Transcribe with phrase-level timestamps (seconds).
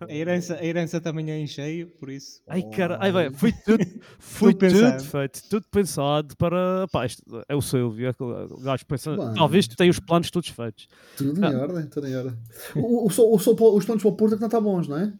[0.00, 2.40] A herança, a herança também é em cheio, por isso.
[2.48, 3.84] Ai, cara, ai, bem, foi tudo,
[4.18, 6.86] foi Tudo tudo, feito, tudo pensado para.
[6.92, 8.32] Pá, isto é o Silvio, é aquele
[8.62, 9.16] gajo pensa.
[9.34, 10.88] Talvez tu tenha os planos todos feitos.
[11.16, 11.58] Tudo em Ah.
[11.60, 12.34] ordem, tudo em ordem.
[12.76, 14.98] O, o, o para- os planos para o Porto é que não está bons, não
[14.98, 15.12] é?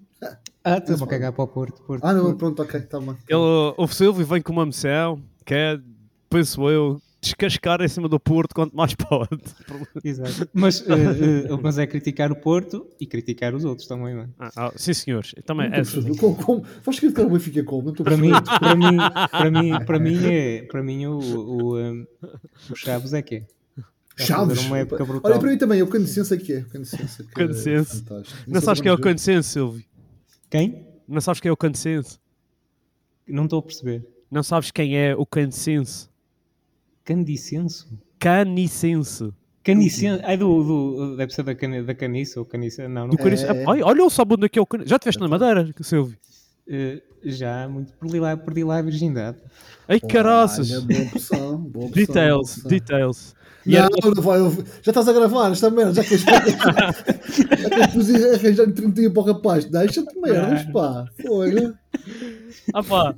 [0.65, 1.83] Ah, estou-me a cagar para o Porto.
[1.83, 2.05] Porto.
[2.05, 3.17] Ah, não, pronto, ok, está bem.
[3.29, 5.79] Ele, o Silvio vem com uma missão que é,
[6.29, 9.29] penso eu, descascar em cima do Porto quanto mais pode.
[10.05, 10.49] Exato.
[10.55, 14.29] Mas, eh, eh, mas é criticar o Porto e criticar os outros também, não é?
[14.39, 15.35] Ah, ah, sim, senhores.
[15.45, 16.17] Também, Não é.
[16.17, 17.89] Como, como, vais criticar o Benfica como?
[17.89, 18.97] Não Para mim, para mim,
[19.31, 22.07] para mim, para mim, é, para mim o, o, eh,
[22.71, 23.47] o Chaves é que é.
[24.17, 24.65] Chaves.
[24.67, 25.31] Uma época brutal.
[25.31, 26.57] Olha, para mim também, o Canicense é que é.
[26.59, 28.41] O é é fantástico.
[28.47, 29.85] não sabes quem é o consenso, Silvio?
[30.51, 30.87] Quem?
[31.07, 32.21] Não sabes quem é o consenso?
[33.27, 34.07] Não estou a perceber.
[34.31, 36.11] Não sabes quem é o consenso?
[37.09, 37.89] Candicenso?
[38.19, 39.33] Canicense.
[39.65, 40.23] Canicenso?
[40.27, 42.87] Ai, do, do, deve ser da, cani, da caniça ou caniça.
[42.87, 43.09] Não, não.
[43.09, 43.65] Do canice- É.
[43.67, 44.11] Ai, olha o
[44.45, 44.91] é é o canicense.
[44.91, 46.19] Já estiveste na Madeira, Silvio?
[46.69, 49.39] Eh, já, muito, perdi lá, perdi lá a virgindade.
[49.89, 50.71] Ai, caraças.
[50.71, 53.35] Olha, boa opção, boa opção, Details, boa details.
[53.65, 54.39] E Não, era- não vai,
[54.83, 59.23] já estás a gravar esta merda, já queres já queres fazer- arranjar 30 dias para
[59.23, 61.75] o rapaz, deixa-te merdas, pá, fogo.
[62.75, 63.15] Ah pá,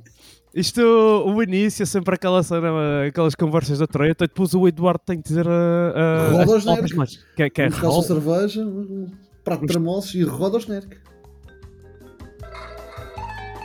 [0.53, 5.01] isto, o início é sempre aquela cena, aquelas conversas da treta, e depois o Eduardo
[5.05, 5.51] tem que dizer a.
[5.51, 6.95] a Roda as aos palavras nerds.
[6.97, 9.11] mais- Que, é- que é Um de cerveja, um
[9.43, 10.99] prato de tramoços e roda nerds.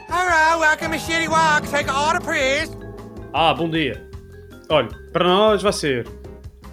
[0.08, 1.68] Alright, welcome to Shitty Walk.
[1.68, 2.70] Take a order, please.
[3.32, 4.08] Ah, bom dia.
[4.68, 6.06] Olha, para nós vai ser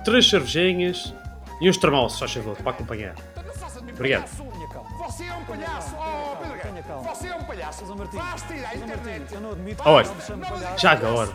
[0.06, 1.14] três cervejinhas
[1.60, 3.16] e uns termossos, só favor, para acompanhar.
[3.94, 4.28] Obrigado.
[4.28, 6.43] Você é um palhaço, oh,
[8.52, 9.36] é internet.
[9.86, 10.10] Olha,
[10.78, 11.32] já agora,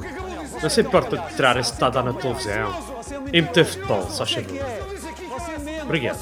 [0.00, 0.08] de
[0.42, 0.62] dizer?
[0.62, 2.74] não se importa de tirar esse tata na televisão
[3.32, 4.44] e meter futebol, só favor.
[5.82, 6.20] Obrigado.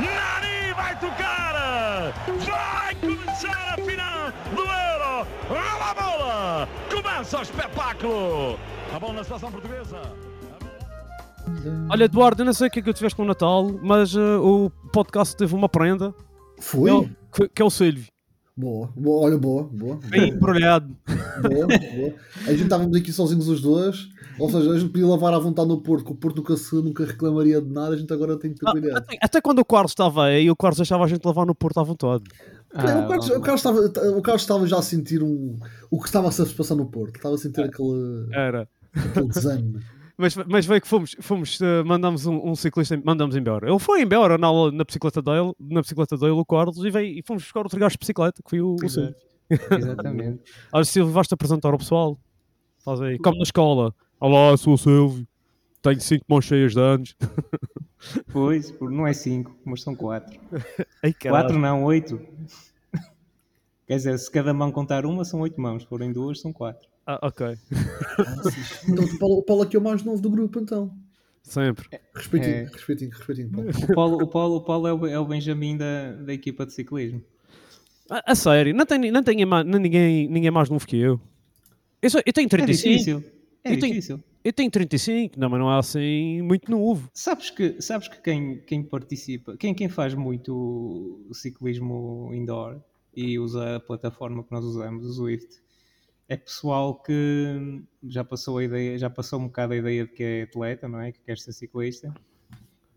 [0.00, 2.12] Nani vai tocar!
[2.44, 5.26] Vai começar a final do Euro!
[5.50, 6.68] Olha a bola!
[6.90, 8.58] Começa o espetáculo!
[8.94, 10.00] A bola na seleção portuguesa!
[11.88, 14.36] Olha, Eduardo, eu não sei o que é que eu tiveste no Natal, mas eh,
[14.38, 16.14] o podcast teve uma prenda,
[16.62, 16.90] Foi?
[16.90, 18.06] que é o- que, que é o Silvio.
[18.54, 20.94] Boa, boa, olha, boa, boa, Bem embrulhado.
[21.42, 22.14] boa, boa.
[22.46, 24.08] A gente estávamos aqui sozinhos os dois,
[24.38, 26.74] ou seja, a gente podia lavar à vontade no Porto, que o Porto nunca, se,
[26.76, 28.96] nunca reclamaria de nada, a gente agora tem que ter Ah, cuidado.
[28.98, 31.80] até, até quando o Carlos estava aí, o Carlos deixava a gente levar no Porto
[31.80, 32.24] à vontade.
[32.74, 33.80] Não, Ah, o, Carlos, o, Carlos estava,
[34.18, 35.58] o Carlos estava já a sentir um,
[35.90, 38.68] o que estava a se passar no Porto, estava a sentir aquele, Era.
[38.94, 39.80] aquele desânimo.
[40.22, 43.68] Mas, mas veio que fomos, fomos eh, mandamos um, um ciclista, mandamos embora.
[43.68, 47.22] Ele foi embora na, na bicicleta dele, na bicicleta dele, o Carlos, e, veio, e
[47.26, 48.88] fomos buscar outro gajo de bicicleta, que foi o, o é.
[48.88, 49.16] Silvio.
[49.50, 50.40] Exatamente.
[50.72, 52.16] Olha, Silvio, vais-te apresentar ao pessoal.
[52.84, 53.92] Faz aí, como na escola.
[54.20, 55.26] Olá, sou o Silvio.
[55.82, 57.16] Tenho cinco mãos cheias de anos.
[58.32, 60.36] Pois, não é 5, mas são 4.
[61.04, 62.18] Ai, 4 não, 8.
[63.86, 65.82] Quer dizer, se cada mão contar uma, são 8 mãos.
[65.84, 66.88] Se forem duas, são 4.
[67.06, 67.56] Ah, ok.
[68.88, 70.92] Então o Paulo, o Paulo aqui é o mais novo do grupo, então.
[71.42, 71.88] Sempre.
[72.14, 72.64] Respeitinho, É.
[72.64, 73.70] respeitinho, respeitinho, Paulo.
[73.82, 76.72] O Paulo, o Paulo, o Paulo é, o, é o Benjamin da, da equipa de
[76.72, 77.20] ciclismo.
[78.08, 81.20] A, a sério, não tem, não tem não ninguém, ninguém mais novo que eu.
[82.00, 82.88] Eu, sou- eu tenho É 35.
[82.88, 83.24] difícil.
[83.64, 84.20] É Eu tenho- difícil.
[84.44, 87.08] Eu tenho 35, não, mas não é assim muito novo.
[87.14, 90.52] Sabes que, sabes que quem, quem participa, quem, quem faz muito
[91.28, 92.80] o ciclismo indoor
[93.14, 95.61] e usa a plataforma que nós usamos, o Zwift,
[96.32, 100.22] é pessoal que já passou a ideia, já passou um bocado a ideia de que
[100.22, 101.12] é atleta, não é?
[101.12, 102.12] Que quer ser ciclista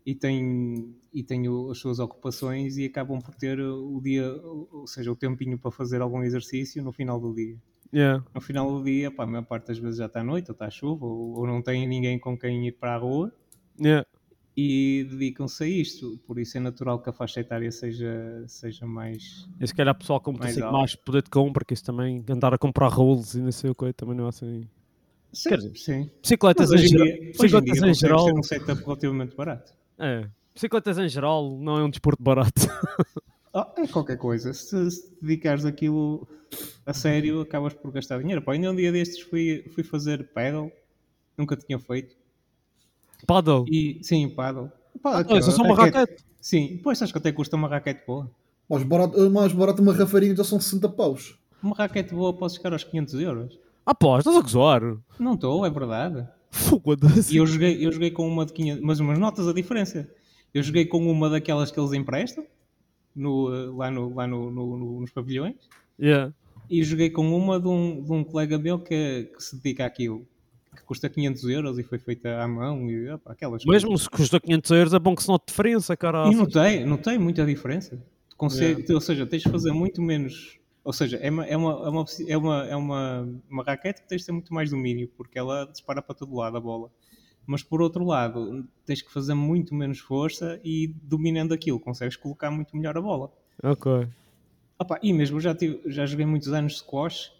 [0.06, 5.12] e tem, e tem as suas ocupações e acabam por ter o dia, ou seja,
[5.12, 7.56] o tempinho para fazer algum exercício no final do dia
[7.92, 8.24] Yeah.
[8.34, 10.54] no final do dia, pá, a maior parte das vezes já está à noite, ou
[10.54, 13.32] está à chuva, ou, ou não tem ninguém com quem ir para a rua
[13.80, 14.06] Yeah.
[14.56, 16.18] E dedicam-se a isto.
[16.26, 19.46] Por isso é natural que a faixa etária seja, seja mais.
[19.60, 20.72] E se calhar pessoal com Mais alto.
[20.72, 23.74] mais poder de compra, que isso também, andar a comprar rolos e não sei o
[23.74, 24.66] que, também não é assim.
[25.32, 26.10] Sim, Quer dizer, sim.
[26.22, 27.06] Bicicletas em geral.
[27.06, 28.24] dia, Bicicletas em geral.
[28.24, 29.72] ter um setup relativamente barato.
[29.98, 30.26] É.
[30.54, 32.52] Bicicletas em geral não é um desporto barato.
[33.58, 34.52] Ah, é qualquer coisa.
[34.52, 36.28] Se, se dedicares aquilo
[36.84, 38.42] a sério, acabas por gastar dinheiro.
[38.42, 40.70] Pá, ainda um dia destes fui, fui fazer paddle,
[41.38, 42.14] nunca tinha feito.
[43.26, 43.64] Paddle.
[43.68, 44.70] E, sim, paddle.
[45.02, 46.24] Pá, Ah, isso é só uma raquete.
[46.40, 48.30] Sim, pois sabes quanto é que custa uma raquete boa?
[48.68, 51.38] Mais barato, mais barato uma rafarinha já são 60 paus.
[51.62, 53.58] Uma raquete boa pode chegar aos 500 euros.
[53.84, 54.82] Ah, pá, estás a gozar?
[55.18, 56.26] Não estou, é verdade.
[56.50, 57.34] Foda-se.
[57.34, 60.08] E eu joguei, eu joguei com uma de 500, mas umas notas a diferença.
[60.54, 62.44] Eu joguei com uma daquelas que eles emprestam,
[63.14, 65.54] no, eh, lá, no, lá no, no- no- nos pavilhões,
[66.00, 66.32] Yeah.
[66.70, 70.26] e joguei com uma de um, de um colega meu que, que se dedica àquilo,
[70.76, 73.82] que custa 500 euros e foi feita à mão, e opa, aquelas coisas.
[73.82, 76.28] Mesmo se custa 500 euros, é bom que se note diferença, cara.
[76.28, 77.98] E não tem, não tem muita diferença.
[78.36, 80.58] Consegue, Ou seja, tens de fazer muito menos.
[80.84, 84.08] Ou seja, é uma, é uma, é uma, é uma, é uma, uma raquete que
[84.08, 86.90] tens de ter muito mais domínio, porque ela dispara para todo lado a bola.
[87.46, 92.50] Mas por outro lado, tens que fazer muito menos força e dominando aquilo, consegues colocar
[92.50, 93.32] muito melhor a bola.
[93.62, 94.06] Ok.
[94.78, 97.32] Opa, e mesmo já, tive, já joguei muitos anos de squash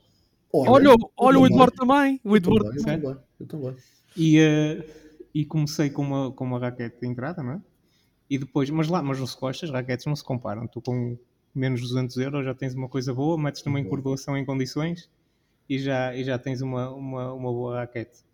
[0.64, 1.52] Olha, eu olha o também.
[1.52, 2.20] Eduardo também.
[2.24, 2.64] O Eu Eduardo.
[2.70, 3.76] também, eu também, eu também.
[4.16, 4.84] e, eh,
[5.34, 7.60] e comecei com uma, com uma raquete de entrada, não é?
[8.30, 10.66] E depois, mas lá, mas no squash as raquetes não se comparam.
[10.66, 11.16] Tu com
[11.54, 15.10] menos de 200 euros já tens uma coisa boa, metes numa encordoação em condições
[15.68, 18.24] e já, e já tens uma, uma, uma boa raquete.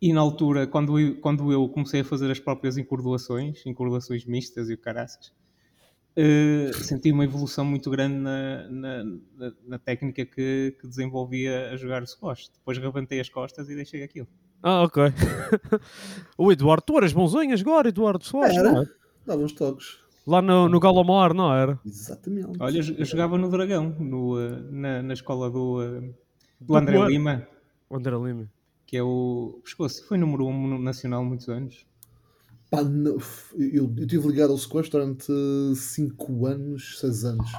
[0.00, 4.68] E na altura, quando eu, quando eu comecei a fazer as próprias encordoações, encordoações mistas
[4.68, 5.32] e o caraças,
[6.16, 11.76] eh, senti uma evolução muito grande na, na, na- na técnica que, que desenvolvia a
[11.76, 12.48] jogar o squash.
[12.54, 14.26] Depois rebentei as costas e deixei aquilo.
[14.62, 15.02] Ah, ok.
[16.38, 18.72] o Eduardo, tu eras bonzinho a jogar, Eduardo Soares, Era.
[18.72, 18.86] não é?
[19.26, 19.98] Dava uns toques.
[20.26, 21.78] Lá no, no Galomar, não era?
[21.84, 22.50] Exatamente.
[22.58, 26.00] Olha, eu jogava no Dragão, no, eh, na, na escola do, eh,
[26.60, 27.46] do Do André Lima,
[27.88, 28.50] O André Lima.
[28.86, 29.60] que é o.
[29.62, 31.86] Pescoço, foi número 1 um no nacional muitos anos.
[32.70, 33.16] Pá, não-
[33.56, 35.26] eu, eu tive ligado ao squash durante
[35.76, 37.50] 5 anos, 6 anos.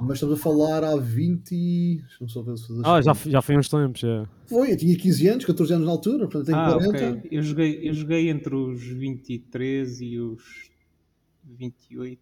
[0.00, 1.52] Mas estamos a falar há 20.
[1.52, 4.24] e- Deixa-me só ver se fazer Ah, já, já foi uns tempos, é.
[4.46, 6.88] Foi, eu tinha 15 anos, 14 anos na altura, portanto tenho ah, 40.
[7.18, 7.28] ok.
[7.30, 10.70] Eu joguei, eu joguei entre os 23 e os
[11.44, 12.20] 28.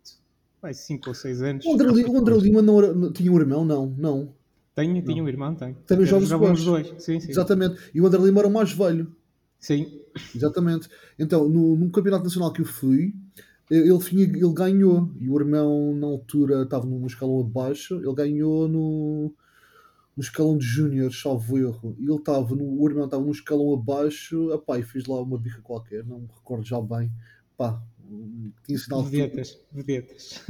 [0.60, 1.64] Vai, 5 ou 6 anos.
[1.66, 3.64] O André, o André Lima não era- não- tinha um irmão?
[3.64, 4.34] Não, não.
[4.74, 5.76] Tenho, tinha um irmão, tenho.
[5.86, 6.64] Também jogava os squash.
[6.64, 7.02] dois.
[7.04, 7.30] Sim, sim.
[7.30, 7.78] Exatamente.
[7.94, 9.12] E o André Lima era o mais velho.
[9.58, 10.00] Sim.
[10.34, 10.88] Exatamente.
[11.18, 13.14] Então, no, no campeonato nacional que eu fui,
[13.70, 15.10] ele, tinha, ele ganhou.
[15.18, 17.96] E o irmão, na altura, estava num escalão abaixo.
[17.96, 19.34] Ele ganhou no,
[20.16, 21.96] no escalão de júnior, salvo erro.
[21.98, 24.52] E ele estava, no, o irmão estava num escalão abaixo.
[24.52, 27.10] Epá, e fiz lá uma bica qualquer, não me recordo já bem.
[27.56, 27.82] Pá,
[28.64, 29.58] tinha sinal de Vedetas.
[29.72, 30.40] Vedetas.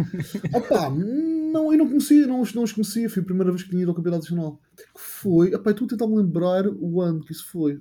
[0.54, 0.90] Opa,
[1.52, 3.08] não, eu não conhecia, não, os- não os conhecia.
[3.10, 4.60] Foi a primeira vez que tinha ido ao Campeonato Nacional.
[4.76, 5.52] Que foi?
[5.54, 7.80] Epá, estou a tentar me lembrar o ano que isso foi.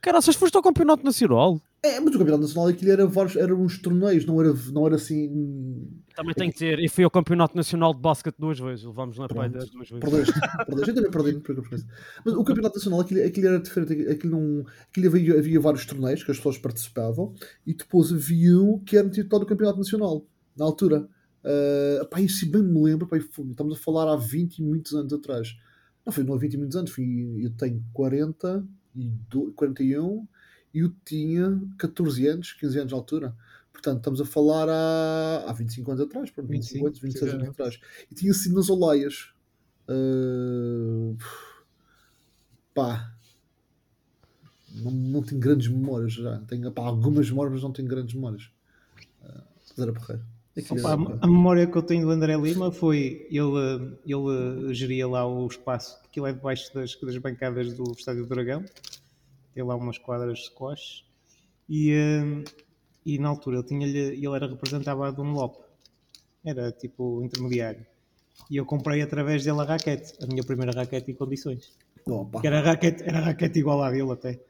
[0.00, 1.60] Caraças, foste ao Campeonato Nacional?
[1.80, 4.96] É, mas o Campeonato Nacional aquilo era vários, eram uns torneios, não era, não era
[4.96, 5.88] assim.
[6.14, 6.80] Também tem que ter.
[6.80, 8.84] E fui ao Campeonato Nacional de Basquete duas vezes.
[8.84, 9.40] Levámos na Pronto.
[9.40, 9.90] pai duas vezes.
[9.90, 10.32] Perdeste,
[10.66, 10.90] perdeste.
[10.90, 11.88] Eu também perdi, preferência.
[12.24, 14.08] Mas o Campeonato Nacional aquilo, aquilo era diferente.
[14.08, 17.32] Aquilo, não, aquilo havia, havia vários torneios que as pessoas participavam
[17.64, 21.08] e depois havia um que era titular do Campeonato Nacional, na altura.
[21.44, 25.12] Uh, pá, isso bem me lembro, pá, estamos a falar há 20 e muitos anos
[25.12, 25.56] atrás.
[26.04, 28.66] Não foi não há 20 e muitos anos, fui, eu tenho 40
[28.98, 30.26] e do- 41
[30.74, 33.36] e eu tinha 14 anos, 15 anos na altura.
[33.72, 37.80] Portanto, estamos a falar há, há 25 anos atrás, pronto, 25 anos, 26 anos atrás.
[38.10, 39.32] E tinha sido nas Olaias.
[39.88, 41.16] Uh,
[42.74, 43.14] pá.
[44.74, 46.40] Não, não tenho grandes memórias já.
[46.40, 48.50] Tenho pá, algumas memórias, mas não tenho grandes memórias.
[49.22, 50.24] Uh, era porreiro.
[50.70, 55.26] Opa, era- a memória que eu tenho do André Lima foi ele, ele geria lá
[55.26, 58.64] o espaço, aquilo é debaixo das, das bancadas do Estádio do Dragão,
[59.54, 61.04] tem lá umas quadras de squash
[61.68, 62.44] e, eh,
[63.04, 65.58] e na altura ele, tinha ele era representava de um LOP,
[66.44, 67.84] era tipo intermediário.
[68.50, 71.72] E eu comprei através dele a raquete, a minha primeira raquete em condições.
[72.32, 72.40] Pá.
[72.40, 74.40] Que era a raquete, era a raquete igual à dele até.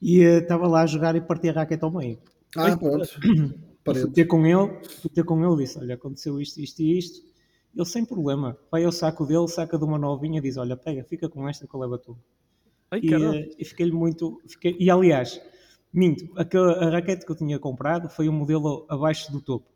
[0.00, 2.18] E eh, estava lá a jogar e partia a raquete ao meio.
[2.56, 3.08] Ah, pronto.
[3.80, 4.12] E fui Parede.
[4.12, 7.30] ter com ele, fui ter com ele disse, olha, aconteceu isto, isto e isto.
[7.74, 11.04] Ele sem problema, vai ao saco dele, saca de uma novinha e diz, olha, pega,
[11.04, 12.18] fica com esta que eu levo a tu.
[12.90, 14.40] Ai, E, eh, e fiquei-lhe muito...
[14.46, 15.40] Fiquei, e aliás,
[15.92, 19.66] minto, aquela, a raquete que eu tinha comprado foi um modelo abaixo do topo.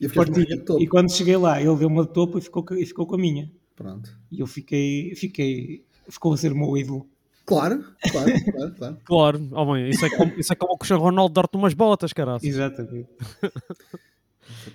[0.00, 0.82] E eu fiz uma Parti- raquete top.
[0.84, 3.14] e quando cheguei lá, ele deu uma de topo e ficou, co- e ficou com
[3.14, 3.50] a minha.
[3.74, 4.14] Pronto.
[4.30, 7.08] E eu fiquei, fiquei, ficou a ser o meu ídolo.
[7.46, 8.98] Claro, claro, claro, claro.
[9.04, 12.40] Claro, homem, isso é como, isso é como o Cristiano Ronaldo dar-te umas botas, caralho.
[12.42, 13.06] Exatamente.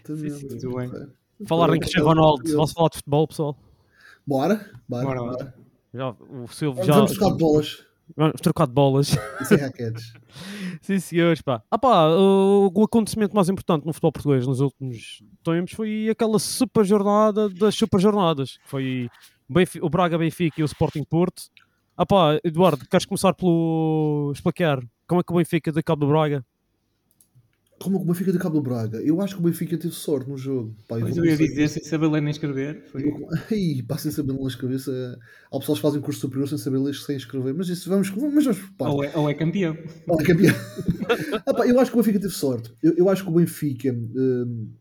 [0.08, 0.46] Exatamente.
[0.46, 0.92] muito bem.
[1.48, 3.58] Falar em Cristiano Ronaldo, vamos falar de futebol, pessoal.
[4.26, 5.56] Bora, bora, Bora bora.
[5.94, 6.94] Já, o Silvio já.
[6.94, 7.86] vamos trocar de bolas.
[8.16, 9.18] Vamos trocar de bolas.
[9.42, 10.14] Isso é raquetes.
[10.82, 11.64] Sim, senhores, pá.
[11.72, 16.38] Ah, pá, o, o acontecimento mais importante no futebol português nos últimos tempos foi aquela
[16.38, 18.58] super jornada das super jornadas.
[18.58, 19.10] que Foi
[19.82, 21.44] o Braga Benfica e o Sporting Porto.
[22.02, 26.10] Ah, pá, Eduardo, queres começar pelo explicar como é que o Benfica deu cabo do
[26.10, 26.46] Braga?
[27.78, 29.02] Como o Benfica de Cabo do Braga?
[29.02, 30.74] Eu acho que o Benfica teve sorte no jogo.
[30.88, 32.86] Pá, eu eu ia dizer, sem saber ler nem escrever.
[32.90, 33.04] Foi...
[33.52, 35.20] Ai, pá, sem saber nas cabeça.
[35.52, 37.54] Há pessoas que fazem curso superior sem saber ler, sem escrever.
[37.54, 38.96] Mas isso vamos, mas vamos partes.
[38.96, 39.78] Ou, é, ou é campeão.
[40.08, 40.56] Olha, campeão.
[41.46, 42.74] Ah, pá, eu acho que o Benfica teve sorte.
[42.82, 43.92] Eu, eu acho que o Benfica.
[43.92, 44.72] hum,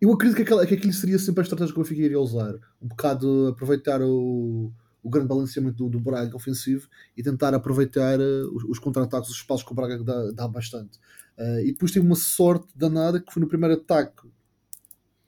[0.00, 2.54] eu acredito que, aquela, que aquilo seria sempre a estratégia que o Benfica iria usar.
[2.80, 4.72] Um bocado aproveitar o,
[5.08, 9.36] o grande balanceamento do, do Braga ofensivo e tentar aproveitar eh, os, os contra-ataques, os
[9.36, 10.98] espaços que o Braga dá, dá bastante.
[11.36, 14.28] Eh, e depois teve uma sorte danada que foi no primeiro ataque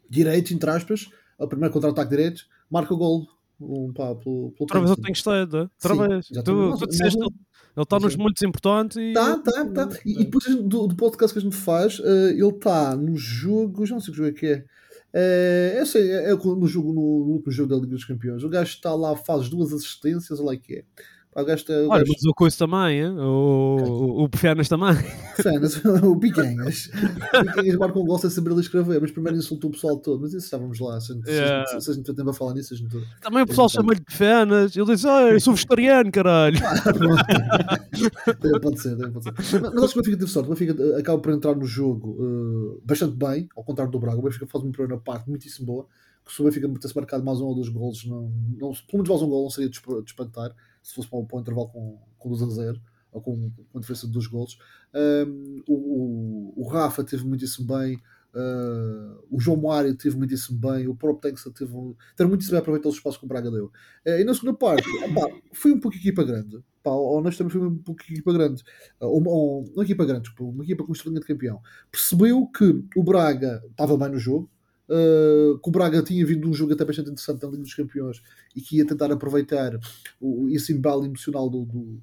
[0.08, 1.08] direito, entre aspas,
[1.38, 3.26] o primeiro contra-ataque direito, marca o gol.
[3.60, 6.26] Um, pá, pelo, pelo Outra vez eu tenho estado, outra Sim, vez.
[6.28, 6.42] Tu,
[6.78, 9.12] tu disseste, ele está nos muitos importantes e.
[9.12, 9.88] Tá, tá, tá.
[10.04, 12.96] E, e depois a gente- do, do podcast que a gente faz, eh, ele está
[12.96, 14.64] no jogo, já não sei que jogo é que é.
[15.12, 18.42] Eh, eu sei, é, é no, jogo, no último jogo da Liga dos Campeões.
[18.44, 20.84] O gajo está lá, faz duas assistências, olha lá que é.
[21.32, 21.72] Pá, está.
[21.72, 23.16] O Olha, gajo, mas o Coiso também, hein?
[23.16, 24.94] o, o, o Pefianas também.
[25.40, 26.90] Fanas, o Picanhas.
[27.32, 30.20] O Picanhas marca um gol sem saber escrever, mas primeiro insultou o pessoal todo.
[30.20, 31.00] Mas isso já vamos lá.
[31.00, 32.96] Se gente, se a gente, se a gente tem tempo a falar nisso, a gente.
[33.22, 34.76] Também o pessoal chama-lhe Pefianas.
[34.76, 36.58] Ele diz, ah, eu sou vegetariano, caralho.
[38.40, 39.60] Também pode ser, pode ser.
[39.60, 40.46] Mas, mas acho que o Benfica teve sorte.
[40.46, 44.18] O Benfica eh, acaba por entrar no jogo eh, bastante bem, ao contrário do Braga.
[44.18, 45.86] O Benfica faz uma primeira parte muitíssimo boa.
[46.26, 49.08] Que se o Benfica tivesse marcado mais um ou dois golos, não, não, pelo menos
[49.08, 51.98] mais um gol não seria de espantar se fosse para, o- para o intervalo com,
[52.18, 52.80] com 2 a 0
[53.12, 54.58] ou com, com a diferença de dois golos.
[54.94, 57.96] Um, o, o, o Rafa teve muitíssimo bem.
[58.34, 61.72] uh, o João Mário teve muitíssimo bem, o próprio Texas teve,
[62.16, 63.70] teve muitíssimo bem a aproveitar os espaços que o Braga deu.
[64.04, 66.62] Eh, e na segunda parte, opá, foi um pouco equipa grande.
[66.82, 68.62] Pá, honestamente, foi um pouco equipa grande.
[69.00, 69.30] Uh, uma,
[69.74, 71.60] uma, equipa grande, uma equipa com estrelinha de campeão.
[71.90, 74.48] Percebeu que o Braga estava bem no jogo,
[74.90, 77.74] uh, que o Braga tinha vindo de um jogo até bastante interessante na Liga dos
[77.74, 78.22] Campeões
[78.54, 79.78] e que ia tentar aproveitar
[80.20, 82.02] o, esse embalo emocional do, do,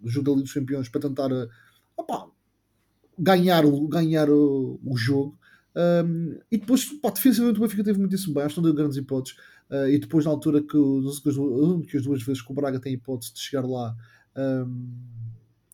[0.00, 1.48] do jogo da Liga dos Campeões para tentar uh,
[1.96, 2.28] opá,
[3.18, 5.36] ganhar, o, ganhar o, o jogo.
[5.76, 8.96] Um, e depois, pá, defensivamente o Benfica teve muitíssimo bem, acho que não deu grandes
[8.96, 9.38] hipóteses.
[9.70, 10.78] Uh, e depois, na altura que,
[11.88, 13.94] que as duas- vezes que o Braga tem hipótese de chegar lá,
[14.36, 14.88] um,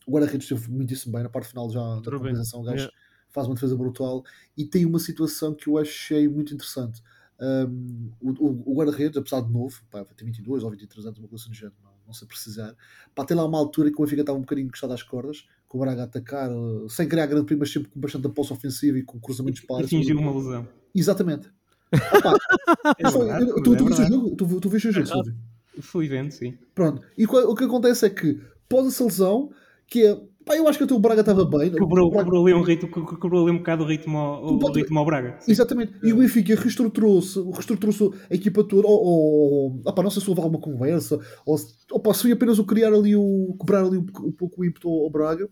[0.07, 2.61] o guarda-redes esteve muitíssimo bem na parte final já da Tudo compensação.
[2.61, 2.93] O gajo Yeah.
[3.35, 4.25] Faz uma defesa brutal
[4.57, 7.03] e tem uma situação que eu achei muito interessante.
[7.41, 11.49] Um, o, o, guarda-redes, apesar de novo, pá, tem 22 ou 23 anos, uma coisa
[11.49, 12.75] do género, não, não sei precisar,
[13.13, 15.79] pá, tem lá uma altura que o Benfica estava um bocadinho encostado às cordas, com
[15.79, 18.97] o Braga a atacar, uh, sem criar grande prima, mas sempre com bastante posse ofensiva
[18.99, 20.69] e com cruzamentos E para fingiu uma lesão.
[20.95, 21.51] Exatamente.
[21.93, 22.39] Opa,
[22.99, 24.37] É verdade, tu, tu, é viste o jogo?
[24.37, 25.35] Tu, tu viste o jogo, Silvio?
[25.81, 26.57] Fui vendo, sim.
[26.73, 27.03] Pronto.
[27.19, 29.51] E o que acontece é que, pós essa lesão,
[29.89, 31.71] que é, pá, eu acho que até o Braga estava bem.
[31.71, 34.73] Quebrou, O Braga- ali um ritmo, que- quebrou ali um bocado o ritmo ao, o
[34.73, 35.37] ritmo ao Braga.
[35.41, 35.53] Sim.
[35.53, 35.95] Exatamente.
[36.03, 40.41] E o Benfica reestruturou-se, reestruturou-se a equipa toda, ou, ou opá, não sei se houve
[40.41, 41.57] alguma conversa, ou
[41.93, 43.57] opa, se foi apenas o criar ali o.
[43.59, 45.49] quebrar ali um, um pouco o ímpeto ao, ao Braga.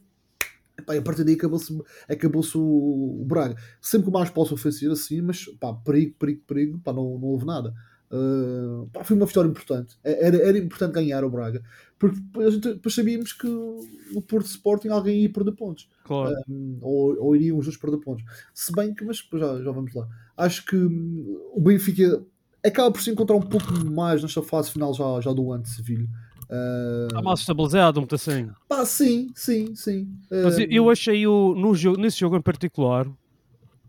[0.78, 3.56] Epá, e a partir daí acabou-se acabou o, Braga.
[3.80, 7.44] Sempre com mais posse ofensiva, assim, mas pá, perigo, perigo, perigo, pá, não, não houve
[7.44, 7.72] nada.
[8.10, 9.96] Uh, pá, foi uma vitória importante.
[10.04, 11.62] Era, era importante ganhar o Braga,
[12.02, 16.34] porque depois, sabíamos que no Porto Sporting alguém ia perder pontos Claro.
[16.48, 18.24] um, ou, ou iriam os dois perder pontos.
[18.52, 20.08] Se bem que, mas já, já vamos lá.
[20.36, 22.20] Acho que hum, o Benfica
[22.66, 25.70] acaba por se encontrar um pouco mais nesta fase final já, já do ano de
[25.70, 26.08] Sevilha.
[26.50, 28.50] Uh, Está mais estabilizado, muito assim.
[28.68, 30.12] pá, sim, sim, sim.
[30.28, 33.06] Mas eu, Uh, eu achei o, no jogo, nesse jogo em particular,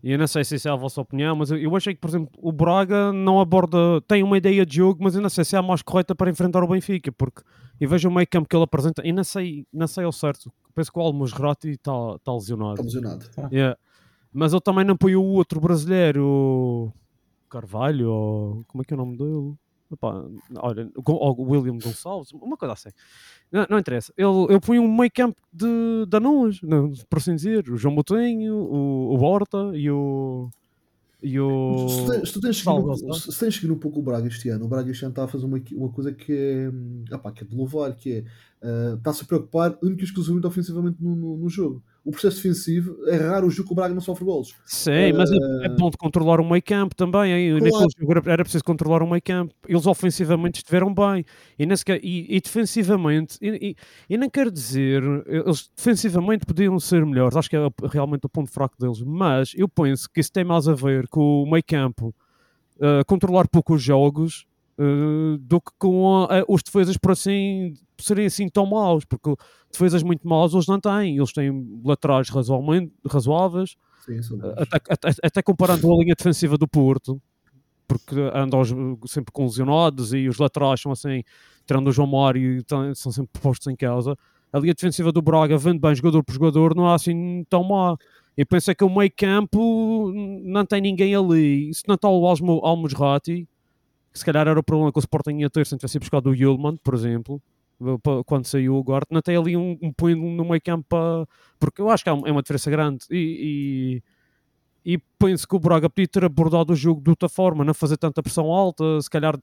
[0.04, 2.00] e eu não sei se isso é a vossa opinião, mas eu, eu achei que,
[2.00, 5.46] por exemplo, o Braga não aborda, tem uma ideia de jogo, mas eu não sei
[5.46, 7.40] se é a mais correta para enfrentar o Benfica, porque
[7.80, 10.52] eu vejo o meio campo que ele apresenta e não sei, não sei ao certo.
[10.74, 12.82] Penso que o Almos Rati está tá lesionado.
[12.82, 13.50] Está lesionado.
[13.50, 13.78] Yeah.
[14.30, 16.92] Mas ele também não põe o outro brasileiro, o
[17.48, 19.54] Carvalho, ou como é que é o nome dele?
[19.92, 20.24] Epá,
[20.56, 22.88] olha, ou William Gonçalves, uma coisa assim.
[23.52, 24.12] Não, não interessa.
[24.16, 26.50] Ele, eu ponho um meio campo de não,
[27.08, 27.68] por assim dizer.
[27.70, 30.48] O João Moutinho, o, o Horta e o.
[31.22, 31.88] E o.
[31.88, 34.64] Se, tu- se tens Salve, seguido, se, tens seguido um pouco o Braga este ano,
[34.64, 37.44] o Braga este ano está a fazer uma, uma coisa que é, hum, epá, que
[37.44, 38.24] é de louvar, que é
[38.64, 41.82] uh, está-se a preocupar única e exclusivamente ofensivamente no, no, no jogo.
[42.04, 44.54] O processo defensivo é raro o jogo que o Braga não sofre golos.
[44.66, 47.32] Sim, mas é, é bom de controlar o meio campo também.
[47.32, 47.58] Hein?
[47.60, 47.86] Claro.
[47.98, 49.54] Naquele era- preciso controlar o meio campo.
[49.66, 51.24] Eles ofensivamente estiveram bem
[51.58, 53.76] e, sequer- e- e defensivamente, e, e,
[54.14, 57.36] e nem quero dizer, eles defensivamente podiam ser melhores.
[57.38, 59.00] Acho que é realmente o ponto fraco deles.
[59.00, 62.14] Mas eu penso que isso tem mais a ver com o meio campo
[62.76, 64.46] uh, controlar pouco os jogos.
[64.78, 69.34] Uh, do que com a- os defesas por assim serem assim tão maus, porque
[69.70, 74.20] defesas muito maus eles não têm, eles têm laterais razoavelmente, razoáveis, Sim,
[74.56, 77.20] até, até, até comparando a linha defensiva do Porto,
[77.86, 78.62] porque andam
[79.06, 81.22] sempre com lesionados e os laterais são assim,
[81.66, 82.62] tirando o João Mário,
[82.94, 84.16] são sempre postos em causa.
[84.52, 87.96] A linha defensiva do Braga vende bem jogador por jogador, não é assim tão má.
[88.36, 90.12] E penso que o meio campo
[90.44, 91.72] não tem ninguém ali.
[91.72, 93.48] Se não está o Almo, Almusrati,
[94.14, 96.30] que se calhar era o problema que o Sporting ia ter se não tivesse buscado
[96.30, 97.42] o Yulman, por exemplo,
[98.24, 101.26] quando saiu agora, não tem ali um, um punho no meio campo para-
[101.58, 104.00] porque eu acho que é uma, é diferença grande e,
[104.86, 107.74] e, e penso que o Braga podia ter abordado o jogo de outra forma, não
[107.74, 109.36] fazer tanta pressão alta, se calhar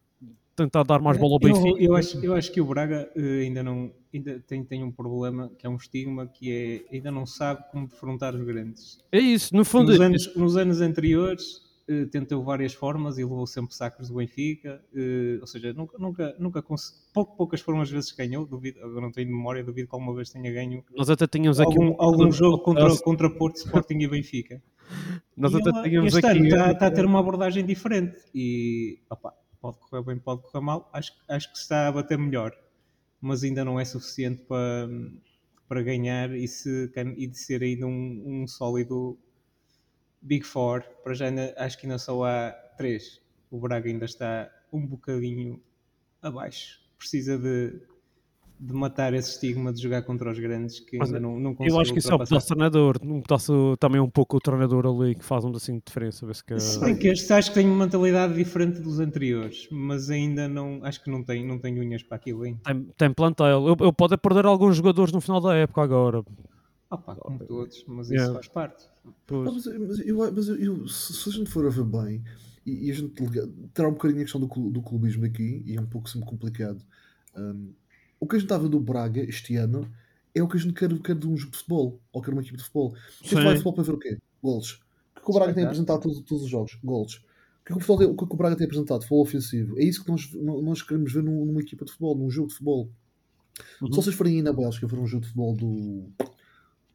[0.56, 1.84] tentar dar mais bola ao Eu, Benfica.
[1.84, 5.50] eu acho, eu acho que o Braga eh, ainda não ainda tem, tem um problema
[5.58, 6.52] que é um estigma que
[6.90, 9.00] é ainda não sabe como defrontar os grandes.
[9.12, 13.46] É isso, no fundo, Nos anos, nos anos anteriores eh, tentou várias formas e levou
[13.48, 16.64] sempre sacos do Benfica, eh, ou seja, nunca, nunca, nunca
[17.14, 20.14] pouco, poucas foram as vezes que ganhou, duvido, agora não tenho memória, duvido que alguma
[20.16, 24.00] vez tenha ganho nós até tínhamos aqui algum, um- algum jogo contra, contra Porto, Sporting
[24.00, 24.62] e Benfica.
[25.38, 29.00] Nós E até ela, tínhamos este aqui está, está a ter uma abordagem diferente e
[29.10, 30.90] opa, pode correr bem, pode correr mal.
[30.92, 32.52] Acho, acho que está a bater melhor,
[33.22, 34.90] mas ainda não é suficiente para,
[35.68, 39.18] para ganhar e, se, e de ser ainda um, um sólido
[40.22, 40.84] Big Four.
[41.04, 41.26] Para já
[41.58, 43.20] acho que ainda só há três.
[43.50, 45.60] O Braga ainda está um bocadinho
[46.22, 46.80] abaixo.
[46.98, 47.82] Precisa de,
[48.60, 51.76] de matar esse estigma de jogar contra os grandes que Mas ainda não, não consegue
[51.76, 54.86] Eu acho que isso é o pedaço treinador, um pedaço, também um pouco o treinador
[54.86, 56.26] ali que faz um assim de diferença.
[56.26, 56.60] Vê-se que...
[56.60, 60.80] Se bem que este acho que tem uma mentalidade diferente dos anteriores, mas ainda não,
[60.84, 62.60] acho que não tem, não tem unhas para aquilo ainda.
[62.64, 63.68] Tem, tem plantel.
[63.68, 66.24] Eu, eu pode perder alguns jogadores no final da época agora.
[66.92, 68.34] Opa, como todos, mas isso Yeah.
[68.34, 68.86] faz parte.
[69.26, 69.48] Pois.
[69.48, 72.22] Ah, mas, mas eu, mas eu- se, se a gente for a ver bem
[72.66, 75.76] e, e a gente liga- tirar um bocadinho a questão do, do clubismo aqui, e
[75.78, 76.84] é um pouco sempre complicado,
[77.38, 77.72] hum,
[78.20, 79.90] o que a gente está a ver do Braga este ano
[80.36, 82.42] é o que a gente quer, quer de um jogo de futebol, ou quer uma
[82.42, 82.94] equipe de futebol.
[83.24, 83.36] Sim.
[83.38, 84.18] fala de futebol para ver o quê?
[84.44, 84.82] Golos.
[85.18, 86.78] O que o Braga tem apresentado todos, todos os jogos?
[86.84, 87.16] Golos.
[87.62, 89.02] O que, é o, tem- o que o Braga tem apresentado?
[89.04, 89.80] Futebol ofensivo.
[89.80, 92.54] É isso que nós, nós queremos ver num- numa equipa de futebol, num jogo de
[92.56, 92.90] futebol.
[93.82, 93.88] Uhum.
[93.92, 96.10] Se vocês forem aí na Bélgica ver um jogo de futebol do.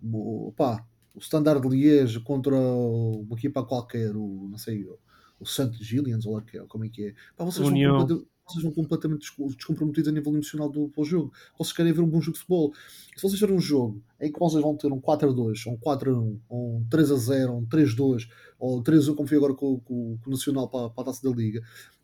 [0.00, 0.84] Do pá,
[1.14, 4.98] o Standard de Liège contra uma equipa qualquer, o, não sei, o,
[5.40, 5.70] o St.
[5.80, 7.14] Gillians, ou lá que é, como é que é.
[7.36, 7.98] Pá, vocês, vão União.
[8.00, 11.32] completa- vocês vão completamente desco- descomprometidos a nível emocional do, do jogo.
[11.58, 12.72] Vocês querem ver um bom jogo de futebol.
[13.16, 16.38] Se vocês verem um jogo em que vocês vão ter um 4-2, ou um 4-1,
[16.48, 20.30] ou um 3-0, ou um 3-2, ou 3-1, como foi agora com, com- com o
[20.30, 21.60] Nacional para, para a taça da Liga,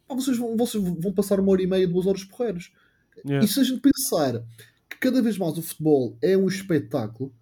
[0.09, 2.72] pá, vocês, vão, vocês vão passar uma hora e meia, duas horas porreiros.
[3.24, 3.44] Yeah.
[3.44, 4.42] E se a gente pensar
[4.90, 7.33] que cada vez mais o futebol é um espetáculo,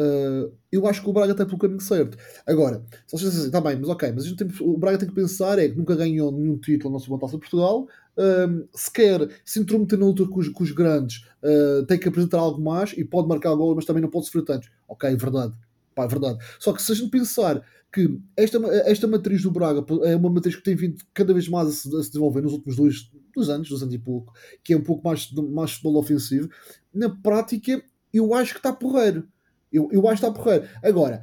[0.00, 2.16] uh, eu acho que o Braga está pelo caminho certo.
[2.46, 5.14] Agora, se vocês dizem assim, tá bem, mas ok, mas tem- o Braga tem que
[5.14, 7.86] pensar é que nunca ganhou nenhum título na sua taça de Portugal,
[8.16, 12.08] um, se quer se intrometer na luta com os, com os grandes, uh, tem que
[12.08, 14.70] apresentar algo mais e pode marcar gol, mas também não pode sofrer tantos.
[14.88, 15.54] Ok, é verdade.
[15.94, 16.38] Pá, é verdade.
[16.58, 20.54] Só que se a gente pensar que esta, esta matriz do Braga é uma matriz
[20.54, 23.48] que tem vindo cada vez mais a se, a se desenvolver nos últimos dois, dois
[23.48, 24.32] anos, dois anos e pouco,
[24.62, 26.48] que é um pouco mais, mais futebol ofensivo,
[26.94, 27.82] na prática
[28.12, 29.26] eu acho que está porreiro.
[29.72, 30.66] Eu, eu acho que está porreiro.
[30.82, 31.22] Agora,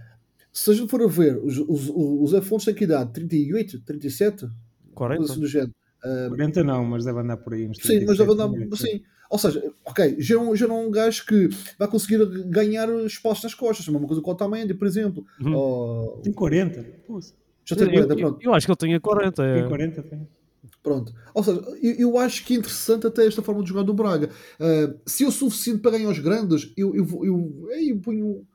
[0.52, 3.12] se a gente for a ver, os, os, os Afonso têm que idade?
[3.14, 4.48] 38, 37?
[4.94, 5.18] 40?
[5.18, 5.72] Coisa assim do género.
[6.30, 7.64] 40 não, mas deve andar por aí.
[7.64, 7.78] Sim, mas
[8.18, 8.50] 37, deve andar.
[8.50, 8.68] né?
[8.76, 9.02] Sim.
[9.30, 13.44] Ou seja, ok, já não, já não é um gajo que vai conseguir ganhar espaço
[13.44, 13.86] nas costas.
[13.88, 15.26] É uma coisa com o Otamendi, por exemplo.
[15.42, 15.54] Uhum.
[15.54, 16.82] Ou- Tem 40.
[17.06, 17.20] Pô,
[17.66, 18.40] já tem Eu, 40, eu- pronto.
[18.42, 19.44] eu acho que ele tinha 40.
[19.44, 19.60] é.
[19.60, 20.28] tem 40, tem.
[20.88, 21.14] Pronto.
[21.34, 24.30] Ou seja, eu, eu acho que é interessante até esta forma de jogar do Braga.
[24.58, 28.48] Ah, se é o suficiente para ganhar os grandes, eu, eu, eu, eu, eu ponho.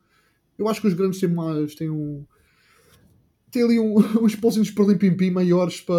[0.57, 1.75] Eu acho que os grandes têm mais.
[1.75, 2.25] têm um.
[3.51, 5.95] Tem ali um, uns pauzinhos para limpim maiores para.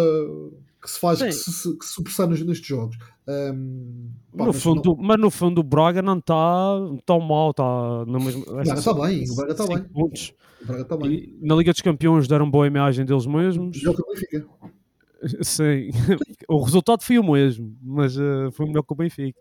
[0.82, 1.26] que se faz, Sim.
[1.26, 2.98] que se, que se nestes jogos.
[3.28, 6.34] Ahm, pá, no mas fundo, Mas no fundo o Braga não está
[7.06, 8.42] tão mal, está na mesma.
[8.42, 9.84] O Braga está bem, o Braga está bem.
[9.84, 10.34] pontos.
[10.62, 11.12] O Braga está bem.
[11.12, 13.78] E na Liga dos Campeões deram boa imagem deles mesmos.
[13.78, 14.46] Que o Benfica.
[15.42, 15.90] Sim,
[16.48, 19.40] o resultado foi o mesmo, mas eh, foi melhor que o Benfica.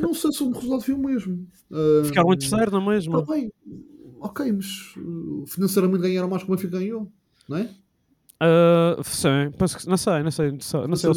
[0.00, 1.46] Não sei se o resultado foi o mesmo.
[1.70, 3.20] Ahm, Ficaram em terceiro na mesma.
[3.20, 3.52] Está bem.
[4.20, 7.10] Ok, mas uh, financeiramente ganharam mais que o Benfica ganhou.
[7.48, 7.70] Não é?
[8.40, 11.12] Ah, sim, penso que não sei, não sei, não sei, não sei.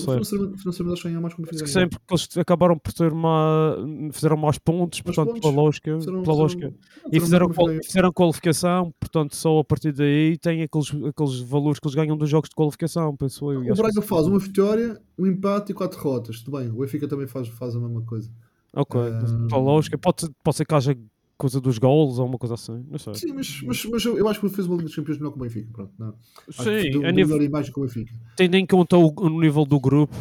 [0.58, 1.68] Financeiramente, mais que o Benfica ganhou.
[1.68, 3.76] sempre que eles acabaram por ter uma.
[4.12, 5.42] fizeram mais pontos, Mais portanto, pontos.
[5.42, 5.96] pela lógica.
[6.00, 6.74] Fizeram- pela lógica.
[6.74, 11.40] fizeram E fizeram, mais qual- fizeram qualificação, portanto, só a partir daí tem aqueles, aqueles
[11.42, 13.60] valores que eles ganham dos jogos de qualificação, penso eu.
[13.62, 14.08] O acho Braga sim.
[14.08, 16.42] faz uma vitória, um empate e quatro derrotas.
[16.42, 18.32] Tudo bem, o Benfica também faz, faz a mesma coisa.
[18.74, 19.48] Ok, Ah.
[19.50, 19.98] pela lógica.
[19.98, 20.98] Pode, pode ser que haja
[21.42, 23.16] coisa dos gols ou uma coisa assim, não sei.
[23.16, 25.40] Sim, mas, mas, mas eu, eu acho que fez uma Liga dos Campeões melhor que
[25.40, 25.70] o Benfica.
[25.74, 26.14] Pronto, não.
[26.48, 28.14] Acho que Sim, deu, a nível, melhor imagem que o Benfica.
[28.38, 30.16] tendo em conta o, o nível do grupo,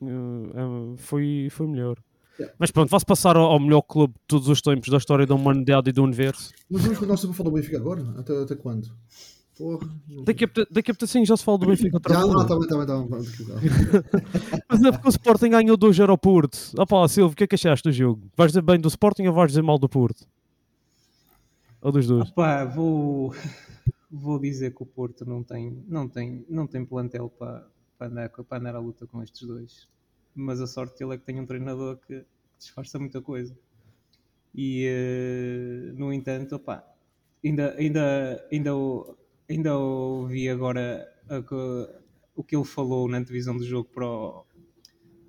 [0.00, 1.98] eh, eh, foi, foi melhor.
[2.38, 2.54] Yeah.
[2.56, 5.34] Mas pronto, vai-se passar ao, ao melhor clube de todos os tempos da história da
[5.34, 6.52] humanidade e do universo.
[6.70, 8.14] Mas vamos continuar sempre a falar do Benfica agora?
[8.16, 8.88] Até, até quando?
[9.58, 9.90] Porra.
[10.24, 12.46] Daqui a, daqui a pouco assim já se fala do Benfica outra Já, vez.
[12.46, 13.08] tá bem, tá bem.
[14.70, 16.58] Mas é porque o Sporting ganhou 2 ao Porto.
[16.78, 18.22] Opá, Silvio, o que é que achaste do jogo?
[18.36, 20.26] Vais dizer bem do Sporting ou vais dizer mal do Porto?
[21.82, 22.30] Ou dos dois?
[22.34, 23.32] Pá, vou.
[24.10, 28.28] vou dizer que o Porto não tem, não tem, não tem plantel para, para, andar,
[28.30, 29.88] para andar à luta com estes dois.
[30.34, 32.24] Mas a sorte dele é que tem um treinador que
[32.58, 33.56] disfarça muita coisa.
[34.54, 36.84] E, eh, no entanto, opá,
[37.44, 38.72] ainda, ainda, ainda,
[39.48, 41.88] ainda ouvi agora a co-
[42.34, 44.44] o que ele falou na antevisão do jogo para o,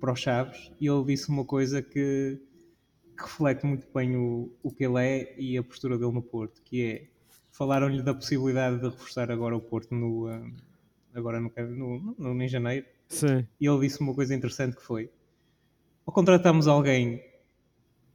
[0.00, 2.40] para o Chaves e ele disse uma coisa que,
[3.22, 6.60] que reflete muito bem o, o que ele é e a postura dele no Porto,
[6.62, 7.08] que é
[7.50, 10.50] falaram-lhe da possibilidade de reforçar agora o Porto no, ah,
[11.14, 13.46] agora no, no, no, em janeiro Sim.
[13.60, 15.10] e ele disse uma coisa interessante que foi
[16.04, 17.22] ou contratamos alguém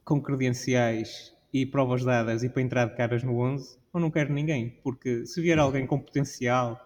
[0.04, 4.32] com credenciais e provas dadas e para entrar de caras no 11 ou não quero
[4.32, 6.78] ninguém, porque se vier alguém com potencial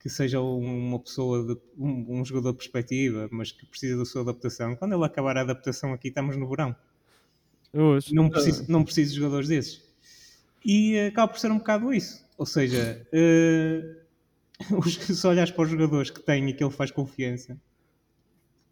[0.00, 4.04] que seja um- uma pessoa de, um, um jogador de perspectiva, mas que precisa da
[4.04, 6.74] sua adaptação, quando ele acabar a adaptação aqui estamos no verão
[7.72, 8.14] Hoje.
[8.14, 9.82] não preciso, não preciso de jogadores desses.
[10.64, 12.24] E eh, acaba por ser um bocado isso.
[12.38, 13.96] Ou seja, eh,
[14.84, 17.58] os- se olhares para os jogadores que tem e que ele faz confiança,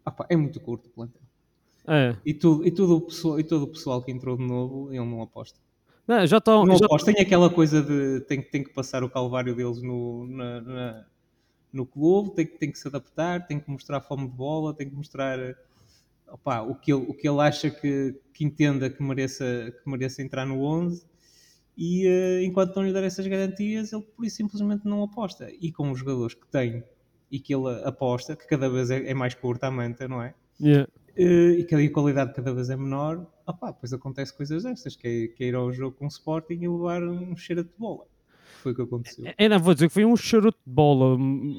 [0.05, 1.21] opá, é muito curto o plantel.
[1.87, 2.15] É.
[2.25, 5.03] E, tudo, e, tudo o pessoal, e todo o pessoal que entrou de novo, ele
[5.03, 5.59] não aposta.
[6.07, 6.65] Não, já estão.
[6.65, 7.11] Não já- aposta.
[7.11, 11.05] Tem aquela coisa de tem, tem que passar o calvário deles no, na- na-
[11.73, 14.89] no clube, tem, que- tem que se adaptar, tem que mostrar fome de bola, tem
[14.89, 15.39] que mostrar
[16.31, 20.21] opá, o, que ele, o que ele acha que, que entenda que mereça, que mereça
[20.21, 21.05] entrar no 11
[21.77, 25.49] e eh, enquanto não lhe der essas garantias, ele por isso simplesmente não aposta.
[25.59, 26.83] E com os jogadores que tem
[27.31, 30.33] e que ele aposta, que cada vez é, é mais curta a manta, não é?
[30.59, 30.87] Yeah.
[31.15, 35.07] Eh, e que a qualidade cada vez é menor, opá, depois acontece coisas destas, que
[35.07, 38.05] é, que é ir ao jogo com o Sporting e levar um cheiro de bola.
[38.61, 39.33] Foi o que aconteceu.
[39.37, 41.17] Eu não vou dizer que foi um charuto de bola.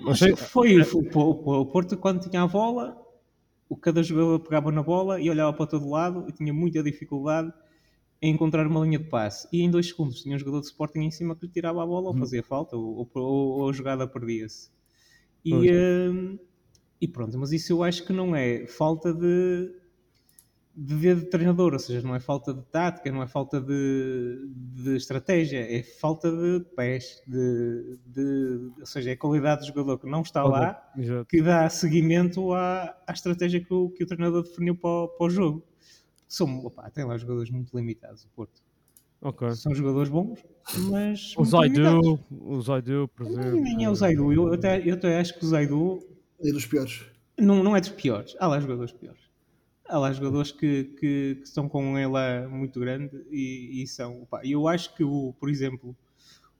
[0.09, 0.37] Achei...
[0.37, 2.97] Foi, foi o Porto quando tinha a bola,
[3.73, 7.53] o cada jogador pegava na bola e olhava para todo lado e tinha muita dificuldade
[8.21, 9.49] em encontrar uma linha de passe.
[9.53, 11.87] E em dois segundos tinha um jogador de Sporting em cima que lhe tirava a
[11.87, 13.23] bola ou fazia falta ou, ou-
[13.61, 14.71] ou a jogada perdia-se.
[15.45, 15.71] E,
[16.11, 16.39] hum,
[17.01, 19.71] e pronto, mas isso eu acho que não é falta de,
[20.75, 24.49] de ver de treinador, ou seja, não é falta de tática, não é falta de,
[24.55, 29.99] de estratégia, é falta de pés, de, de- ou seja, é a qualidade do jogador
[29.99, 31.27] que não está lá Exato.
[31.27, 35.27] que dá seguimento à, à estratégia que o, que o treinador definiu para, o- para
[35.27, 35.63] o jogo.
[36.27, 38.63] São, opá, tem lá jogadores muito limitados, o Porto.
[39.21, 39.51] Ok.
[39.55, 40.43] São jogadores bons,
[40.91, 41.35] mas.
[41.37, 41.45] O.
[41.45, 43.61] Zaidu, o Zaidu, por exemplo.
[43.61, 44.33] Nem é o Zaidu.
[44.33, 46.01] Eu até, eu até acho que o Zaidu
[46.43, 47.05] É dos piores.
[47.39, 48.35] não, não é dos piores.
[48.41, 49.21] Há lá jogadores piores.
[49.93, 54.23] Há lá jogadores que, que, que estão com ele lá muito grande e, e são.
[54.23, 55.95] opá, eu acho que, o, por exemplo,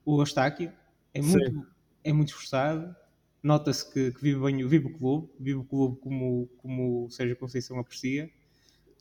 [0.05, 0.71] o Eustáquio
[1.14, 1.66] é muito,
[2.05, 2.95] é muito esforçado.
[3.42, 7.35] Nota-se que, que vive, bem, vive o clube, vive o clube como, como o Sérgio
[7.35, 8.31] Conceição aprecia,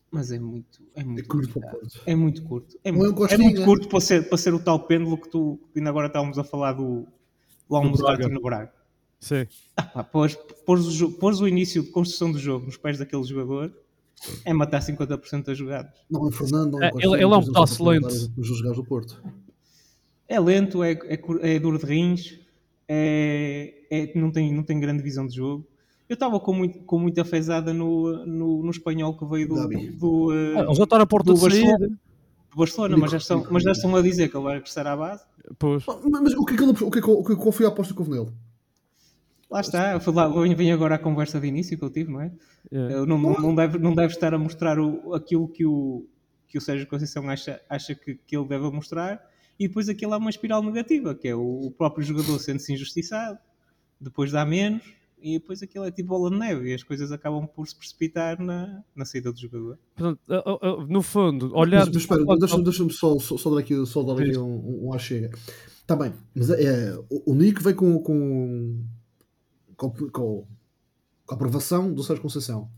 [0.10, 1.60] mas é muito, é muito, É curto.
[1.60, 2.02] Porto.
[2.06, 2.80] É muito curto.
[2.86, 3.44] É, é um muito, é Costinha.
[3.44, 6.40] muito curto para ser, para ser o tal pêndulo que tu que ainda agora estávamos
[6.40, 7.06] a falar do,
[7.68, 8.30] do Almoço Braga.
[8.30, 8.74] no Braga.
[9.20, 9.46] Sim.
[9.76, 13.74] Pá, pôs, pôs, o, pôs o início de construção do jogo nos pés daquele jogador
[14.46, 15.92] é matar 50% das jogadas.
[16.10, 18.08] Não é Fernando, não É, é ele- ele é um mas para lento.
[18.08, 19.24] comentar Os jogadores do Porto.
[20.28, 22.40] É lento, é, é, é duro de rins,
[22.88, 25.66] é, é- não, tem, não tem grande visão de jogo.
[26.10, 29.92] Eu estava com, muito, com muita fezada no, no, no espanhol que veio do, Gabi.
[29.92, 31.42] do, eh, Ah, já está na porta do de.
[31.42, 34.86] Barcelona, do Barcelona mas, já estão, mas já estão a dizer que ele vai crescer
[34.86, 35.24] à base.
[35.58, 35.84] Pois.
[35.88, 37.52] Ah, Mas mas o que é que ele, o que é que, o que, qual
[37.54, 38.30] foi a aposta que houve nele?
[39.52, 42.22] Lá está, foi lá, vem vem agora a conversa de início que eu tive, não
[42.22, 42.32] é?
[42.72, 42.96] Yeah.
[42.96, 46.08] Ele não, não, não deve, não deve estar a mostrar o, aquilo que o,
[46.48, 49.22] que o Sérgio Conceição acha, acha que, que ele deve mostrar
[49.60, 53.38] e depois aquilo há uma espiral negativa, que é o, o próprio jogador sendo-se injustiçado,
[54.00, 54.84] depois dá menos
[55.22, 58.42] e depois aquilo é tipo bola de neve e as coisas acabam por se precipitar
[58.42, 59.78] na, na saída do jogador.
[59.96, 60.20] Portanto,
[60.88, 61.86] no fundo, olhar.
[61.86, 64.88] Mas, mas espera, deixa-me deixa só, só, só dar aqui, só dar aqui um, um,
[64.88, 65.30] um achega.
[65.82, 68.82] Está bem, mas é, é, o, o Nick veio com, com,
[69.90, 70.46] com, com,
[71.26, 72.70] com a aprovação do Sérgio Conceição.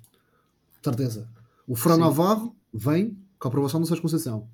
[0.81, 1.27] Certeza.
[1.67, 1.97] O Fran.
[1.97, 4.47] Navarro vem com a aprovação do Sérgio Conceição.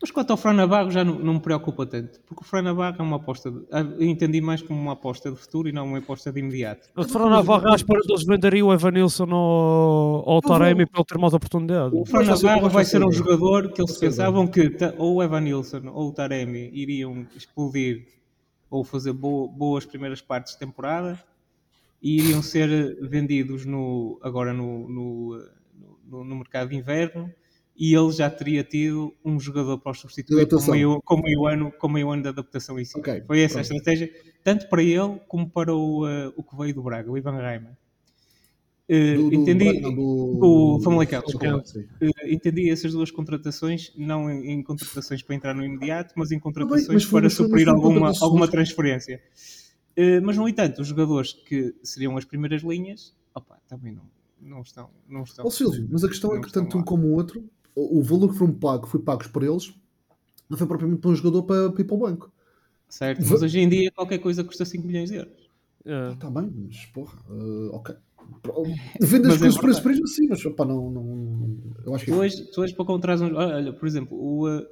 [0.00, 2.96] Mas quanto ao Fran Navarro já não, não me preocupa tanto, porque o Fran Navarro
[2.98, 5.98] é uma aposta, de, eu entendi mais como uma aposta de futuro e não uma
[5.98, 6.90] aposta de imediato.
[6.94, 11.16] O Fernando Navarro, à espera deles venderem o Evanilson ao, ao Taremi para ele ter
[11.18, 11.94] mais oportunidade.
[11.96, 15.14] O Fran Mas vai ser- Navarro vai ser um jogador que eles pensavam que ou
[15.14, 18.06] o Evanilson ou o Taremi iriam explodir
[18.68, 21.18] ou fazer bo- boas primeiras partes de temporada
[22.04, 22.68] e iriam ser
[23.08, 25.38] vendidos no, agora no, no,
[26.06, 27.32] no- no mercado de inverno
[27.76, 31.72] e ele já teria tido um jogador para os substituir com meio, com, meio ano,
[31.72, 32.96] com meio ano de adaptação em si.
[32.98, 33.76] Ok, Foi essa a pronto.
[33.78, 34.12] estratégia,
[34.44, 37.72] tanto para ele como para o, eh, o que veio do Braga, o Ivan Reimer.
[38.86, 39.90] Eh, Do, do, entendi, do,
[40.38, 41.62] do Famalicão, desculpa.
[41.64, 41.84] sim.
[42.02, 46.38] Eh, entendi essas duas contratações, não em, em contratações para entrar no imediato, mas em
[46.38, 49.22] contratações foi- para mas foi- suprir alguma, alguma transferência.
[49.96, 54.02] Eh, mas, no entanto, os jogadores que seriam as primeiras linhas, opa, também não,
[54.40, 54.90] não estão.
[55.08, 56.86] Não estão Ó Silvio, mas a questão é que estão tanto um lá.
[56.86, 59.74] como o outro, o, valor que foram pagos, foi pagos por eles,
[60.48, 62.32] não foi propriamente para um jogador para, para ir para o banco.
[62.88, 63.24] Certo?
[63.28, 65.50] Mas hoje em dia qualquer coisa custa 5 milhões de euros.
[65.84, 66.12] É.
[66.12, 67.94] Está bem, mas porra, eh, ok.
[69.00, 72.04] Vendo Mas as é coisas por esse preço, sim, mas opá, não, não, eu acho
[72.04, 73.32] que Tu hoje, tu hoje para comprar uns.
[73.34, 74.66] Olha, por exemplo, o, uh,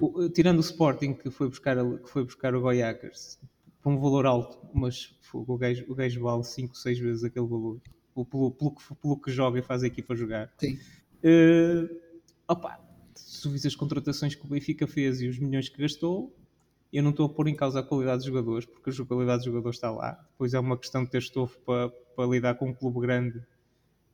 [0.00, 3.38] o- uh, tirando o Sporting que foi buscar, que foi buscar o Goiacas
[3.82, 7.46] por um valor alto, mas fogo, o gajo, o gajo vale 5, 6 vezes aquele
[7.46, 7.80] valor.
[8.14, 10.52] Pelo, pelo, pelo que, pelo que joga e faz a equipa jogar.
[10.58, 10.78] Sim.
[11.24, 11.88] Uh,
[12.48, 12.80] opa,
[13.14, 16.34] se tu as contratações que o Benfica fez e os milhões que gastou,
[16.92, 19.46] eu não estou a pôr em causa a qualidade dos jogadores, porque a qualidade dos
[19.46, 20.12] jogadores está lá.
[20.32, 23.40] Depois é uma questão de ter estofo para, para lidar com um clube grande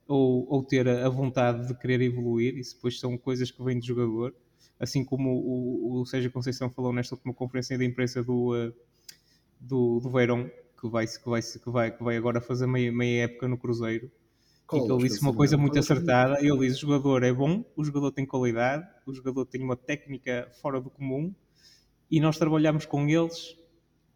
[0.07, 2.57] ou, ou ter a, vontade de querer evoluir.
[2.57, 4.35] Isso depois são coisas que vêm do jogador.
[4.79, 8.74] Assim como o, o, o Sérgio Conceição falou nesta última conferência de imprensa do, uh,
[9.66, 10.48] do, do Verón,
[10.81, 14.11] que vai, que, vai, que, vai, que vai agora fazer meia, meia época no Cruzeiro.
[14.66, 16.38] Qual e que ele disse uma coisa muito é acertada.
[16.40, 20.48] Ele diz: o jogador é bom, o jogador tem qualidade, o jogador tem uma técnica
[20.61, 21.33] fora do comum
[22.11, 23.57] e nós trabalhamos com eles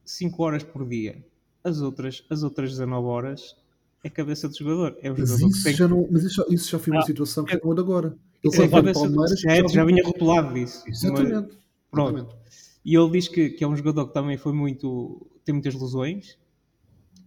[0.05, 1.25] 5 horas por dia.
[1.63, 3.57] As outras, as outras 19 horas
[4.03, 4.97] é a cabeça do jogador.
[5.03, 6.93] É o Mas jogador que isso tem já, não, mas isso já, isso já foi
[6.93, 8.17] uma Ah, situação que chegou de agora.
[8.43, 9.41] Ele Isso é cabeça do Palmeiras.
[9.41, 10.83] já, já vinha rotulado disso.
[10.89, 11.59] Mas- Exatamente.
[11.91, 12.17] Pronto.
[12.19, 12.41] exatamente.
[12.85, 15.27] E ele diz que, que é um jogador que também foi muito.
[15.45, 16.39] tem muitas lesões.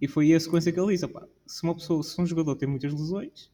[0.01, 2.67] E foi a sequência que ele disse: opá, se uma pessoa, se um jogador tem
[2.67, 3.51] muitas lesões,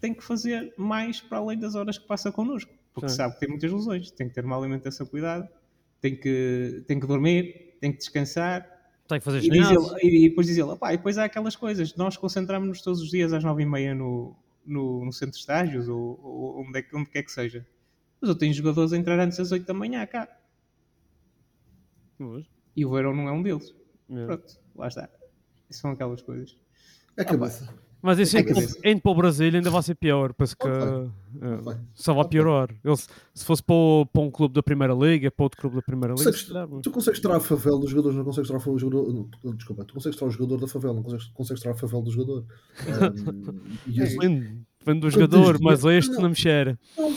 [0.00, 2.72] tem que fazer mais para além das horas que passa connosco.
[2.94, 3.16] Porque Sim.
[3.16, 5.50] sabe que tem muitas lesões, tem que ter uma alimentação cuidada,
[6.00, 8.66] tem que, tem que dormir, tem que descansar.
[9.06, 11.56] Tem que fazer E, diz ele- e depois diz ele: opá, e depois há aquelas
[11.56, 15.38] coisas, nós concentramos-nos todos os dias às nove e meia no, no, no centro de
[15.40, 17.66] estágios ou, ou onde, é, onde quer que seja.
[18.20, 20.28] Mas eu tenho jogadores a entrar antes das 8 da manhã cá.
[22.18, 22.44] Pois.
[22.76, 23.74] E o Verão não é um deles.
[24.10, 24.26] É.
[24.26, 24.44] Pronto,
[24.76, 25.08] lá está.
[25.70, 26.56] São aquelas coisas.
[27.16, 27.68] É a cabeça.
[28.00, 31.74] Mas isso É indo, para o Brasil ainda vai ser pior, penso que Vai.
[31.74, 32.70] é, só vai piorar.
[32.84, 35.74] Ele, se- se fosse para, o- para um clube da Primeira Liga, para outro clube
[35.76, 38.24] da Primeira Liga, Consegues- se calhar, mas- Tu consegues tirar a favela dos jogadores, não
[38.24, 39.12] consegues tirar o jogador.
[39.42, 42.02] não, desculpa, tu consegues tirar o jogador da favela, não consegues, consegues tirar a favela
[42.02, 42.44] do jogador.
[43.88, 44.16] Um, e isso-
[44.80, 46.22] Depende, do jogador, mas este não.
[46.22, 46.78] não me cheira.
[46.96, 47.08] Não,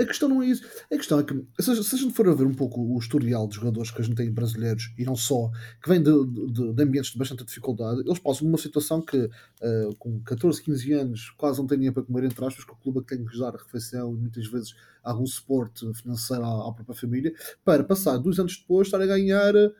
[0.00, 0.62] a questão não é isso.
[0.92, 2.98] A questão é que, se, a- se a gente for a ver um pouco o
[2.98, 5.50] historial dos jogadores que a gente tem brasileiros, e não só,
[5.82, 9.28] que vêm de, de- de ambientes de bastante dificuldade, eles passam numa situação que,
[9.62, 12.76] eh, com 14, 15 anos, quase não têm dinheiro para comer, entre aspas, que o
[12.76, 16.68] clube é que tem que dar a refeição e muitas vezes algum suporte financeiro à,
[16.68, 17.32] à própria família,
[17.64, 19.72] para passar dois anos depois estar a ganhar eh,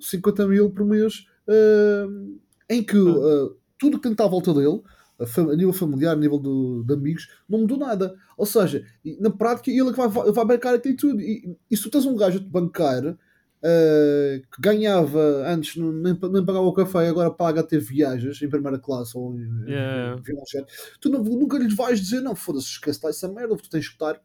[0.00, 2.06] 50 mil por mês, eh,
[2.70, 4.80] em que eh, tudo que tem que estar à volta dele
[5.18, 8.14] a, nível familiar, a nível do- de amigos, não mudou nada.
[8.36, 8.84] Ou seja,
[9.20, 11.20] na prática ele é que vai, vai bancar aquilo tudo.
[11.20, 13.16] E, e se tu tens um gajo a te bancar
[13.66, 18.42] eh, que ganhava antes, não- nem, nem pagava o café, agora paga a ter viagens
[18.42, 20.16] em primeira classe ou em, em- Yeah.
[20.16, 20.66] em avião jet,
[21.00, 23.94] tu não- nunca lhes vais dizer, não, foda-se, esquece lá essa merda, tu tens que
[23.94, 24.20] estar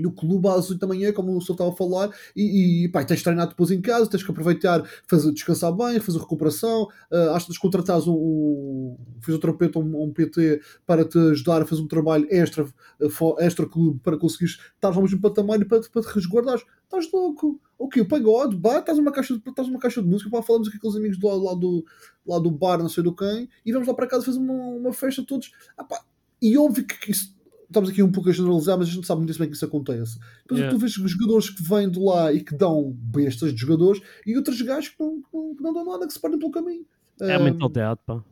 [0.00, 3.04] no clube às 8 da manhã, como o senhor estava a falar, e, e pá,
[3.04, 7.46] tens de treinar depois em casa, tens que aproveitar, fazer, descansar bem, fazer recuperação, uh,
[7.46, 11.88] que contratares um, um fisioterapeuta ou um, um PT para te ajudar a fazer um
[11.88, 12.66] trabalho extra,
[13.10, 16.62] fo- extra clube para conseguires estar ao mesmo patamar e para, para te resguardares.
[16.84, 17.60] Estás louco?
[17.78, 18.00] O que?
[18.00, 18.56] O pagode?
[18.56, 21.28] Estás numa caixa de, estás caixa de música, pá, falamos aqui com os amigos do,
[21.28, 21.84] lá, do,
[22.26, 24.92] lá do bar, não sei do quem, e vamos lá para casa fazer uma, uma
[24.92, 25.52] festa todos.
[25.76, 26.04] Ah, pá,
[26.42, 27.34] e óbvio que isso
[27.70, 30.18] estamos aqui um pouco a generalizar, mas a gente sabe muito bem que isso acontece.
[30.42, 30.76] Depois Yeah.
[30.76, 34.36] tu vês os jogadores que vêm de lá e que dão bestas de jogadores e
[34.36, 36.84] outros gajos que não, não, que não dão nada, que se perdem pelo caminho.
[37.20, 38.22] É Ah, mentalidade, pá.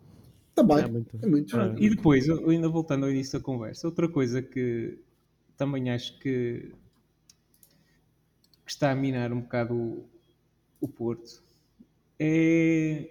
[0.54, 0.78] Também.
[0.78, 1.18] É muito.
[1.22, 1.56] É muito.
[1.60, 1.74] É.
[1.78, 4.98] E depois, ainda voltando ao início da conversa, outra coisa que
[5.56, 6.72] também acho que,
[8.64, 10.08] que está a minar um bocado o,
[10.80, 11.42] o Porto
[12.18, 13.08] é,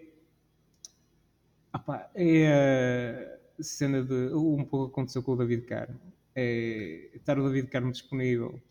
[1.72, 4.34] Ah pá, é a cena de.
[4.34, 6.00] Um pouco aconteceu com o David Carmo.
[6.40, 8.62] É estar o David Carmo disponível,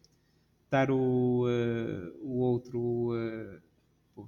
[0.66, 2.78] estar o, eh, o outro.
[3.12, 3.60] Uh,
[4.14, 4.24] pô,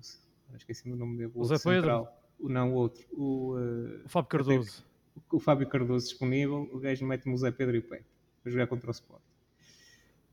[0.56, 1.30] esqueci o nome dele.
[1.36, 1.72] O Zé Pedro?
[1.72, 2.20] central.
[2.40, 3.06] O, não, o outro.
[3.12, 4.84] O, eh, O Fábio Cardoso.
[5.32, 8.04] o Fábio Cardoso disponível, o gajo mete-me o Zé Pedro e o Pepe
[8.42, 9.22] para jogar contra o Sport.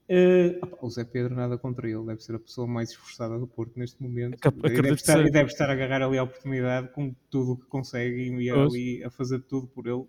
[0.10, 3.46] Eh, opá, o Zé Pedro nada contra ele, deve ser a pessoa mais esforçada do
[3.48, 4.38] Porto neste momento.
[4.64, 5.26] E deve, estar, ser.
[5.28, 8.74] e deve estar a agarrar ali a oportunidade com tudo o que consegue e Pois.
[8.74, 10.06] ali a fazer tudo por ele.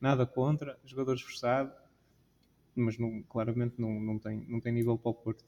[0.00, 1.72] Nada contra, jogador esforçado,
[2.76, 5.44] mas não- claramente não, não, tem, não tem nível para o Porto.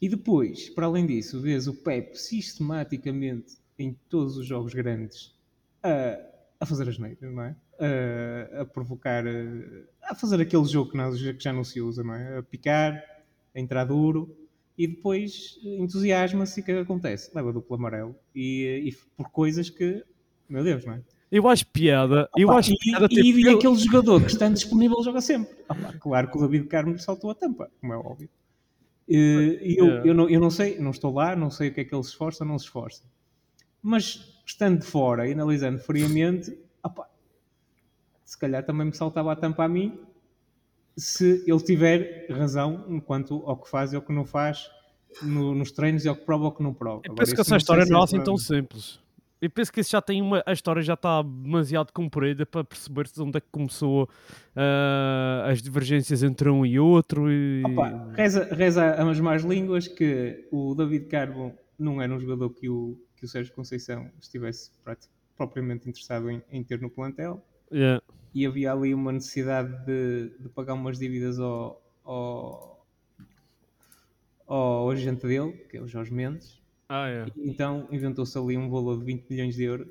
[0.00, 5.34] E depois, para além disso, vês o Pep sistematicamente em todos os jogos grandes
[5.82, 6.18] a,
[6.60, 7.56] a fazer as neiras, não é?
[7.78, 12.02] a, a provocar, eh, a fazer aquele jogo que, nós, que já não se usa,
[12.02, 12.38] não é?
[12.38, 12.94] A picar,
[13.54, 14.36] a entrar duro
[14.76, 17.30] e depois entusiasma-se e o que é acontece?
[17.34, 20.04] Leva duplo amarelo e, e por coisas que,
[20.48, 21.02] meu Deus, não é?
[21.30, 22.28] Eu acho piada.
[22.36, 23.06] Eu Opa, acho e, piada.
[23.10, 25.54] e, e aquele jogador que está disponível joga sempre.
[25.68, 28.28] Opa, claro que o David Carmo saltou a tampa, como é óbvio.
[29.06, 30.08] E, e eu, Yeah.
[30.08, 32.02] eu, não, eu não sei, não estou lá, não sei o que é que ele
[32.02, 33.02] se esforça ou não se esforça.
[33.82, 37.08] Mas estando de fora e analisando friamente, opa,
[38.24, 39.98] se calhar também me saltava a tampa a mim
[40.96, 44.68] se ele tiver razão enquanto ao que faz e ao que não faz
[45.22, 47.02] no- nos treinos e ao que prova ou que não prova.
[47.04, 48.98] Eu Agora, penso que isso essa história não é é assim tão simples.
[49.40, 53.06] Eu penso que isso já tem uma, a história já está demasiado comprida para perceber
[53.18, 54.08] onde é que começou
[54.56, 57.30] ah, as divergências entre um e outro.
[57.30, 57.62] E...
[57.64, 62.68] Opa, reza, reza as más línguas que o David Carbo não era um jogador que
[62.68, 64.72] o, que o Sérgio Conceição estivesse
[65.36, 68.02] propriamente interessado em, em ter no plantel Yeah.
[68.34, 72.86] e havia ali uma necessidade de, de pagar umas dívidas ao, ao,
[74.46, 76.60] ao agente dele, que é o Jorge Mendes.
[76.88, 77.26] Ah, é.
[77.36, 79.88] E Então inventou-se ali um valor de 20 milhões de euros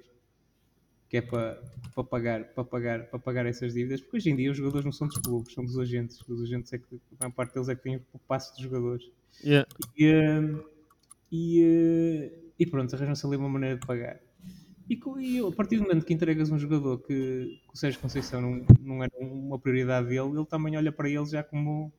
[1.10, 1.62] que é para,
[1.96, 4.92] para, pagar, para, pagar, para pagar essas dívidas, porque hoje em dia os jogadores não
[4.92, 6.20] são dos clubes, são dos agentes.
[6.28, 9.10] Os agentes é que, a maior parte deles é que têm o passo dos jogadores.
[9.44, 9.68] Yeah.
[9.98, 10.64] E, eh,
[11.32, 14.20] e, eh, e pronto, arranjam-se ali uma maneira de pagar.
[14.90, 18.42] E, e a partir do momento que entregas um jogador que, que o Sérgio Conceição
[18.42, 21.92] não, não era uma prioridade dele, ele também olha para ele já como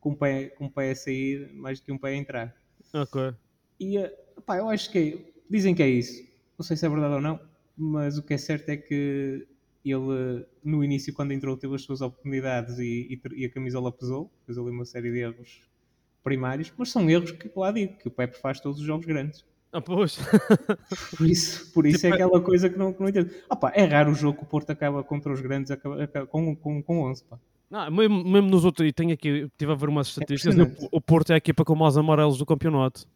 [0.00, 2.56] com um pé, com um pé a sair mais do que um pé a entrar.
[2.94, 3.32] Ok.
[3.78, 3.96] E
[4.40, 6.22] eh, pá, eu acho que é- dizem que é isso.
[6.58, 7.38] Não sei se é verdade ou não,
[7.76, 9.46] mas o que é certo é que
[9.84, 14.30] ele, no início, quando entrou, teve as suas oportunidades e, e e a camisola pesou,
[14.44, 15.60] fez ali uma série de erros
[16.22, 19.44] primários, mas são erros que, lá digo, que o Pepe faz todos os jogos grandes.
[19.72, 20.18] Ah, pois.
[21.16, 23.30] Por isso, por isso é Tipo, aquela coisa que não, que não entendo.
[23.48, 26.26] Ah, pá, é raro o jogo que o Porto acaba contra os grandes acaba- acaba
[26.26, 27.22] com, com, com 11.
[27.24, 27.38] Pá.
[27.70, 30.88] Não, mesmo, mesmo nos outros, e tenho aqui, estive a ver umas estatísticas, impressionante.
[30.92, 33.06] o, o Porto é a equipa com mais amarelos do campeonato.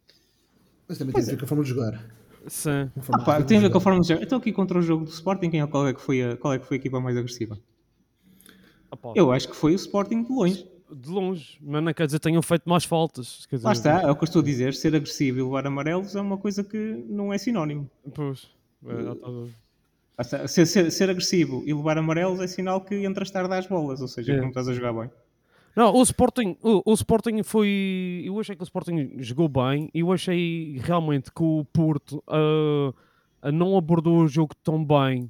[0.87, 2.05] Mas também tem a ver com a forma de jogar.
[2.47, 2.91] Sim.
[3.11, 3.79] Ah, pá, tem a ver com a jogar.
[3.81, 4.23] forma de jogo.
[4.23, 6.53] Então aqui contra o jogo do Sporting, quem é, qual, é que foi a, qual
[6.53, 7.57] é que foi a equipa mais agressiva?
[8.91, 10.67] Ah, Eu acho que foi o Sporting de longe.
[10.91, 13.47] De longe, mas não quer dizer que tenham feito mais faltas.
[13.47, 14.73] Quer dizer, Lá está, é o que eu estou a dizer.
[14.75, 17.89] Ser agressivo e levar amarelos é uma coisa que não é sinónimo.
[18.13, 18.47] Pois.
[20.17, 23.99] É, Ser, ser- ser agressivo e levar amarelos é sinal que entras tarde às bolas,
[23.99, 24.35] ou seja, É.
[24.35, 25.09] que não estás a jogar bem.
[25.75, 28.23] Não, o Sporting, o, o Sporting foi.
[28.25, 29.89] Eu achei que o Sporting jogou bem.
[29.93, 32.93] Eu achei realmente que o Porto ah,
[33.51, 35.27] não abordou o jogo tão bem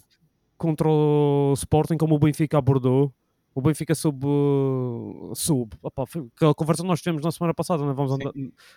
[0.58, 3.12] contra o Sporting como o Benfica abordou.
[3.55, 4.27] O Benfica soube.
[5.34, 5.77] soube.
[5.81, 8.34] Opá, foi aquela conversa que nós tivemos na semana passada, não vamos andar-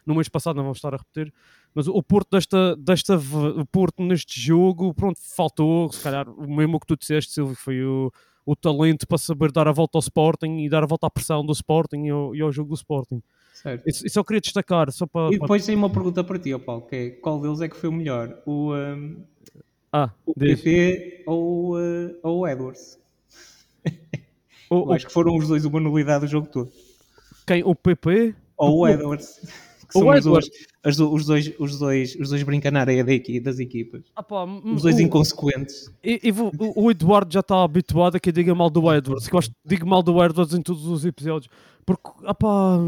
[0.06, 1.32] no mês passado, não vamos estar a repetir.
[1.74, 5.90] Mas o Porto, desta, desta, o Porto neste jogo, pronto, faltou.
[5.92, 8.12] Se calhar, o mesmo que tu disseste, Silvio, foi o,
[8.50, 11.44] o talento para saber dar a volta ao Sporting e dar a volta à pressão
[11.44, 13.22] do Sporting e ao, e ao jogo do Sporting.
[13.52, 13.86] Certo.
[13.86, 15.34] Isso, isso eu queria destacar, só para.
[15.34, 17.88] E depois tem uma pergunta para ti, Paulo, que é qual deles é que foi
[17.88, 18.40] o melhor?
[18.46, 19.16] O, um,
[19.92, 20.32] Ah, o.
[20.32, 22.98] PP ou, uh, ou o Edwards?
[24.70, 26.70] O, o- acho que foram os dois uma nulidade do jogo todo.
[27.46, 27.62] quem?
[27.64, 28.34] O PP?
[28.56, 29.40] Ou o Edwards.
[29.88, 30.50] Que são as Edwards.
[30.50, 33.02] duas- as os, dois, os, dois, os dois brincam na areia
[33.40, 34.02] das equipas.
[34.14, 35.90] Ah, pá, Os dois o, inconsequentes.
[36.04, 38.92] e- e vou- o, o Eduardo já está habituado a que eu diga mal do
[38.92, 39.26] Edwards.
[39.28, 41.50] Que eu acho que digo mal do Edwards em todos os episódios.
[41.86, 42.78] Porque, ah, pá,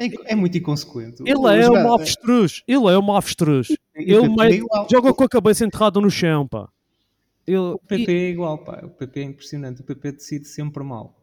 [0.00, 1.22] É, é muito inconsequente.
[1.24, 2.62] ele O é uma avestruz.
[2.66, 3.68] Ele é uma avestruz.
[3.96, 6.68] E Ele é joga com a cabeça enterrada no chão, pá.
[7.46, 8.80] Ele, O PP é igual, pá.
[8.84, 9.80] O PP é impressionante.
[9.80, 11.14] O PP decide sempre mal.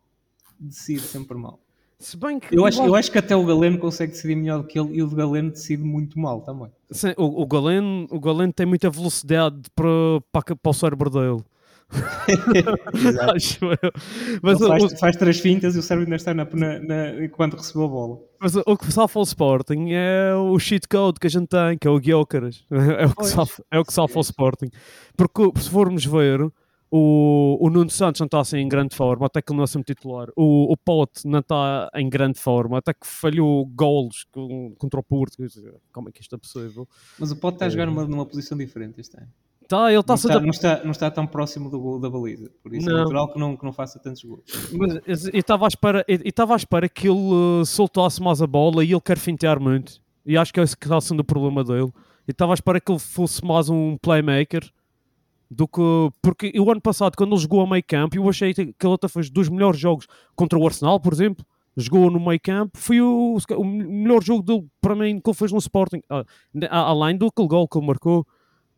[0.60, 1.60] Decide sempre mal.
[2.00, 2.58] Se bem que.
[2.58, 5.04] Eu acho, eu acho que até o Galeno consegue decidir melhor do que ele e
[5.04, 6.70] o de Galeno decide muito mal também.
[6.92, 9.88] Sim, o, o, Galeno, o Galeno tem muita velocidade para,
[10.32, 11.44] para, para o cérebro dele.
[13.36, 13.92] Acho eu.
[14.42, 17.30] Mas, Ele o, faz, faz três fintas e o cérebro ainda está na, na, na,
[17.30, 18.20] quando recebeu a bola.
[18.40, 21.88] mas o que salva o Sporting é o cheat code que a gente tem, que
[21.88, 22.64] é o Guiocaras.
[22.72, 23.30] É o que Pois.
[23.30, 24.70] salva, é o, que salva o Sporting.
[25.16, 26.52] Porque se formos ver,
[26.92, 29.68] o, o Nuno Santos não está assim em grande forma, até que ele não é
[29.68, 30.28] sempre titular.
[30.36, 35.04] O, o Pote não está em grande forma, até que falhou golos com- contra o
[35.04, 35.38] Porto.
[35.92, 36.88] Como é que isto é possível?
[37.20, 39.28] Mas o Pote está a jogar numa, numa posição diferente este ano.
[39.68, 42.08] Tá, ele Não está-se a está, não, está, não está tão próximo do gol da
[42.08, 42.52] baliza.
[42.62, 43.00] Por isso é Não.
[43.00, 44.44] natural que não, que não faça tantos gols.
[44.72, 48.84] Mas eu estava à espera, eu à espera que ele uh, soltasse mais a bola
[48.86, 50.00] e ele quer fintear muito.
[50.24, 51.92] E acho que é esse que está sendo o problema dele.
[52.28, 54.72] Eu estava à espera que ele fosse mais um playmaker
[55.56, 55.82] do que.
[56.22, 59.08] Porque o ano passado, quando ele jogou a meio campo, eu achei que ele até
[59.08, 61.46] fez dos melhores jogos contra o Arsenal, por exemplo.
[61.78, 65.58] Jogou no meio campo, foi o, o melhor jogo para mim que ele fez no
[65.58, 66.02] Sporting.
[66.10, 66.24] Ah,
[66.70, 68.26] além do aquele gol que ele marcou.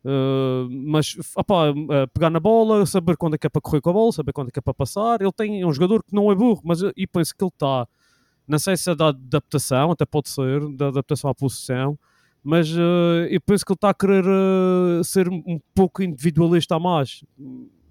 [0.04, 3.90] Uh, mas opá, uh, pegar na bola, saber quando é que é para correr com
[3.90, 5.20] a bola, saber quando é que é para passar.
[5.20, 7.86] Ele tem é um jogador que não é burro, mas e penso que ele está,
[8.46, 11.98] não sei se é da adaptação, até pode ser, da adaptação à posição,
[12.42, 16.78] mas uh, eu penso que ele está a querer uh, ser um pouco individualista a
[16.80, 17.24] mais.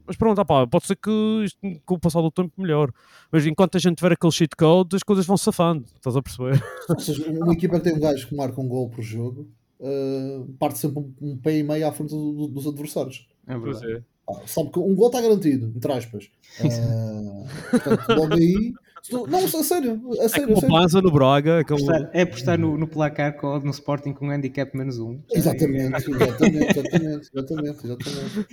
[0.06, 1.12] Mas pronto, opá, pode ser que
[1.44, 2.92] isto, com o passar do tempo melhor.
[3.32, 6.64] Mas enquanto a gente tiver aquele cheat code, as coisas vão safando, estás a perceber?
[6.90, 9.48] Ou seja, uma equipa tem um gajo que marca um gol por jogo
[9.80, 13.28] uh, parte sempre um, um pé e meio à frente do- do- dos adversários.
[13.46, 13.92] É verdade.
[13.98, 14.02] é.
[14.30, 16.30] Ah, sabe que um gol está garantido, entre aspas.
[16.60, 18.74] Uh, portanto, logo aí.
[19.12, 20.76] Não, a sério, a É sério, como a o sério.
[20.76, 21.10] Banza no.
[21.10, 25.20] Apostar- é apostar no, no placar com, no Sporting com um handicap menos um.
[25.32, 26.34] Exatamente, exatamente,
[26.72, 28.48] exatamente, exatamente, exatamente.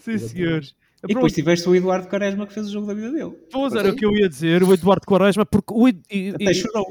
[0.00, 0.74] Sim, senhores.
[1.08, 3.32] E depois tiveste o Eduardo Quaresma que fez o jogo da vida dele.
[3.50, 6.44] Pois era o que eu ia dizer, o Eduardo Quaresma, porque o Ed- e- Até
[6.50, 6.86] e- chorou.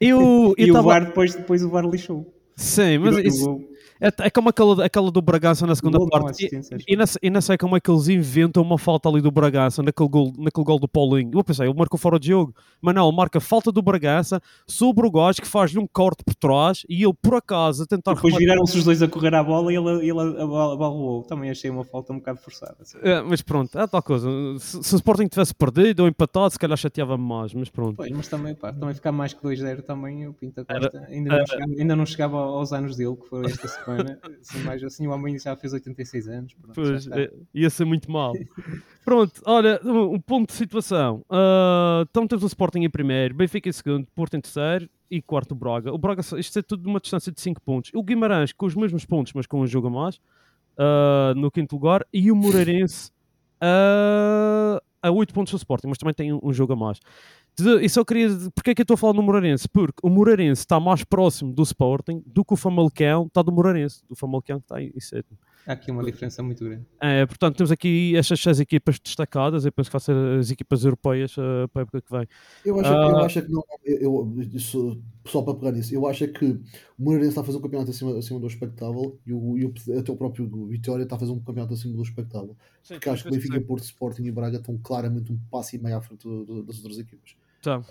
[0.00, 2.26] eu E eu o tava- VAR depois, depois o VAR lixou.
[2.56, 3.62] Sim, mas isso, gol.
[4.00, 6.44] É, é como aquela, aquela do Bragança na segunda Gol não, parte.
[6.44, 6.48] E,
[6.92, 9.30] e, não, sei- e não sei como é que eles inventam uma falta ali do
[9.30, 11.30] Bragança naquele gol, naquele gol do Paulinho.
[11.34, 15.06] Eu pensei, ele marcou fora de jogo, mas não, ele marca falta do Bragança sobre
[15.06, 18.34] o gajo que faz-lhe um corte por trás e ele por acaso a tentar Depois
[18.36, 21.22] viraram-se os dois a correr à bola e ele, ele a bola, a bola roubou.
[21.24, 22.76] Também achei uma falta um bocado forçada.
[22.80, 22.98] assim.
[23.02, 24.28] É, mas pronto, é tal coisa.
[24.58, 27.96] Se, se o Sporting tivesse perdido ou empatado, se calhar chateava-me mais, mas pronto.
[27.96, 31.36] Pois, mas também, pá, também ficar mais que 2-0 também o Pinta Era- Costa ainda,
[31.38, 33.87] não chegava, ainda não chegava aos anos dele, que foi esta semana.
[34.40, 36.54] Assim, mais, assim, o homem já fez 86 anos.
[36.54, 38.32] Pronto, Pois, é, ia ser muito mal.
[39.04, 41.24] Pronto, olha, um, ponto de situação.
[41.30, 45.52] Ah, então temos o Sporting em primeiro, Benfica em segundo, Porto em terceiro e quarto
[45.52, 45.92] o Braga.
[45.92, 47.90] O Braga, isto é tudo de uma distância de 5 pontos.
[47.94, 50.20] O Guimarães com os mesmos pontos, mas com um jogo a mais,
[50.76, 53.10] ah, no quinto lugar, e o Moreirense
[53.60, 57.00] ah, a 8 pontos do Sporting, mas também tem um, jogo a mais.
[57.80, 58.28] E só queria.
[58.54, 59.68] Porquê é que eu estou a falar no Moreirense?
[59.68, 64.02] Porque o Moreirense está mais próximo do Sporting do que o Famalicão está do Moreirense.
[64.08, 65.36] Do Famalicão que está em sétimo.
[65.68, 66.86] Há aqui uma diferença muito grande.
[66.98, 69.66] É, portanto, temos aqui estas seis equipas destacadas.
[69.66, 72.26] Eu penso que vai ser as equipas europeias eh, para a época que vem.
[72.64, 73.26] Eu acho, eu Ah.
[73.26, 76.62] acho que não, eu, isso, só para pegar nisso, eu acho que o
[76.98, 80.10] Moreirense está a fazer um campeonato acima, acima do expectável e, o, e o, até
[80.10, 82.56] o próprio Vitória está a fazer um campeonato acima do expectável.
[82.88, 86.00] Porque acho que Benfica, Porto, Sporting e Braga estão claramente um passo e meio à
[86.00, 87.36] frente do- do- das outras equipas.
[87.62, 87.82] Tá.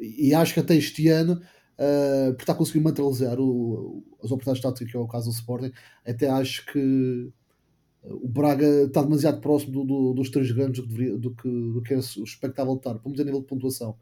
[0.00, 1.40] E, e acho que até este ano,
[1.78, 5.34] ah, por estar a conseguir materializar o- as oportunidades táticas, que é o caso do
[5.34, 5.72] Sporting,
[6.06, 7.30] até acho que
[8.04, 11.30] ah, o Braga está demasiado próximo do- do- dos três grandes do que, deveria- do
[11.32, 13.96] que, do que é o expectável estar, pelo menos a nível de pontuação.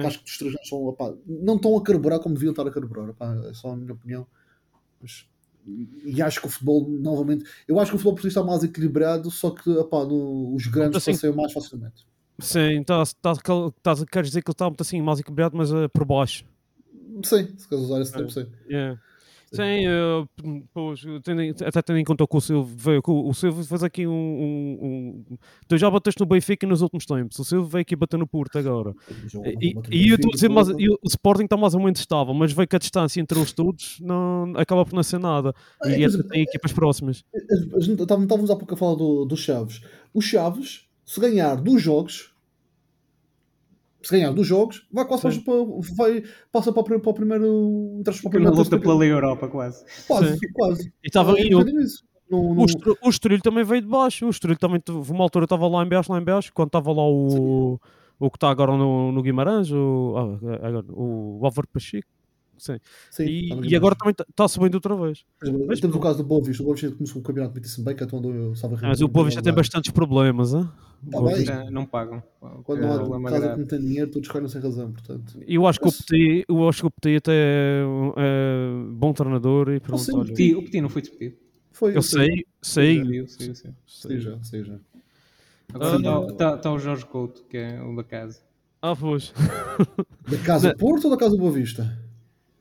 [0.00, 2.66] Porque acho que os três grandes são, opá, não estão a carburar como deviam estar
[2.66, 4.26] a carburar, opá, é só a minha opinião.
[5.00, 5.26] Mas-
[6.04, 9.30] e acho que o futebol, novamente, eu acho que o futebol português está mais equilibrado,
[9.30, 12.06] só que opá, no- os grandes Assim- passeiam mais facilmente.
[12.40, 13.34] Sim, tá, tá,
[13.82, 16.44] tá, queres dizer que ele está muito assim, mais equilibrado, mas eh, por baixo.
[17.24, 18.46] Sim, se queres usar esse termo, sim.
[18.68, 18.98] Yeah.
[19.54, 19.84] Sim,
[20.72, 24.10] pois, tendo, até tendo em conta que o Silvio veio, o Silvio fez aqui um,
[24.10, 25.36] um, um-
[25.68, 28.56] Tu já bateste no Benfica nos últimos tempos, o Silvio veio aqui bater no Porto
[28.58, 28.94] agora.
[29.60, 32.50] E, e eu estou a dizer, mas, o Sporting está mais ou menos estável, mas
[32.50, 35.54] veio que a distância entre os todos não, acaba por não ser nada.
[35.84, 37.22] É, E até exemplo, tem equipas próximas.
[37.34, 39.82] A gente- Estávamos estávamos há pouco a falar do, do Chaves.
[40.14, 42.31] O Chaves, se ganhar dos jogos,
[44.02, 45.40] se ganhar dos jogos, vai quase Sim.
[45.40, 45.54] para,
[45.96, 48.00] vai, passa para para o primeiro.
[48.04, 49.84] Para o primeiro luta pela Liga Europa, quase.
[50.06, 50.52] Quase, Sim.
[50.52, 50.88] quase.
[51.02, 52.04] E estava É aí, o, um bocadinho isso.
[52.30, 54.26] Não- não- o, Estru- o Estoril também veio de baixo.
[54.26, 56.90] O Estoril também, teve uma altura estava lá em baixo, lá em baixo, quando estava
[56.92, 57.78] lá o,
[58.18, 62.08] o que está agora no, no Guimarães, o, ah, agora, o Álvaro Pacheco.
[62.62, 62.78] Sim.
[63.10, 65.24] sim, E, e agora também está subindo outra vez.
[65.66, 66.62] Mas Temos o caso do Boa Vista.
[66.62, 69.08] O Boa Vista começou o campeonato muitíssimo bem, que é onde eu estava Mas o
[69.08, 70.54] Boa Vista tem bastantes problemas.
[70.54, 70.68] hein?
[71.10, 71.40] Tá.
[71.42, 72.22] Já não pagam.
[72.62, 75.36] Quando É não há casa que não tem dinheiro, todos correm sem razão, portanto.
[75.44, 78.12] E eu acho que o Mas- Petit, eu acho que o Petit até é, um-
[78.16, 80.00] é bom treinador e pronto.
[80.00, 81.36] O Petit, o Petit não foi despedido.
[81.72, 83.02] Foi, eu sei, sei.
[84.20, 84.78] Já, já.
[85.74, 86.26] Agora Ah.
[86.30, 88.38] está tá o Jorge Couto, que é o da casa.
[88.80, 89.32] Ah, pois.
[90.28, 91.98] Da Casa Porto ou da Casa Boa Vista?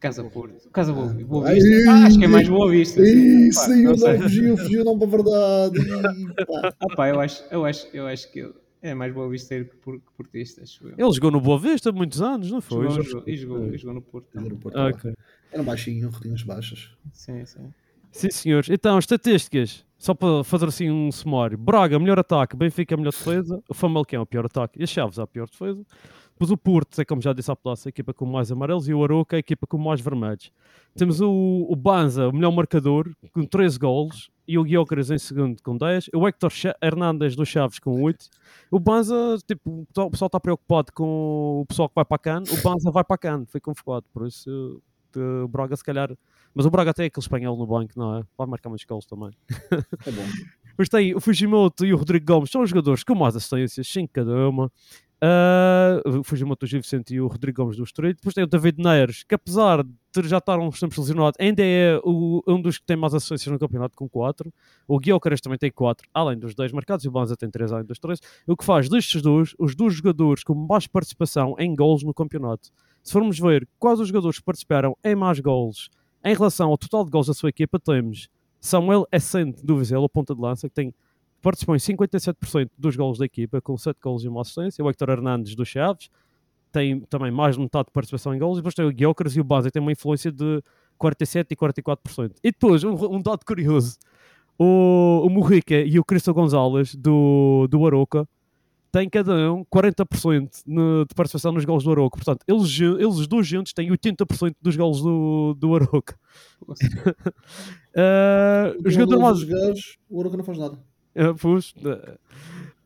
[0.02, 0.70] Casa Porto.
[0.72, 1.92] Casa Boa, Boa Ai, Vista.
[1.92, 3.00] Ah, acho que é mais Boa Vista.
[3.02, 4.18] não, sei.
[4.20, 5.80] fugiu, fugiu, não para a verdade.
[6.82, 10.00] Ah, pá, eu acho, eu acho, eu acho que é mais Boa Vista que por-
[10.00, 10.96] que portista, acho eu.
[10.98, 12.90] Ele jogou no Boa Vista muitos anos, não foi?
[12.90, 14.28] Jogou, jogou- e jogou, e jogou no Porto.
[14.34, 14.58] Era também.
[14.58, 14.90] o Porto Ah, lá.
[14.90, 15.14] ok.
[15.52, 16.90] Era um baixinho, rodinhas baixas.
[17.14, 17.72] Sim, sim.
[18.12, 18.70] Sim, senhores.
[18.70, 19.86] Então, estatísticas.
[19.98, 21.58] Só para fazer assim um sumário.
[21.58, 22.58] Braga, melhor ataque.
[22.58, 23.62] Benfica, melhor defesa.
[23.70, 24.80] O Famalicão, pior ataque.
[24.80, 25.86] E a Chaves, a pior defesa.
[26.42, 28.88] Depois o Porto, é como já disse à plaça, a equipa com mais amarelos.
[28.90, 30.52] E o Aroca, a equipa com mais vermelhos.
[30.96, 31.30] Temos o,
[31.70, 34.32] o Banza, o melhor marcador, com 13 golos.
[34.48, 36.10] E o Guiócaras em segundo com 10.
[36.16, 38.26] O Hector Cha- Hernandes do Chaves com 8.
[38.72, 42.42] O Banza, tipo, o pessoal- está preocupado com o pessoal que vai para a CAN.
[42.52, 43.46] O Banza vai para a CAN.
[43.46, 44.06] Foi convocado.
[44.12, 44.82] Por isso,
[45.16, 46.10] O Braga, se calhar.
[46.56, 48.24] Mas o Braga tem aquele espanhol no banco, não é?
[48.36, 49.30] Vai marcar muitos gols também.
[50.08, 50.26] É bom.
[50.76, 54.12] Mas tem o Fujimoto e o Rodrigo Gomes, são os jogadores com mais assistências, 5
[54.12, 54.72] cada uma.
[55.24, 58.18] Ah, o Fujimoto Vicente e o Rodrigo Gomes do Estreito.
[58.18, 62.00] Depois tem o David Neres, que apesar de já estar uns tempos lesionado, ainda é
[62.04, 64.52] o- um dos que tem mais assistências no campeonato com 4.
[64.88, 67.86] O Guilherme também tem 4, além dos 10 marcados, e o Banza tem 3 além
[67.86, 68.20] dos 3.
[68.48, 72.70] O que faz destes dois os dois jogadores com mais participação em gols no campeonato.
[73.04, 75.90] Se formos ver quais os jogadores que participaram em mais gols
[76.26, 78.28] em relação ao total de gols da sua equipa, temos
[78.60, 80.94] Samuel Essente do Vizela, ponta de lança, que tem
[81.42, 84.84] participou em 57% dos gols da equipa, com 7 gols e uma assistência.
[84.84, 86.10] O Hector Hernandes do Chaves
[86.72, 88.58] tem também mais de metade de participação em gols.
[88.58, 90.64] E depois tem o Guiocres e o Base, tem uma influência de
[91.00, 92.32] 47% e 44%.
[92.44, 93.98] E depois, um, um dado curioso:
[94.58, 98.28] o, o Morrica e o Cristo Gonzalez do, do Aroca
[98.92, 102.18] têm cada um 40% no- de participação nos gols do Aroca.
[102.18, 106.18] Portanto, eles, eles os dois juntos têm 80% dos gols do, do Aroca.
[107.96, 109.44] Ah, o jogador mais.
[109.44, 110.78] gajos, o Oroca não faz nada.
[111.16, 112.18] Ah, pois, ah,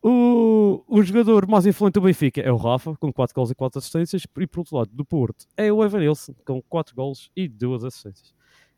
[0.01, 3.79] o, o jogador mais influente do Benfica é o Rafa, com 4 gols e 4
[3.79, 7.83] assistências, e por outro lado, do Porto, é o Evanilson, com 4 gols e 2
[7.83, 8.33] assistências.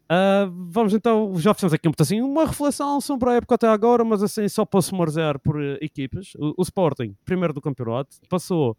[0.10, 4.06] Ah, vamos então, já fizemos aqui um assim, uma reflexão sobre a época até agora,
[4.06, 6.34] mas assim, só para sumarizar por eh, equipas.
[6.36, 8.78] O, o Sporting, primeiro do campeonato, passou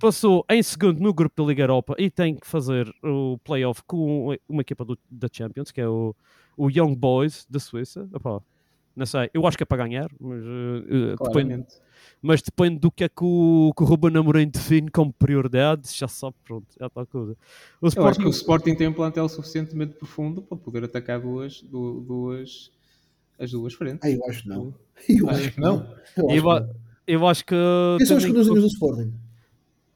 [0.00, 4.34] passou em segundo no grupo da Liga Europa e tem que fazer o playoff com
[4.48, 6.14] uma equipa do- da Champions, que é o,
[6.56, 8.08] o Young Boys da Suíça.
[8.14, 8.40] Epá,
[8.98, 11.64] não sei, eu acho que é para ganhar, mas, eh, depende,
[12.20, 16.08] mas depende do que é que o, que o Ruben Amorim define como prioridade, já
[16.08, 17.36] sabe, pronto, é a tal coisa.
[17.80, 21.62] O Eu acho que o Sporting tem um plantel suficientemente profundo para poder atacar duas,
[21.62, 22.70] du- duas,
[23.38, 24.00] as duas frentes.
[24.02, 24.74] Ah, eu acho que não.
[25.08, 25.74] Eu Acho que não.
[26.16, 26.74] Eu acho eu, que não.
[27.06, 27.54] eu acho que...
[27.98, 29.14] Quem são os jogadores do Sporting?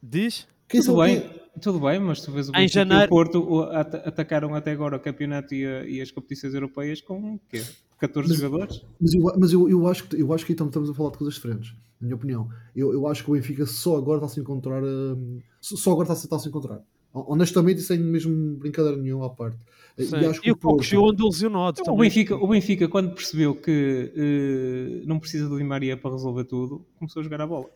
[0.00, 0.46] Diz?
[0.68, 1.28] Quem Tudo são bem,
[1.60, 4.54] tudo bem, mas tu vês o Em Benfica e janeiro- o Porto o- at- atacaram
[4.54, 7.62] até agora o campeonato e, a- e as competições europeias com o quê?
[7.98, 8.84] 14 Mas- jogadores?
[9.00, 11.18] Mas, eu, mas eu, eu, acho que, eu acho que aí estamos, a falar de
[11.18, 12.48] coisas diferentes, na minha opinião.
[12.74, 14.82] Eu, eu acho que o Benfica só agora está a se encontrar.
[14.82, 16.80] hum, só agora está a se, está a se encontrar.
[17.14, 19.58] Honestamente, e sem mesmo brincadeira nenhuma à parte.
[19.98, 20.16] Sim.
[20.16, 21.10] E acho que E o o Porto.
[21.10, 22.00] andou lesionado O também.
[22.00, 26.84] Benfica, o Benfica, quando percebeu que eh, não precisa do Di Maria para resolver tudo,
[26.98, 27.66] começou a jogar a bola.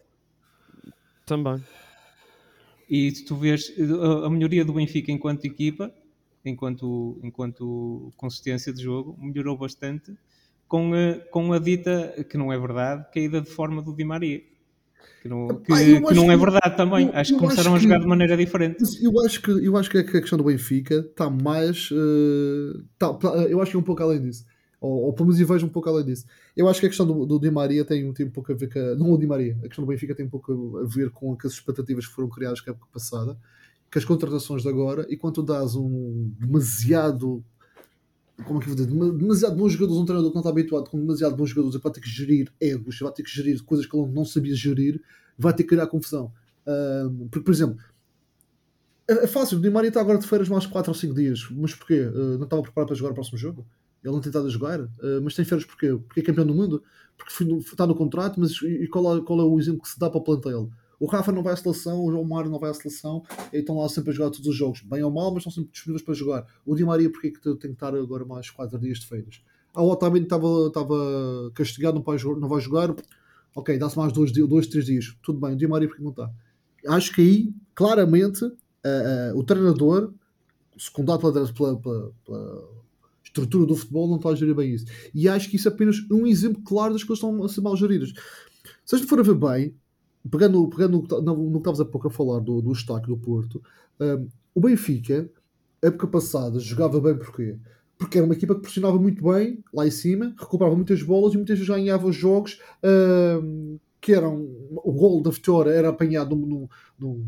[1.27, 1.63] Também.
[2.89, 5.93] E se tu vês eh, a, melhoria do Benfica enquanto equipa,
[6.45, 10.13] enquanto, enquanto consistência de jogo, melhorou bastante
[10.69, 14.41] com a, com a dita, que não é verdade, caída de forma do Di Maria.
[15.23, 17.07] Que não, que, que não é que- verdade também.
[17.09, 18.79] eu- acho que começaram acho a jogar de maneira diferente.
[19.03, 21.89] Eu acho que, eu acho que a questão do Benfica está mais.
[22.99, 24.45] tá- tá- eu acho que é um pouco além disso.
[24.87, 26.25] Ou, ou pelo menos vejo um pouco além disso.
[26.57, 28.73] Eu acho que a questão do, do Di Maria tem, tem um pouco a ver
[28.73, 28.79] com.
[28.97, 31.53] Não o Di Maria, a questão do Benfica tem um pouco a ver com as
[31.53, 33.37] expectativas que foram criadas na época passada,
[33.93, 37.45] com as contratações de agora, e quando dás um demasiado.
[38.45, 38.87] Como é que eu vou dizer?
[38.87, 41.93] Dema- Demasiado bons jogadores, um treinador que não está habituado com demasiado bons jogadores, vai
[41.93, 45.01] ter que gerir egos, vai ter que gerir coisas que ele não sabia gerir,
[45.39, 46.31] vai ter que criar confusão.
[46.67, 47.79] Ah, porque, por exemplo,
[49.09, 51.49] é, é fácil, o Di Maria está agora de férias mais 4 ou 5 dias.
[51.51, 52.01] Mas porquê?
[52.03, 53.67] Uh, não estava preparado para jogar o próximo jogo?
[54.05, 54.81] Ele não tem estado a jogar?
[54.81, 55.89] Uh, mas tem férias porquê?
[56.07, 56.83] Porque é campeão do mundo?
[57.17, 60.09] Porque está no contrato, mas e qual é, qual é o exemplo que se dá
[60.09, 60.71] para o plantel?
[60.99, 63.23] O Rafa não vai à seleção, o João Mário não vai à seleção,
[63.53, 65.71] e estão lá sempre a jogar todos os jogos, bem ou mal, mas estão sempre
[65.73, 66.47] disponíveis para jogar.
[66.65, 69.43] O Di Maria, porquê que tem que estar agora mais 4 dias de férias?
[69.75, 70.47] Ah, o Otamendi estava,
[71.55, 72.95] castigado, não vai jogar, não vai jogar.
[73.55, 75.17] ok, dá-se mais 2, dois, 3 dias.
[75.23, 76.31] Tudo bem, o Di Maria, porquê que não está?
[76.89, 78.45] Acho que aí, claramente,
[78.85, 80.13] ah, ah, o treinador,
[80.79, 82.76] secundado pela, pela, pela- pela
[83.37, 84.87] estrutura do futebol, não está a gerir bem isso.
[85.15, 87.61] E acho que isso é apenas um exemplo claro das coisas que estão a ser
[87.61, 88.13] mal geridas.
[88.85, 89.75] Se a gente for a ver bem,
[90.31, 93.63] pegando, pegando no que que estavas há pouco a falar do, do destaque do Porto,
[94.01, 95.31] hum, o Benfica,
[95.83, 97.57] época passada, jogava bem porquê?
[97.99, 101.37] Porque era uma equipa que pressionava muito bem lá em cima, recuperava muitas bolas e
[101.37, 102.61] muitas vezes ganhava os jogos
[103.43, 104.37] hum, que eram.
[104.85, 106.69] O gol da vitória era apanhado num-
[106.99, 107.27] num-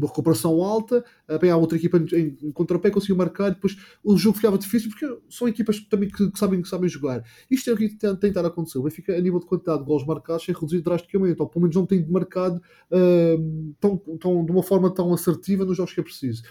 [0.00, 4.56] numa recuperação alta, apanhava outra equipa em, em contrapé, conseguia marcar, depois o jogo ficava
[4.56, 7.22] difícil porque são equipas também que, que sabem, que sabem jogar.
[7.50, 8.78] Isto é o que tem, tem estado a acontecer.
[8.78, 11.76] O Benfica, a nível de quantidade de gols marcados, tem reduzido drasticamente, ou pelo menos
[11.76, 16.02] não tem marcado hum, tão, tão, de uma forma tão assertiva nos jogos que é
[16.02, 16.42] preciso.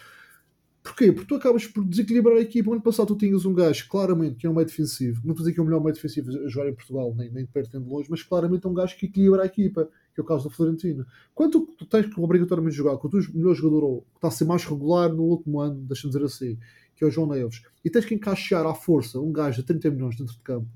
[0.82, 1.12] Porquê?
[1.12, 2.70] Porque tu acabas por desequilibrar a equipa.
[2.70, 5.22] O ano passado tu tinhas um gajo, claramente, que é um meio defensivo.
[5.26, 7.32] Não estou a dizer que é o melhor meio defensivo a jogar em Portugal, nem,
[7.32, 9.90] nem de perto nem de longe, mas claramente é um gajo que equilibra a equipa,
[10.24, 11.06] que é o caso do Florentino.
[11.34, 14.32] Quando tu, tens que obrigatoriamente jogar com o teu melhor jogador, ou que está a
[14.32, 16.58] ser mais regular no último ano, deixa-me dizer assim,
[16.96, 19.90] que é o João Neves, e tens que encaixar à força um gajo de 30
[19.92, 20.68] milhões dentro de campo,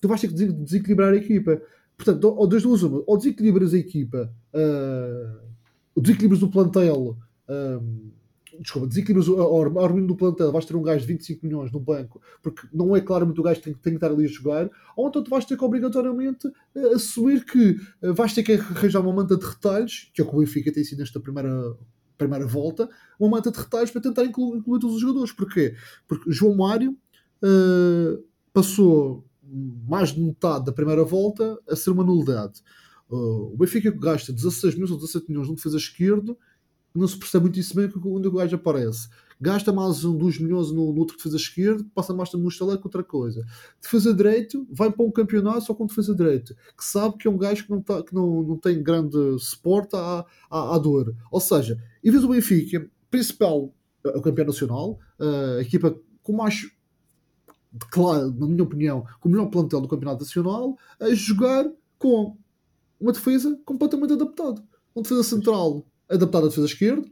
[0.00, 1.60] tu vais ter que des- desequilibrar a equipa.
[1.96, 4.32] Portanto, ou das duas uma, ou desequilibras a equipa,
[5.94, 7.16] ou desequilibras o plantel,
[7.48, 7.80] ah,
[8.60, 11.80] desculpa, desequilibras ordem a ordem do plantel, vais ter um gajo de 25 milhões no
[11.80, 14.70] banco, porque não é claramente o gajo que tem, tem que estar ali a jogar,
[14.96, 19.00] ou então tu vais ter que obrigatoriamente eh, assumir que eh, vais ter que arranjar
[19.00, 21.76] uma manta de retalhos, que é o que o Benfica tem sido nesta primeira,
[22.18, 22.88] primeira volta,
[23.18, 25.32] uma manta de retalhos para tentar incluir, incluir todos os jogadores.
[25.32, 25.74] Porquê?
[26.06, 26.96] Porque João Mário
[27.42, 28.18] eh,
[28.52, 29.24] passou
[29.86, 32.62] mais de metade da primeira volta a ser uma nulidade.
[33.10, 36.38] Uh, o Benfica gasta 16 milhões ou 17 milhões num defesa esquerdo,
[36.94, 39.08] não se percebe muito isso bem onde o gajo aparece.
[39.40, 43.02] Gasta mais um 2 milhões no, no outro defesa esquerdo, passa mais no estaleco outra
[43.02, 43.44] coisa.
[43.80, 47.36] Defesa direito, vai para um campeonato só com defesa direito, que sabe que é um
[47.36, 51.12] gajo que não, tá, que não, não tem grande suporte à, à, à dor.
[51.30, 53.74] Ou seja, e vês o Benfica, principal,
[54.04, 56.70] o campeão nacional, uh, a equipa com mais
[57.90, 61.68] claro, na minha opinião, com o melhor plantel do Campeonato Nacional, a jogar
[61.98, 62.36] com
[63.00, 64.62] uma defesa completamente adaptada.
[64.94, 67.04] Um defesa central adaptado à defesa esquerda.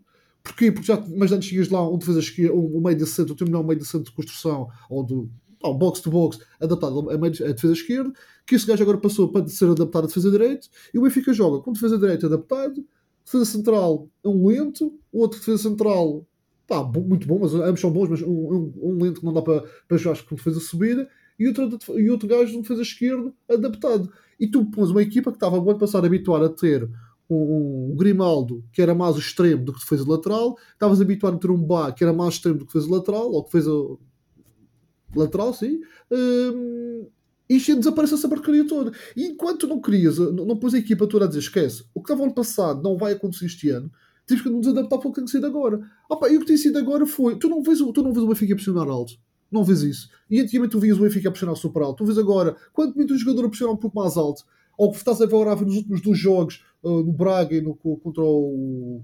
[0.43, 0.73] Porquê?
[0.73, 3.65] Porque já, mas antes tinhas lá um defesa esquerda, um, um meio de centro, melhor
[3.65, 5.31] meio de centro de construção, ou do
[5.63, 8.13] oh, box to box, adaptado a, meio, a defesa esquerda,
[8.47, 11.63] que esse gajo agora passou para ser adaptado à defesa direita, e o Benfica joga
[11.63, 12.85] com defesa direita adaptado,
[13.25, 16.27] defesa central um lento, outro defesa central
[16.67, 19.43] pá, muito bom, mas ambos são bons, mas um, um, um lento que não dá
[19.43, 24.13] para, para jogar com defesa subida, e outro, e outro gajo de defesa esquerda adaptado.
[24.39, 26.89] E tu pões uma equipa que estava o ano passado habituada a ter
[27.35, 31.39] um, um, Grimaldo que era mais o extremo do que defesa lateral, estavas habituado a
[31.39, 33.73] ter um Bá que era mais extremo do que defesa lateral, ou que fez a
[35.15, 35.81] lateral, sim.
[36.11, 37.07] Um,
[37.49, 38.93] e desaparece essa porcaria toda.
[39.17, 42.13] E enquanto não querias, não, não pôs a equipa toda a dizer esquece, o que
[42.13, 43.91] estava ano passado não vai acontecer este ano,
[44.25, 45.81] tive que nos adaptar para o que tem sido agora.
[46.09, 48.29] Opa, e o que tem sido agora foi: tu não vês, tu não vês o
[48.29, 49.15] Benfica pressionar alto.
[49.51, 50.09] Não vês isso.
[50.31, 51.99] E antigamente tu vias o Benfica pressionar super alto.
[51.99, 54.45] Tu vês agora, quanto muito o jogador a pressionar um pouco mais alto,
[54.81, 58.23] ou estás a ver agora nos últimos dois jogos, uh, no Braga e no, contra
[58.23, 59.03] o,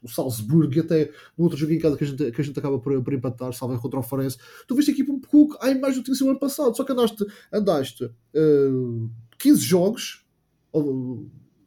[0.00, 2.56] o Salzburgo e até no outro jogo em casa que a gente, que a gente
[2.56, 4.38] acaba por, por empatar, salve contra o Farense,
[4.68, 6.92] tu viste a equipa um pouco à imagem do que tinha ano passado, só que
[6.92, 10.24] andaste, andaste uh, 15 jogos,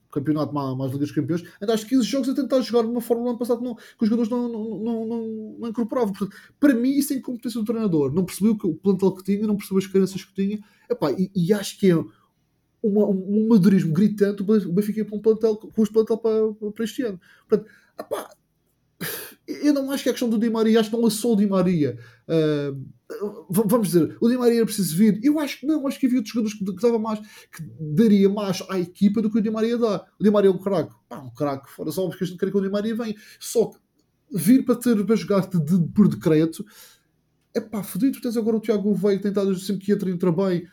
[0.09, 3.23] campeonato mais, mais Liga dos Campeões, andaste 15 jogos a tentar jogar de uma forma
[3.23, 6.13] no ano passado não, que os jogadores não, não, não, não, incorporavam.
[6.13, 8.13] Portanto, para mim, isso é incompetência do treinador.
[8.13, 10.63] Não percebeu o plantel que tinha, não percebeu as carências que tinha.
[10.89, 11.95] Epá, e, e acho que é
[12.84, 17.01] uma, um madurismo gritante o Benfica para um plantel, com os plantel para, para este
[17.03, 17.19] ano.
[17.47, 18.29] Portanto, epá,
[19.47, 21.36] eu não acho que é questão do Di Maria, acho que não é só o
[21.36, 21.97] Di Maria.
[22.27, 22.86] Uh,
[23.49, 25.19] vamos dizer, o Di Maria era preciso vir.
[25.23, 28.29] Eu acho que não, acho que havia outros jogadores que, que, dava mais, que daria
[28.29, 30.05] mais à equipa do que o Di Maria dá.
[30.19, 32.51] O Di Maria é um craque, pá, um craque, fora só porque a gente quer
[32.51, 33.15] que o Di Maria venha.
[33.39, 33.77] Só que
[34.31, 36.65] vir para ter para jogar de, de, por decreto
[37.53, 38.19] é pá, fodido.
[38.19, 40.67] Tens agora o Tiago Veio tentado sempre que entra entra bem,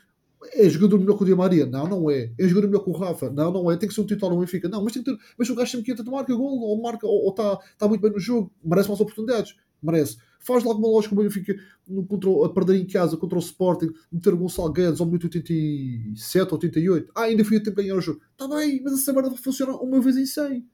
[0.54, 1.66] é jogador melhor que o Di Maria?
[1.66, 2.32] Não, não é.
[2.38, 3.30] É jogador melhor que o Rafa?
[3.30, 3.76] Não, não é.
[3.76, 4.68] Tem que ser um titular no Benfica?
[4.68, 5.18] Não, mas tem que ter.
[5.38, 8.10] Mas o gajo sempre que entra, marca gol, ou marca, ou está tá muito bem
[8.10, 9.54] no jogo, merece mais oportunidades.
[9.82, 10.16] Merece.
[10.40, 11.54] Faz logo uma lógica o Benfica
[11.86, 15.24] no, contra, a perder em casa contra o Sporting, meter o Gonçalo Guedes ao minuto
[15.24, 17.12] 87 ou 88.
[17.14, 18.20] Ah, ainda fui a tempo de ganhar o jogo.
[18.32, 20.66] Está bem, mas essa merda funciona uma vez em 100.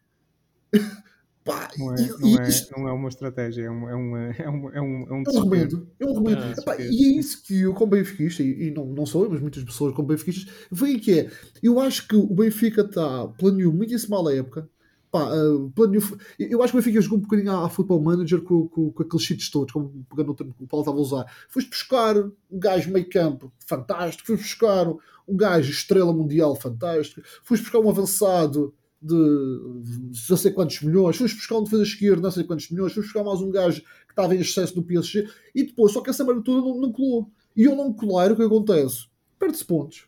[1.46, 4.70] Pá, não, é, não, é, não é uma estratégia, é um, é um, é um,
[4.70, 5.88] é um, é um, é um remendo.
[6.00, 6.42] É um remendo.
[6.42, 9.30] Ah, Epá, e é isso que eu, como benfiquista, e, e não, não sou eu,
[9.30, 11.30] mas muitas pessoas como benfiquistas, veem que é.
[11.62, 14.68] Eu acho que o Benfica está, planeou muitíssimo mal a época.
[15.08, 16.02] Pá, uh, planeou,
[16.36, 19.02] eu acho que o Benfica jogou um bocadinho à, à Football Manager com, com, com
[19.04, 21.32] aqueles cheats todos, como pegando o termo que o Paulo estava a usar.
[21.48, 27.62] Foste buscar um gajo meio campo fantástico, foste buscar um gajo estrela mundial fantástico, foste
[27.62, 28.74] buscar um avançado
[29.06, 33.06] de não sei quantos milhões, fomos buscar um defesa esquerda, não sei quantos milhões, fomos
[33.06, 36.24] buscar mais um gajo que estava em excesso no PSG e depois, só que essa
[36.24, 37.30] merda toda não, não colou.
[37.56, 39.06] E eu não colar, o que acontece?
[39.38, 40.06] Perde-se pontos.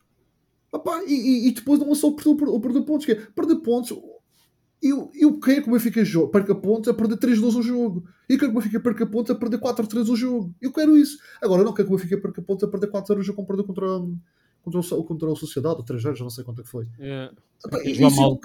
[0.74, 3.57] Epá, e, e, e, depois não é só perder, o perder pontos, que é perder
[3.57, 3.96] pontos.
[4.80, 8.05] Eu, eu quero que o Benfica jogo, perca pontos a perder 3-2 o jogo.
[8.28, 10.55] Eu quero que o Benfica perca pontos a perder 4-3 o jogo.
[10.61, 11.18] Eu quero isso.
[11.42, 13.49] Agora, eu não quero que o Benfica perca pontos a perder 4-0 o jogo como
[13.49, 13.86] perdeu contra,
[14.62, 16.86] contra, o, contra a Sociedade, ou 3 0 já não sei quanto é que foi.
[16.99, 17.34] Yeah.
[17.64, 18.40] Epá, isso, eu,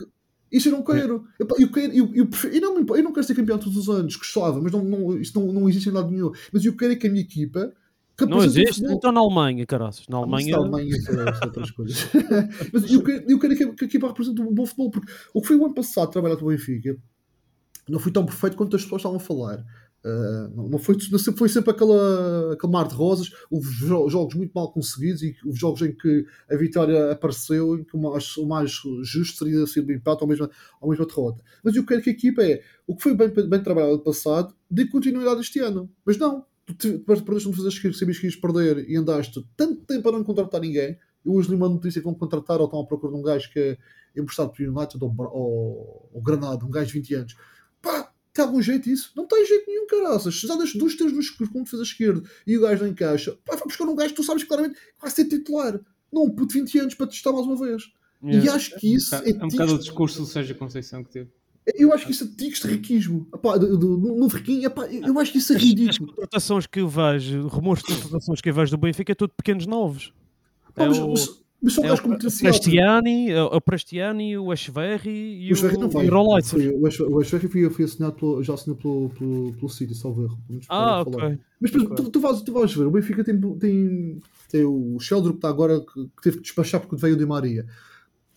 [0.53, 1.25] isso eu não quero.
[1.39, 3.89] Eu, eu, quero eu, eu, prefiro, eu, não, eu não quero ser campeão todos os
[3.89, 6.31] anos, gostava, mas não, não, isso não, não existe em lado nenhum.
[6.51, 7.73] Mas eu quero é que a minha equipa.
[8.29, 8.85] Não existe?
[8.85, 10.07] Então na Alemanha, caraças.
[10.07, 10.55] Na Alemanha.
[10.55, 12.07] Ah, na Alemanha é outras coisas.
[12.71, 15.11] mas eu quero, eu quero que, a, que a equipa represente um bom futebol, porque
[15.33, 16.95] o que foi o ano passado trabalhar com o Benfica
[17.89, 19.65] não foi tão perfeito quanto as pessoas estavam a falar.
[20.05, 23.31] Uh, não, foi, não foi sempre aquela, aquele mar de rosas.
[23.49, 27.95] Houve jogos muito mal conseguidos e houve jogos em que a vitória apareceu em que
[27.95, 28.71] o mais, o mais
[29.03, 30.49] justo seria ser o empate ou mesmo,
[30.81, 31.41] ou mesmo derrota.
[31.63, 34.53] Mas eu quero que a equipa é o que foi bem, bem trabalhado no passado,
[34.69, 35.89] de continuidade este ano.
[36.05, 36.45] Mas não,
[36.77, 40.23] tu perdeste de fazer que sabias que ias perder e andaste tanto tempo a não
[40.23, 40.97] contratar ninguém.
[41.25, 43.49] Eu hoje li uma notícia que vão contratar ou estão à procura de um gajo
[43.51, 43.77] que é
[44.19, 47.35] emprestado para United ou, ou, ou Granada, um gajo de 20 anos.
[47.81, 49.11] Pá, Tem algum jeito isso?
[49.15, 50.39] Não tem jeito nenhum, caraças.
[50.39, 52.89] Se já das duas, três nos escuros com um defesa esquerdo e o gajo não
[52.91, 55.79] encaixa, pá, vai buscar um gajo que tu sabes claramente que vai ser titular.
[56.11, 57.84] Não um puto de 20 anos para testar mais uma vez.
[58.23, 61.29] E acho que isso É é, um bocado o discurso do Sérgio Conceição que teve.
[61.75, 63.27] eu acho que isso é tiques de riquismo.
[63.36, 66.07] Epá, do, do, no no riquinho, epá, eu acho que isso é As ridículo.
[66.13, 69.65] contratações que eu vejo, rumores de contratações que eu vejo do Benfica é tudo pequenos
[69.67, 70.13] novos.
[70.73, 72.51] Pá, É mas, o- mas, mas são É gajos o com potencial.
[72.51, 76.09] Prestiani, é o Prestiani, o Echeverri e O Schwerri não o, vai.
[76.09, 76.34] o
[76.84, 80.38] O o Schwerri foi, foi assinado pelo, já assinou pelo, pelo, pelo City, salvo erro.
[80.68, 81.26] Ah, falar.
[81.28, 81.39] ok.
[81.61, 84.99] Mas por exemplo, tu, tu, vais, tu vais ver, o Benfica tem, tem, tem o
[84.99, 87.66] Sheldrup que está agora que, que teve que despachar porque veio o Di Maria.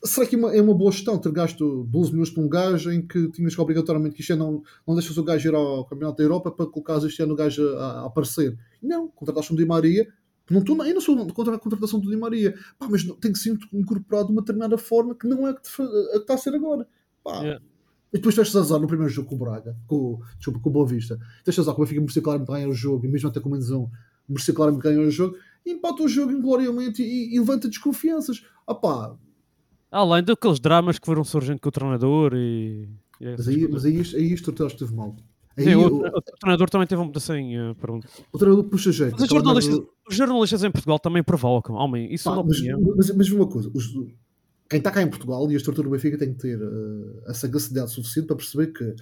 [0.04, 2.92] Será que é uma, é uma boa gestão ter gasto 12 milhões por um gajo
[2.92, 5.84] em que tinhas que obrigatoriamente que isto ano não, não deixas o gajo ir ao
[5.84, 8.56] Campeonato da Europa para colocar este ano o gajo a, a aparecer?
[8.80, 10.06] Não, contrataste um Di Maria.
[10.50, 13.38] Não estou, eu não sou contra a contratação do Di Maria, Pá, mas tem que
[13.38, 15.68] ser incorporado de uma determinada forma que não é a que,
[16.14, 16.86] está a ser agora.
[17.24, 17.40] Pá.
[17.40, 17.60] Yeah.
[18.12, 20.86] E depois tiveste azar no primeiro jogo com o Braga, com, desculpa, com o Boa
[20.86, 21.18] Vista.
[21.40, 23.70] Tiveste azar que o Benfica merecia claramente ganhar o jogo, e mesmo até com menos
[23.70, 23.88] um,
[24.28, 28.44] merecia claramente ganhar o jogo, e empata o jogo ingloriamente e, e levanta desconfianças.
[28.66, 29.16] Ah pá,
[29.90, 32.88] Além daqueles dramas que foram surgindo com o treinador e.
[33.20, 33.70] e mas aí, coisas.
[33.72, 35.16] mas aí, isto- aí isto esteve mal.
[35.58, 38.06] Aí o, o, o treinador também teve um assim, uh, pronto.
[38.30, 39.16] o treinador puxa jeito.
[39.16, 42.60] Os jornalistas, os jornalistas em Portugal também provocam, homem, isso Pá, não mas,
[42.96, 43.94] mas, mas uma coisa, os-
[44.68, 47.32] quem está cá em Portugal e a estrutura do Benfica tem que ter eh, a
[47.34, 48.94] sagacidade suficiente para perceber que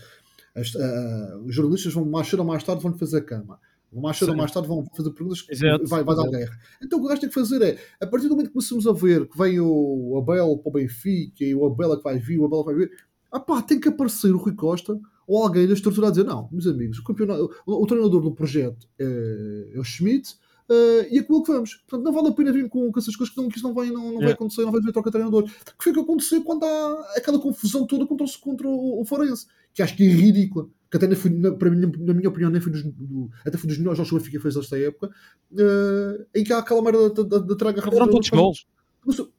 [0.54, 3.58] as- eh, os jornalistas vão mais cedo ou mais tarde vão fazer a cama.
[3.92, 6.58] Mais cedo ou mais tarde vão fazer perguntas que Exato, vai, vai dar guerra.
[6.82, 8.86] Então o que o gajo tem que fazer é, a partir do momento que começamos
[8.86, 12.18] a ver que vem o Abel para o Benfica e o Abel é que vai
[12.18, 12.90] vir, o Abel é que vai vir,
[13.32, 16.48] ah pá, tem que aparecer o Rui Costa ou alguém da estrutura a dizer, não,
[16.52, 20.36] meus amigos, o, o, o treinador do projeto é, é o Schmidt,
[20.68, 21.74] eh, e é com ele que vamos.
[21.86, 23.74] Portanto, não vale a pena vir com, com essas coisas que, não, que isso não
[23.74, 25.44] vai, não, não vai acontecer, não vai haver troca de treinador.
[25.44, 29.04] Que foi o que aconteceu quando há aquela confusão toda contra, o- contra o, o
[29.04, 30.66] Forense, que acho que é ridícula.
[30.90, 33.58] Que até nem foi, na, para mim, na minha opinião, nem foi dos, do, até
[33.58, 35.10] foi dos melhores jogos que o Benfica fez esta época,
[35.58, 38.66] eh, em que há aquela merda da, da, da traga Eram todos gols.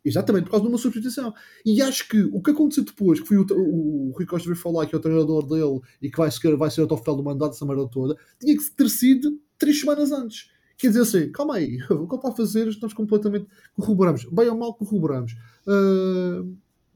[0.04, 1.34] Exatamente, por causa de uma substituição.
[1.66, 4.60] E acho que o que aconteceu depois, que foi o, o, o Rui Costa veio
[4.60, 7.16] falar que é o treinador dele e que vai ser, vai ser até o final
[7.18, 10.50] do mandato, essa merda toda, tinha que ter sido três semanas antes.
[10.78, 14.26] Quer dizer assim, calma aí, o que está a fazer, estamos completamente corroboramos.
[14.26, 15.36] Bem ou mal corroboramos.
[15.68, 16.44] Ah,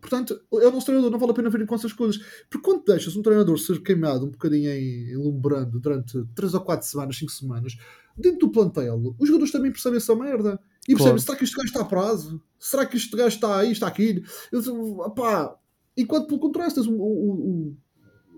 [0.01, 2.21] portanto, é o nosso treinador, não vale a pena verem com essas coisas.
[2.49, 6.61] Porque quando deixas um treinador ser queimado um bocadinho em, em lumbrando durante 3 ou
[6.61, 7.77] 4 semanas, 5 semanas,
[8.17, 10.59] dentro do plantel, os jogadores também percebem essa merda.
[10.89, 11.19] E Claro.
[11.19, 12.41] será que este gajo está a prazo?
[12.57, 14.23] Será que este gajo está aí, está aqui?
[14.51, 14.59] Eu,
[15.01, 15.55] opá,
[15.95, 17.75] enquanto pelo contrário, tens o, o,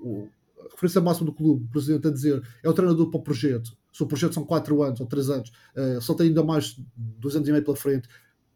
[0.03, 0.29] o-
[0.59, 3.71] a referência máxima do clube, o presidente a dizer, é o treinador para o projeto.
[3.93, 7.35] Se o projeto são 4 anos ou 3 anos, eh, só tem ainda mais 2
[7.35, 8.07] anos e meio pela frente,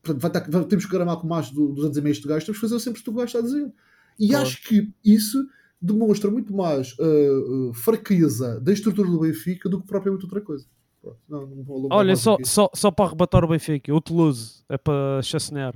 [0.04, 2.28] portanto, vai estar- vai- temos que gramar com mais de 2 anos e meio este
[2.28, 3.72] gajo, temos que fazer sempre o que o gajo está a dizer.
[4.20, 4.44] E Claro.
[4.46, 5.46] acho que isso
[5.82, 10.66] demonstra muito mais eh, eh, fraqueza da estrutura do Benfica do que propriamente outra coisa.
[11.06, 14.78] Pronto, não- não vou Olha, só, só, só para arrebatar o Benfica, o Toulouse é
[14.78, 15.74] para chacinear.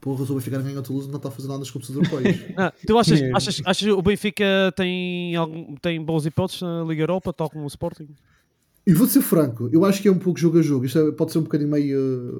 [0.00, 2.40] Porra, o Benfica ganhar o Toulouse não está a fazer nada nas competições europeias.
[2.56, 3.30] Ah, tu achas, É.
[3.32, 4.44] achas, achas que o Benfica
[4.76, 8.08] tem, algum, tem boas hipóteses na Liga Europa, tal como o Sporting?
[8.86, 10.84] E vou ser franco, eu acho que é um pouco jogo a jogo.
[10.84, 11.98] Isto é- pode ser um bocadinho meio.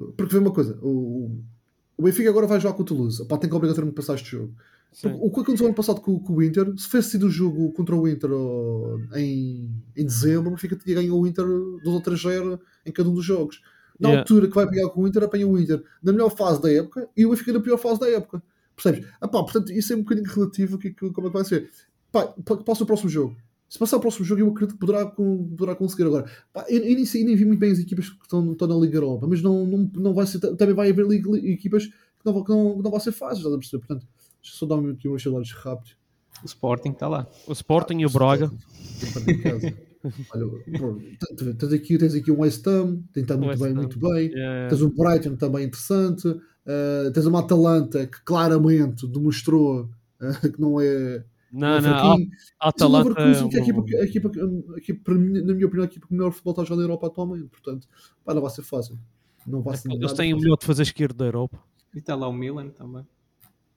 [0.09, 1.41] uh, Porque vê uma coisa: o,
[1.97, 3.25] o Benfica agora vai jogar com o Toulouse.
[3.27, 4.53] Pá, tem que obrigatoriamente passar este jogo.
[4.91, 5.15] Sim.
[5.21, 7.95] O que aconteceu ano passado com, com o Inter, se tivesse sido o jogo contra
[7.95, 8.29] o Inter
[9.15, 13.09] em, em dezembro, o Benfica tinha ganho o Inter 2 ou 3 0 em cada
[13.09, 13.61] um dos jogos.
[13.99, 14.21] Na Yeah.
[14.21, 17.07] altura que vai pegar com o Inter, apanha o Inter na melhor fase da época
[17.17, 18.41] e o Benfica na pior fase da época.
[18.75, 19.07] Percebes?
[19.19, 21.69] Ah, pá, portanto, isso é um bocadinho relativo que, que- como é que vai ser.
[22.11, 23.35] Pá, pa- passa o próximo jogo.
[23.67, 26.29] Se passar o próximo jogo, eu acredito que poderá, poderá conseguir agora.
[26.53, 28.75] Pá, eu, eu nem, sei- nem vi muito bem as equipas que estão, estão na
[28.75, 31.05] Liga Europa, mas não, não, não vai ser, também vai haver
[31.43, 33.79] equipas que não, vão- que não, que não vão ser fáceis, estás a perceber?
[33.85, 34.07] Portanto,
[34.47, 35.95] deixa eu só dar aqui uns salários rápidos.
[36.43, 37.27] O Sporting está lá.
[37.47, 38.51] O Sporting e o Braga.
[39.13, 39.87] Perder em casa.
[40.33, 40.45] Olha,
[40.79, 41.01] pô,
[41.57, 43.75] tens- aqui, tens aqui um West Ham, tem estado muito West bem, Ham.
[43.75, 44.31] muito bem.
[44.35, 46.27] É, Tens um Brighton também interessante.
[46.27, 49.89] Uh, tens uma Atalanta que claramente demonstrou
[50.21, 52.17] uh, que não é, não, é não,
[52.59, 53.15] a, Atalanta.
[53.15, 53.21] Que
[53.57, 53.59] é
[54.01, 56.65] a equipa, um- a a na minha opinião, a equipa que melhor futebol está a
[56.65, 57.47] jogar na Europa atualmente.
[57.47, 57.87] Portanto,
[58.23, 58.97] pá, não vai ser fácil.
[59.45, 61.57] Não vai ser Eles nada têm o melhor de fazer esquerdo da Europa.
[61.95, 63.03] E está lá o Milan também.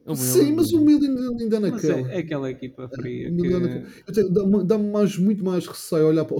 [0.06, 2.10] O Sim, mas o Milan ainda, naquela.
[2.10, 4.20] é, é aquela equipa fria O Milan que...
[4.20, 6.36] Eu Dá-me dá-me mais, muito mais receio olhar para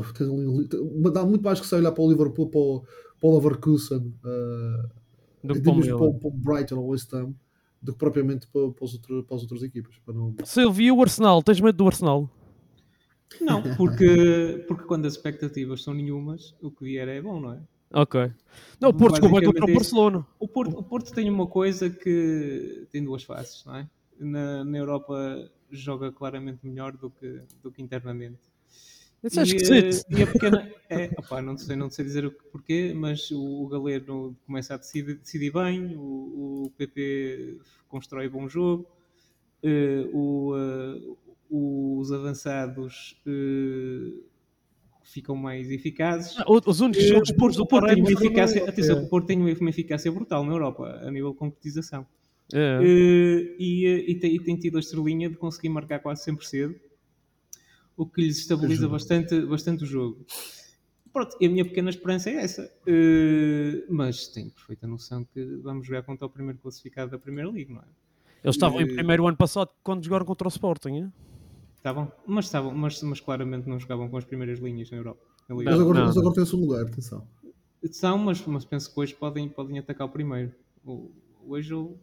[1.13, 2.81] Dá muito mais receio olhar para o Liverpool, para o,
[3.21, 4.89] para o Leverkusen, uh,
[5.45, 7.35] do para o para, o- para o Brighton ou West Ham,
[7.83, 9.95] do que propriamente para, para, os outro, para as outras equipas.
[10.05, 10.35] Para não...
[10.45, 12.31] Silvio e o Arsenal, tens medo do Arsenal?
[13.41, 17.61] Não, porque, porque quando as expectativas são nenhumas, o que vier é bom, não é?
[17.93, 18.33] Ok.
[18.81, 19.75] Não, o Porto jogou bem contra o é.
[19.75, 20.27] Barcelona.
[20.39, 23.89] O Porto, o Porto tem uma coisa que tem duas faces, não é?
[24.19, 28.39] Na, na Europa joga claramente melhor do que, do que internamente.
[29.23, 30.07] Isso é esquisito.
[30.13, 30.73] eh, e a pequena.
[30.89, 34.77] É, opá, não, sei, não sei dizer o porquê, mas o, o Galeno começa a
[34.79, 38.87] decidir, decidir bem, o, o PP constrói bom jogo,
[39.63, 41.17] eh, o, eh,
[41.51, 44.30] os avançados eh,
[45.13, 46.37] ficam mais eficazes.
[46.39, 49.03] Ah, Os únicos Eh, jogos puros Porto, do o Porto tem uma eficácia, atenção, É.
[49.03, 52.07] o Porto tem uma eficácia brutal na Europa, a nível de concretização.
[52.53, 52.79] É.
[52.83, 56.47] Eh, e, eh, e tem, e tem tido a estrelinha de conseguir marcar quase sempre
[56.47, 56.75] cedo,
[57.97, 60.25] o que lhes estabiliza bastante, bastante o jogo.
[61.13, 62.73] Pronto, e a minha pequena esperança é essa.
[62.87, 67.75] Eh, mas tenho perfeita noção que vamos jogar contra o primeiro classificado da Primeira Liga,
[67.75, 67.85] não é?
[68.45, 71.03] Eles estavam em Eh, primeiro ano passado quando jogaram contra o Sporting.
[71.03, 71.09] é?
[71.81, 75.21] Estavam, mas, estavam, mas, mas claramente não jogavam com as primeiras linhas na Europa.
[75.49, 75.71] na Liga.
[75.71, 77.27] Mas agora, não, mas agora tem o segundo lugar, atenção.
[77.91, 80.53] São, mas, mas penso que hoje podem, podem atacar o primeiro.
[81.47, 81.99] Hoje eu-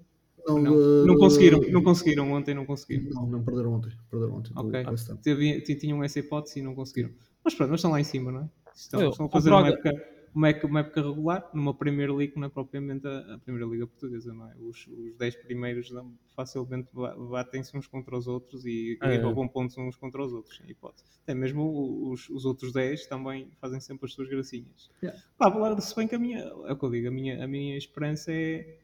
[0.47, 3.09] Não, não, eh, não conseguiram, não conseguiram ontem, não conseguiram.
[3.13, 3.91] Não, não perderam ontem.
[4.09, 4.51] Perderam ontem.
[4.55, 4.83] Ok.
[5.21, 7.11] Teve- tinham essa hipótese e não conseguiram.
[7.43, 8.49] Mas pronto, mas estão lá em cima, não é?
[8.75, 9.91] Estão, Eu- estão a fazer uma época,
[10.37, 13.87] uma, época, uma época regular numa Premier League não é propriamente a, a Primeira Liga
[13.87, 14.55] Portuguesa, não é?
[14.59, 19.15] Os, os 10 primeiros dão- facilmente ba- batem-se uns contra os outros e, É.
[19.15, 21.05] e roubam pontos uns contra os outros, sem hipótese.
[21.23, 24.89] Até mesmo os, os outros 10 também fazem sempre as suas gracinhas.
[25.01, 25.19] Yeah.
[25.37, 27.77] Pá, se bem que a minha, é o que eu digo, a minha, a minha
[27.77, 28.77] esperança é,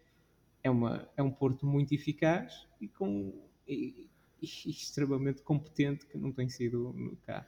[0.64, 3.32] é, uma, é um Porto muito eficaz e com
[3.68, 4.08] e-
[4.42, 7.48] e extremamente competente que não tem sido no cá.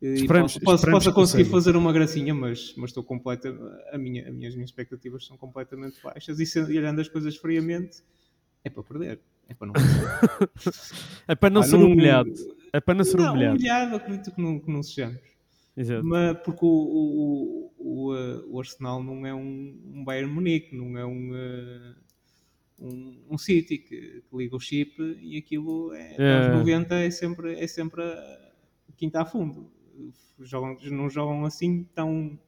[0.00, 1.50] E Esperemos- posso, posso, posso conseguir seja.
[1.56, 3.48] fazer uma gracinha, mas, mas estou completa.
[3.92, 7.08] A minha, a minha- as minhas expectativas são completamente baixas e, se, e olhando as
[7.08, 7.98] coisas friamente,
[8.64, 9.18] é para perder.
[9.48, 9.72] É para não
[11.26, 12.32] É para não Pá, ser não- humilhado.
[12.72, 13.56] É para não ser Não, humilhado.
[13.56, 15.18] humilhado, acredito que não, que não sejamos.
[15.76, 16.04] Exato.
[16.04, 20.98] Mas porque o, o, o, uh, o Arsenal não é um, um Bayern Munique, não
[20.98, 21.94] é um, uh,
[22.80, 26.46] um, um City que, que liga o chip e aquilo é, É.
[26.48, 28.38] aos 90 é sempre, é sempre a
[28.96, 29.70] quinta a fundo.
[30.40, 32.38] Jogam, não jogam assim tão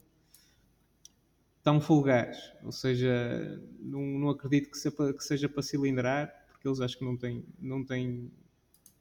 [1.62, 2.53] tão fulgares.
[2.62, 7.05] Ou seja, não, não acredito que, seja, que seja para cilindrar, porque eles acho que
[7.05, 8.30] não têm, não têm,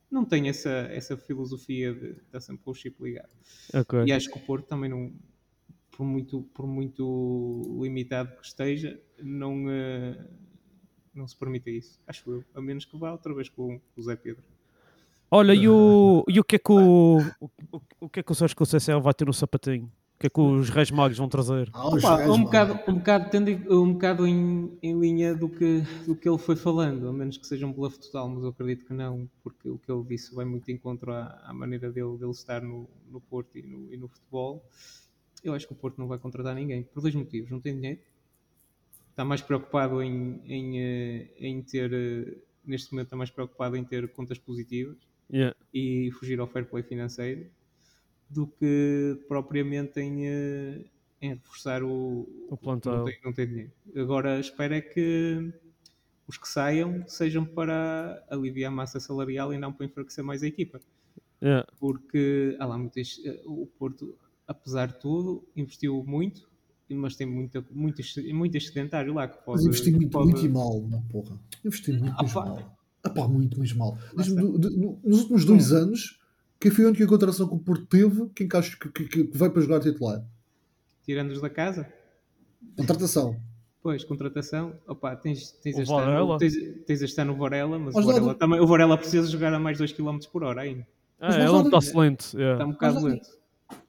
[0.09, 3.29] não têm essa, essa filosofia de estar sempre com o chip ligado.
[3.73, 4.03] Ok.
[4.05, 5.13] E acho que o Porto também não,
[5.91, 10.27] por muito, por muito limitado que esteja, não, eh,
[11.13, 11.99] não se permite isso.
[12.07, 12.45] Acho eu.
[12.53, 14.43] A menos que vá outra vez com, com o Zé Pedro.
[15.31, 17.49] Olha, e o, e o que é que o, o,
[18.01, 19.85] o- que é que o Sérgio Conceição vai ter no sapatinho?
[19.85, 21.69] O que é que os Reis Magos vão trazer?
[21.73, 25.81] Ah, Opa, um bocado, um bocado, tendo, em- um bocado em, em linha do que,
[26.05, 28.85] do que ele foi falando, a menos que seja um bluff total, mas eu acredito
[28.85, 32.17] que não, porque o que ele disse vai muito de encontro à, à maneira dele,
[32.17, 34.61] dele estar no, no Porto e no, e no futebol.
[35.41, 37.49] Eu acho que o Porto não vai contratar ninguém, por dois motivos.
[37.49, 37.99] Não tem dinheiro,
[39.11, 43.85] está mais preocupado em, em, eh, em ter, eh, neste momento está mais preocupado em
[43.85, 44.97] ter contas positivas
[45.31, 45.55] Yeah.
[45.73, 47.45] e fugir ao fair play financeiro
[48.29, 50.81] do que propriamente em, eh,
[51.21, 52.97] em reforçar o, O plantel.
[52.97, 53.71] Não tem, não tem dinheiro.
[53.95, 55.51] Agora espero é que
[56.27, 60.47] os que saiam sejam para aliviar a massa salarial e não para enfraquecer mais a
[60.47, 60.79] equipa.
[61.41, 61.67] Yeah.
[61.79, 64.15] Porque há lá muitas, eh, o Porto,
[64.47, 66.47] apesar de tudo, investiu muito,
[66.89, 68.01] mas tem muita, muito,
[68.33, 69.63] muito excedentário lá que pode.
[69.63, 71.39] Mas investi muito, pode- muito e mal, não, porra.
[71.63, 72.45] Investi muito, Ah, pá.
[72.45, 72.78] mal.
[73.03, 73.97] Ah, pá, muito, mas mal.
[74.15, 76.19] Do- de- no- nos últimos dois anos,
[76.59, 79.37] quem foi a única contratação que o Porto teve, quem que acho que, que, que
[79.37, 80.23] vai para jogar titular?
[81.05, 81.87] Tirando-os da casa.
[82.75, 83.35] Contratação.
[83.81, 86.37] Pois, contratação, opa, tens, tens, O este ano, Varela.
[86.37, 86.53] tens,
[86.85, 89.59] tens este ano o Varela, mas, Mas o, Varela também, o Varela precisa jogar a
[89.59, 90.85] mais 2 km por hora ainda.
[91.19, 92.23] Ah, Mas ele está lento.
[92.37, 93.29] Está um bocado Mas- lento.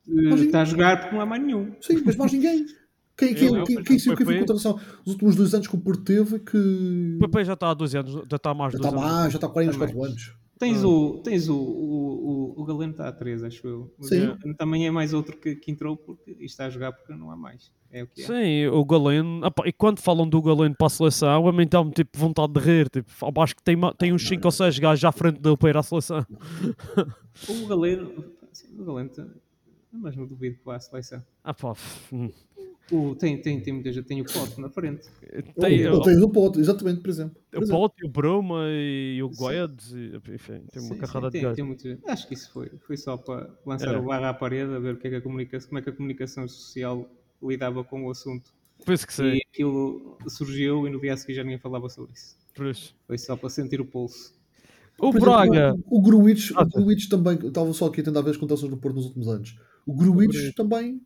[0.08, 1.72] Eh, Está a jogar porque não há mais nenhum.
[1.80, 2.66] Sim, mas mais ninguém.
[3.20, 4.38] Quem, quem, Eu quem, quem, quem, foi foi a feio.
[4.40, 7.16] contratação nos últimos dois anos que o Porto teve que.
[7.16, 9.02] O PP já está há dois anos, já está há mais Já de está dois
[9.04, 9.16] anos.
[9.20, 9.94] mais, já está quase uns Também.
[9.94, 10.40] 4 anos.
[10.58, 13.94] Tens, o, tens o, o, o, o Galeno está a 3, acho eu.
[14.02, 14.36] Sim.
[14.58, 17.36] também é mais outro que, que entrou porque e está a jogar porque não há
[17.36, 17.72] mais.
[17.90, 18.26] É o que é.
[18.26, 19.42] Sim, o Galeno.
[19.46, 22.60] Epá, e quando falam do Galeno para a seleção, a mim dá-me tipo vontade de
[22.60, 22.90] rir.
[22.90, 23.10] Tipo,
[23.40, 25.82] acho que tem, tem uns 5 ou 6 gajos à frente dele para ir à
[25.82, 26.26] seleção.
[27.48, 28.12] O Galeno,
[28.52, 29.26] sim, o Galeno, tá-
[29.92, 31.22] mas não duvido que vá à seleção.
[31.42, 31.72] Ah, pá,
[32.12, 32.30] hum.
[32.90, 35.06] O, tem, tem, tem muita gente, tem o Pote na frente.
[35.60, 37.36] tem Ou o, tens o Porto, exatamente, por exemplo.
[37.50, 37.80] Por o exemplo.
[37.80, 41.56] Pote, o Bruma e o e, Enfim, tem uma Sim, carrada sim, de tem, gajos.
[41.56, 42.08] tem muita gente.
[42.08, 43.98] Acho que isso foi, foi só para lançar É.
[43.98, 45.90] o barra à parede, a ver o que é que a comunicação, como é que
[45.90, 47.08] a comunicação social
[47.42, 48.52] lidava com o assunto.
[48.84, 49.24] Penso que sim.
[49.34, 52.36] E aquilo surgiu e no dia a seguir já ninguém falava sobre isso.
[52.54, 52.96] por isso.
[53.06, 54.34] Foi só para sentir o pulso.
[54.98, 55.74] O Por exemplo, Braga.
[55.86, 58.68] O, o Gruitch, Ah, o Gruitch também, estava só aqui a tentar ver as contações
[58.70, 59.58] do Porto nos últimos anos.
[59.86, 61.00] O Gruitch também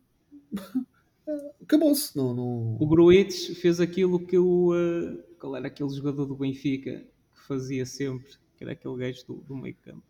[1.61, 2.15] acabou-se.
[2.17, 2.77] Não, não...
[2.79, 4.73] O Gruitch fez aquilo que o.
[4.75, 7.03] eh, qual era aquele jogador do Benfica
[7.33, 8.29] que fazia sempre?
[8.57, 10.03] que era aquele gajo do, do meio campo.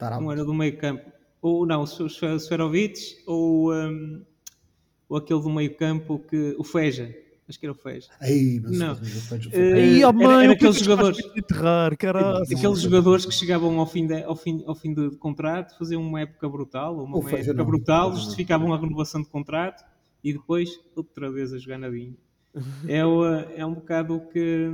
[0.00, 1.10] Não era do meio campo.
[1.42, 4.24] Ou não, o Sfer- Seferovic ou, um,
[5.08, 6.54] ou aquele do meio campo que.
[6.58, 7.12] O Feja.
[7.48, 8.08] Acho que era o Feja.
[8.20, 8.88] Aí, mas Não.
[8.88, 11.18] mas eu vejo- Eh, Ai, oh, era- mãe, era é aqueles que jogadores.
[11.34, 12.42] enterrar, caralho.
[12.44, 16.20] Aqueles jogadores que chegavam ao fim, de, ao fim, ao fim de contrato, faziam uma
[16.20, 19.82] época brutal, ou uma Feja época não, brutal, justificavam a renovação de contrato
[20.22, 22.14] e depois outra vez a jogar na vinha.
[22.88, 24.68] É, o, é um bocado o que,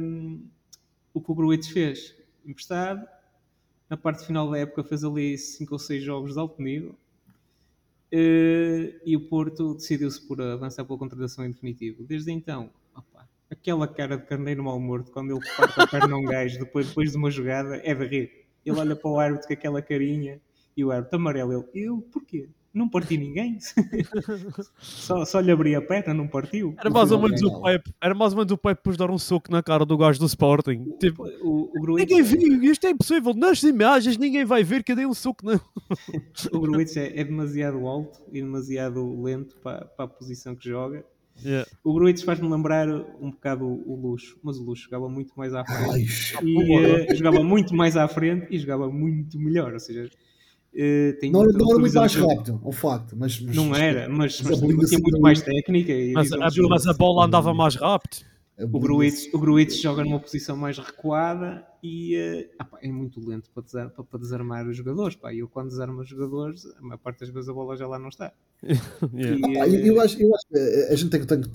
[1.13, 2.15] o que o Gruites fez.
[2.47, 3.07] Emprestado,
[3.89, 6.97] na parte final da época fez ali 5 ou 6 jogos de alto nível
[8.17, 12.05] eh, e o Porto decidiu-se por avançar pela contratação em definitivo.
[12.05, 16.19] Desde então, opa, aquela cara de carneiro mal morto, quando ele parte a perna a
[16.19, 18.47] um gajo depois, depois de uma jogada, é de rir.
[18.65, 20.41] Ele olha para o árbitro com aquela carinha
[20.77, 21.53] e o árbitro amarelo.
[21.53, 22.49] Ele, eu, porquê?
[22.75, 23.57] Não parti ninguém?
[24.81, 26.75] só, só lhe abri a perna, não partiu?
[26.77, 27.51] Era mais ou Não, menos não.
[27.51, 27.95] o Pepe.
[28.03, 30.19] Era mais ou menos o Pepe depois de dar um soco na cara do gajo
[30.19, 30.85] do Sporting.
[30.99, 33.33] Tipo, O, o ninguém viu, isto é impossível.
[33.33, 35.61] Nas imagens ninguém vai ver que eu dei um soco na.
[36.53, 41.05] o Gruitch é, é demasiado alto e demasiado lento para, para a posição que joga.
[41.45, 41.69] Yeah.
[41.83, 42.89] O Gruitch faz-me lembrar
[43.21, 46.37] um bocado o, o Luxo, mas o Luxo jogava muito mais à frente.
[46.37, 46.75] Ai, e
[47.11, 49.73] eh, jogava muito mais à frente e jogava muito melhor.
[49.73, 50.09] Ou seja,
[50.77, 53.17] eh, tem não, não era muito mais rápido, é um facto.
[53.17, 55.93] Mas, mas- Não era, mas, mas mas tinha muito mais técnica.
[55.93, 58.25] E Mas, a, mas a bola andava mais rápido.
[58.57, 62.17] O Gruitch, o Gruitch joga numa posição mais recuada e
[62.57, 65.17] ah pá, é muito lento para, desar- para- para desarmar os jogadores.
[65.17, 65.33] Pá.
[65.35, 67.99] E eu, quando desarmo os jogadores, a maior parte das vezes a bola já lá
[67.99, 68.33] não está.
[69.13, 69.37] Yeah.
[69.49, 70.59] E, Pá, eu, eu acho, eu acho que
[70.93, 71.27] a gente tem que.
[71.27, 71.51] tem que-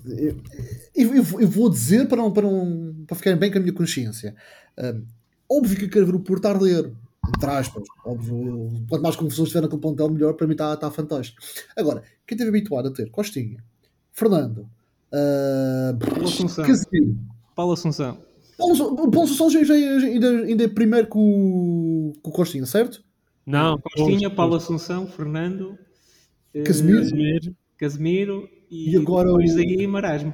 [0.93, 3.73] eu, eu- eu vou- dizer para, não, para, não, para ficar bem com a minha
[3.73, 4.35] consciência.
[4.77, 5.03] Um,
[5.49, 6.91] óbvio que eu quero ver o Porto arder.
[7.39, 7.83] Entre aspas.
[8.05, 8.69] Óbvio.
[8.89, 10.33] Quanto mais confusões estiver naquele pontel, melhor.
[10.33, 11.41] Para mim está tá fantástico.
[11.77, 13.63] Agora, quem esteve habituado a ter Costinha,
[14.11, 14.69] Fernando,
[15.13, 15.97] uh.
[17.55, 18.17] Paulo Assunção.
[18.57, 22.33] Paulo Assunção- O Paulo Assunção já, já, ainda, ainda é primeiro com, o- com o
[22.33, 23.01] Costinha, certo?
[23.45, 25.77] Não, Costinha, Paulo Assunção, Fernando,
[26.53, 26.99] eh, Casemiro.
[27.01, 27.55] Casemiro.
[27.77, 30.33] Casemiro e, E agora depois o- aí Marasmo.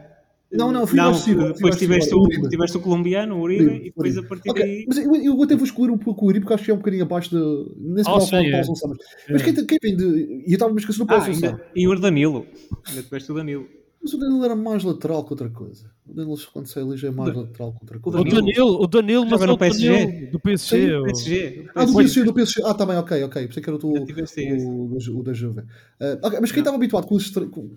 [0.51, 3.83] Não, não, fui não, depois mais tiveste, o, tiveste o colombiano, o Uribe, Uribe, e
[3.89, 4.25] depois Uribe.
[4.25, 4.85] a partir Ok, daí.
[4.87, 6.77] Mas eu, eu até vou excluir um pouco o Uribe, porque acho que é um
[6.77, 7.35] bocadinho abaixo de.
[7.77, 8.51] Nem se Ah, fala sim, falar de é.
[8.51, 10.05] Paulo mas, mas quem, quem vem de.
[10.47, 11.49] E eu estava-me esquecendo do Paulo Ah, Assunção.
[11.49, 12.45] ainda, e o Danilo.
[12.87, 13.67] Ainda tiveste o Danilo.
[14.01, 15.89] Mas o Danilo era mais lateral que outra coisa.
[16.07, 18.19] O Danilo, quando sai ali, já é mais lateral que outra coisa.
[18.19, 20.29] O Danilo, o Danilo, mas Joga é o PSG.
[20.31, 20.87] do PSG.
[20.87, 21.65] Sim, o- PSG.
[21.73, 22.23] Ah, do PSG.
[22.23, 22.61] Do PSG.
[22.63, 23.47] Ah, tá bem, ok, ok.
[23.47, 25.63] Pensei que era o, o, o, o da Juve.
[25.99, 27.17] Ah, ok, mas quem estava habituado com
[27.49, 27.71] com-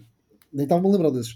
[0.52, 1.34] Nem estava-me a lembrar desses.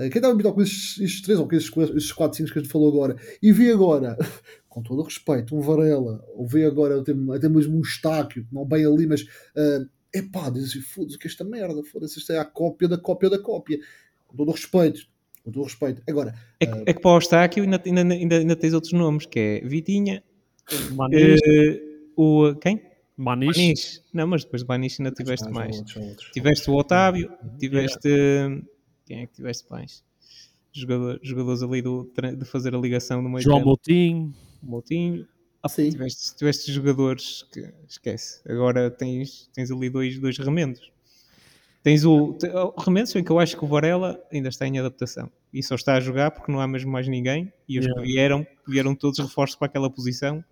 [0.00, 2.58] Ah, quem estava habituado com esses, esses três ou com esses, esses quatro, cinco que
[2.58, 4.16] a gente falou agora e vê agora,
[4.68, 8.64] com todo o respeito, um Varela, ou vê agora até, até mesmo um Estáquio, não
[8.64, 9.24] bem ali, mas.
[9.56, 9.84] ah,
[10.14, 13.38] epá, diz assim, foda-se que esta merda, foda-se, isto é a cópia da cópia da
[13.38, 13.78] cópia.
[14.26, 15.00] Com todo o respeito.
[15.44, 16.02] Com todo o respeito.
[16.08, 19.26] Agora, É, que- é que para o Eustáquio ainda, ainda, ainda, ainda tens outros nomes,
[19.26, 20.22] que é Vitinha,
[20.90, 21.40] Maniche.
[21.46, 21.82] eh,
[22.16, 22.82] o quem?
[23.16, 23.60] Maniche.
[23.60, 24.00] Maniche.
[24.14, 25.76] Não, mas depois do Maniche ainda tiveste mais.
[25.78, 26.30] outros, outros.
[26.32, 28.08] Tiveste o Otávio, tiveste.
[29.10, 30.04] Quem é que tiveste mais?
[30.72, 32.08] Jogador, jogadores ali do,
[32.38, 33.58] de fazer a ligação no meio João.
[33.60, 34.32] Moutinho.
[34.62, 35.26] Moutinho.
[35.60, 35.90] Ah, Sim.
[35.90, 38.40] Tiveste, tiveste jogadores que esquece.
[38.48, 40.92] Agora tens, tens ali dois, dois remendos.
[41.82, 42.38] Tens o,
[42.76, 45.74] o remendo, em que eu acho que o Varela ainda está em adaptação e só
[45.74, 47.52] está a jogar porque não há mesmo mais ninguém.
[47.68, 48.00] E os Yeah.
[48.00, 50.44] que vieram, vieram todos reforços para aquela posição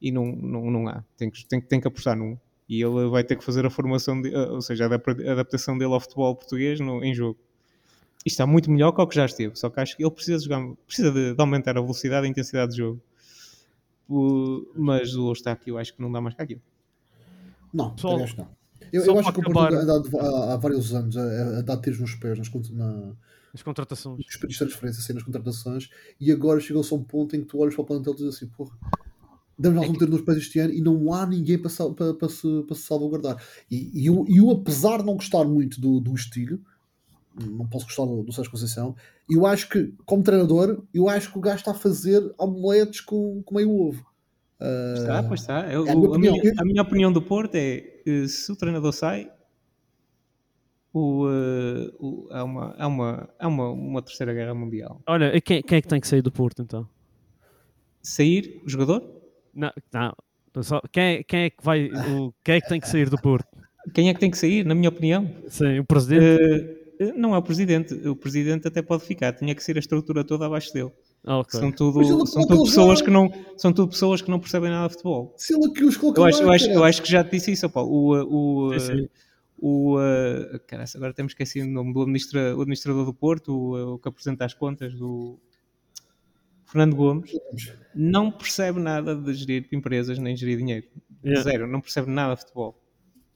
[0.00, 1.02] e não, não, não há.
[1.16, 2.38] Tem que, tem, que- tem que apostar num.
[2.68, 5.98] E ele vai ter que fazer a formação, de, ou seja, a adaptação dele ao
[6.00, 7.36] futebol português no, em jogo.
[8.26, 10.38] Isto está muito melhor que o que já esteve, só que acho que ele precisa,
[10.38, 13.00] de jogar, precisa de, de aumentar a velocidade e a intensidade de jogo.
[14.08, 16.60] O- mas o Eustáquio eu acho que não dá mais que aquilo.
[17.72, 18.48] Não, Só- acho que não.
[18.92, 19.74] Eu, eu acho que o Porto
[20.18, 23.12] há, há, vários anos a, a dar tiros nos pés nas, na,
[23.54, 24.18] As contratações.
[24.18, 25.88] nos pedidos de transferência, assim, nas contratações,
[26.20, 28.36] e agora chegou-se a um ponto em que tu olhas para o plantel e dizes
[28.36, 28.76] assim, porra,
[29.58, 32.28] damos nós um tiro nos pés este ano e não há ninguém para, para, para,
[32.28, 33.42] se, para se salvaguardar.
[33.70, 36.60] E, e, eu, e eu, apesar de não gostar muito do, do estilo,
[37.38, 38.94] não posso gostar do, do Sérgio Conceição,
[39.28, 43.42] eu acho que, como treinador, eu acho que o gajo está a fazer omeletes com,
[43.44, 44.04] com meio ovo.
[44.58, 45.70] Ah, Está, pois está.
[45.72, 46.54] Eu- é a minha a, minha, opinião.
[46.58, 47.84] a minha opinião do Porto é
[48.28, 49.30] se o treinador sai,
[50.92, 55.02] o, eh, o- há, uma, há, uma, há uma, uma terceira guerra mundial.
[55.06, 56.88] Olha, e quem, quem é que tem que sair do Porto então?
[58.02, 59.02] Sair o jogador?
[59.52, 60.14] Não, não.
[60.62, 61.90] Só, quem, é- quem é que vai.
[61.90, 63.46] O, quem é que tem que sair do Porto?
[63.92, 65.30] Quem é que tem que sair, na minha opinião?
[65.48, 66.24] Sim, o presidente.
[66.24, 66.75] Eh,
[67.16, 67.94] não é o presidente.
[68.08, 69.32] O presidente até pode ficar.
[69.32, 70.92] Tinha que ser a estrutura toda abaixo dele.
[71.24, 71.58] Ah, ok.
[71.58, 74.94] São tudo, são tudo pessoas que não são tudo pessoas que não percebem nada de
[74.94, 75.34] futebol.
[75.36, 77.52] Se ele aqui os coloca Eu acho, eu acho, eu acho que já te disse
[77.52, 77.90] isso, Paulo.
[77.90, 79.08] O, o, Sim, sim.
[79.58, 79.96] o,
[80.66, 84.08] caralho, agora temos esquecido o nome do administra, o administrador do Porto, o, o que
[84.08, 85.38] apresenta as contas do
[86.66, 87.30] Fernando Gomes
[87.94, 90.86] não percebe nada de gerir empresas nem gerir dinheiro.
[91.24, 91.42] Yeah.
[91.42, 92.78] Zero, não percebe nada de futebol.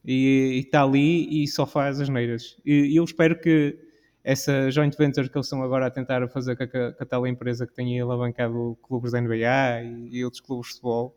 [0.05, 2.57] E está ali e só faz as neiras.
[2.65, 3.79] E, eu espero que
[4.23, 7.27] essa joint venture que eles estão agora a tentar fazer com a, com a tal
[7.27, 11.17] empresa que tem alavancado clubes da NBA e, e outros clubes de futebol,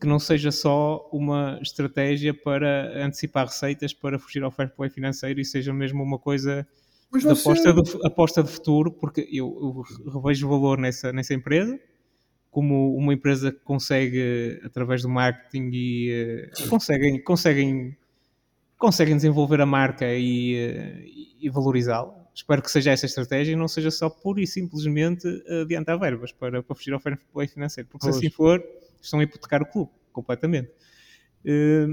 [0.00, 5.40] que não seja só uma estratégia para antecipar receitas para fugir ao fair play financeiro
[5.40, 6.66] e seja mesmo uma coisa
[7.12, 11.78] de aposta, de, aposta de futuro, porque eu, eu revejo valor nessa, nessa empresa
[12.58, 17.96] como uma empresa que consegue, através do marketing, e eh, conseguem, conseguem,
[18.76, 21.04] conseguem desenvolver a marca e, eh,
[21.40, 22.26] e valorizá-la.
[22.34, 25.28] Espero que seja essa a estratégia e não seja só pura e simplesmente
[25.62, 28.16] adiantar verbas para, para fugir ao fair play financeiro, porque se Pois.
[28.24, 28.60] assim for,
[29.00, 30.72] estão a hipotecar o clube completamente.
[31.44, 31.86] Eh,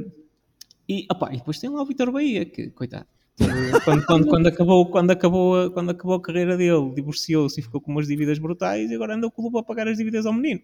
[0.89, 3.05] e, opá, e depois tem lá o Vitor Bahia, que, coitado,
[3.83, 7.81] quando, quando, quando, acabou, quando, acabou, a- quando acabou a carreira dele, divorciou-se e ficou
[7.81, 10.61] com umas dívidas brutais e agora anda o clube a pagar as dívidas ao menino.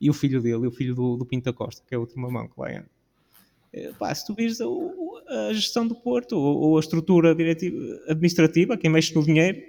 [0.00, 2.00] E o filho dele, e o filho do, do Pinto da Costa, que é a
[2.00, 2.90] última mão que lá anda.
[3.72, 4.66] Eh, Pá, se tu vires a,
[5.48, 7.34] a gestão do Porto ou, ou a estrutura
[8.08, 9.60] administrativa, quem mexe no dinheiro,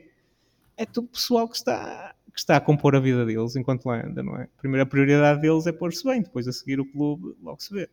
[0.76, 4.22] é tudo pessoal que está, que está a compor a vida deles enquanto lá anda,
[4.22, 4.44] não é?
[4.44, 7.90] A primeira prioridade deles é pôr-se bem, depois a seguir o clube logo se vê.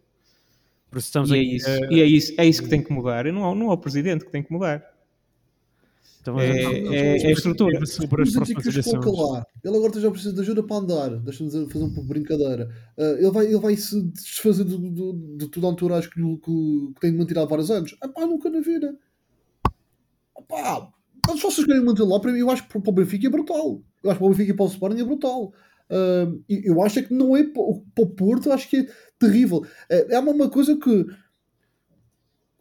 [0.94, 3.26] Por isso estamos E é isso, e é isso, é isso que tem que mudar.
[3.26, 4.80] E não, é- não é o presidente que tem que mudar.
[6.18, 7.84] estamos É, é- é a estrutura.
[7.84, 9.04] Sobre as Os próximas eleições.
[9.04, 9.44] lá.
[9.64, 11.10] Ele agora já precisa de ajuda para andar.
[11.18, 12.70] Deixa-me fazer um pouco de brincadeira.
[12.96, 16.92] Ah, ele, vai, ele vai se desfazer do, do, de toda a entourage que, que,
[16.94, 17.96] que tem de manter há vários anos.
[18.00, 18.96] Ah, pá, nunca na vida.
[20.38, 20.88] Ah, pá,
[21.26, 23.30] mas se vocês querem manter lá, para mim, eu acho que para o Benfica é
[23.30, 23.82] brutal.
[24.00, 25.52] Eu acho que para o Benfica e para o Sporting é brutal.
[26.48, 28.76] E eu acho é que não é para o para o Porto, eu acho que
[28.78, 28.86] é
[29.26, 29.64] terrível.
[29.88, 31.06] É, é uma, coisa que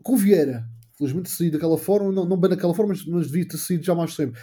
[0.03, 3.57] com Vieira, felizmente saí daquela forma, não, não bem daquela forma, mas, mas devia ter
[3.57, 4.39] saído já mais sempre.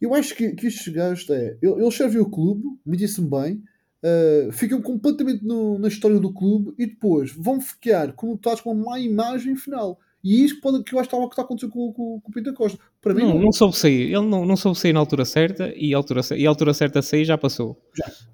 [0.00, 3.62] Eu acho que, que estes gajos é, eles servem o clube, me disse-me bem,
[4.02, 8.90] uh, ficam completamente no- na história do clube e depois vão ficar conotados com uma
[8.90, 9.98] má imagem final.
[10.24, 11.68] E é isso que, pode, que eu acho que está a- que está a acontecer
[11.70, 12.78] com, com, com o Pinto Costa.
[13.00, 13.40] Para mim, Não, não.
[13.42, 14.02] não soube sair.
[14.12, 16.98] Ele não, não soube sair na altura certa e a altura, e a altura certa
[16.98, 17.80] a sair já passou.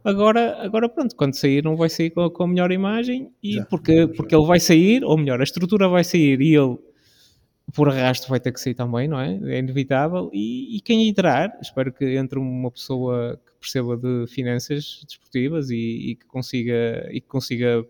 [0.03, 3.55] Agora, agora pronto, quando sair não vai sair com a, com a melhor imagem e
[3.55, 4.09] Já, porque, já.
[4.09, 6.76] porque ele vai sair, ou melhor, a estrutura vai sair e ele
[7.74, 9.39] por arrasto vai ter que sair também, não é?
[9.55, 10.30] É inevitável.
[10.32, 16.11] E, e quem entrar, espero que entre uma pessoa que perceba de finanças desportivas e,
[16.11, 17.85] e que consiga e que consiga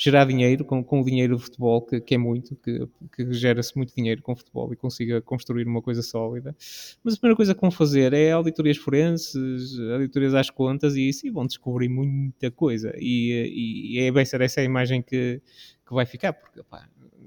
[0.00, 3.76] gerar dinheiro com, com o dinheiro do futebol, que, que é muito, que, que gera-se
[3.76, 6.56] muito dinheiro com o futebol e consiga construir uma coisa sólida.
[7.04, 11.26] Mas a primeira coisa que vão fazer é auditorias forenses, auditorias às contas e isso,
[11.26, 12.94] e vão descobrir muita coisa.
[12.96, 15.42] E, e, e é bem ser essa a imagem que,
[15.86, 16.62] que vai ficar, porque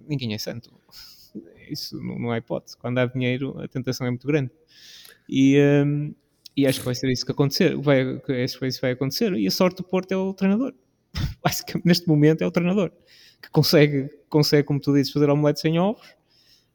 [0.10, 0.74] ninguém é santo.
[1.70, 2.76] Isso não, não há hipótese.
[2.76, 4.50] Quando há dinheiro, a tentação é muito grande.
[5.30, 6.12] E, hum,
[6.58, 7.78] e acho que vai ser isso que acontecer.
[7.78, 9.32] Vai, acho que isso vai acontecer.
[9.34, 10.74] E a sorte do Porto é o treinador.
[11.86, 12.92] Neste momento é o treinador
[13.42, 16.16] que consegue, consegue como tu dizes, fazer omelete sem ovos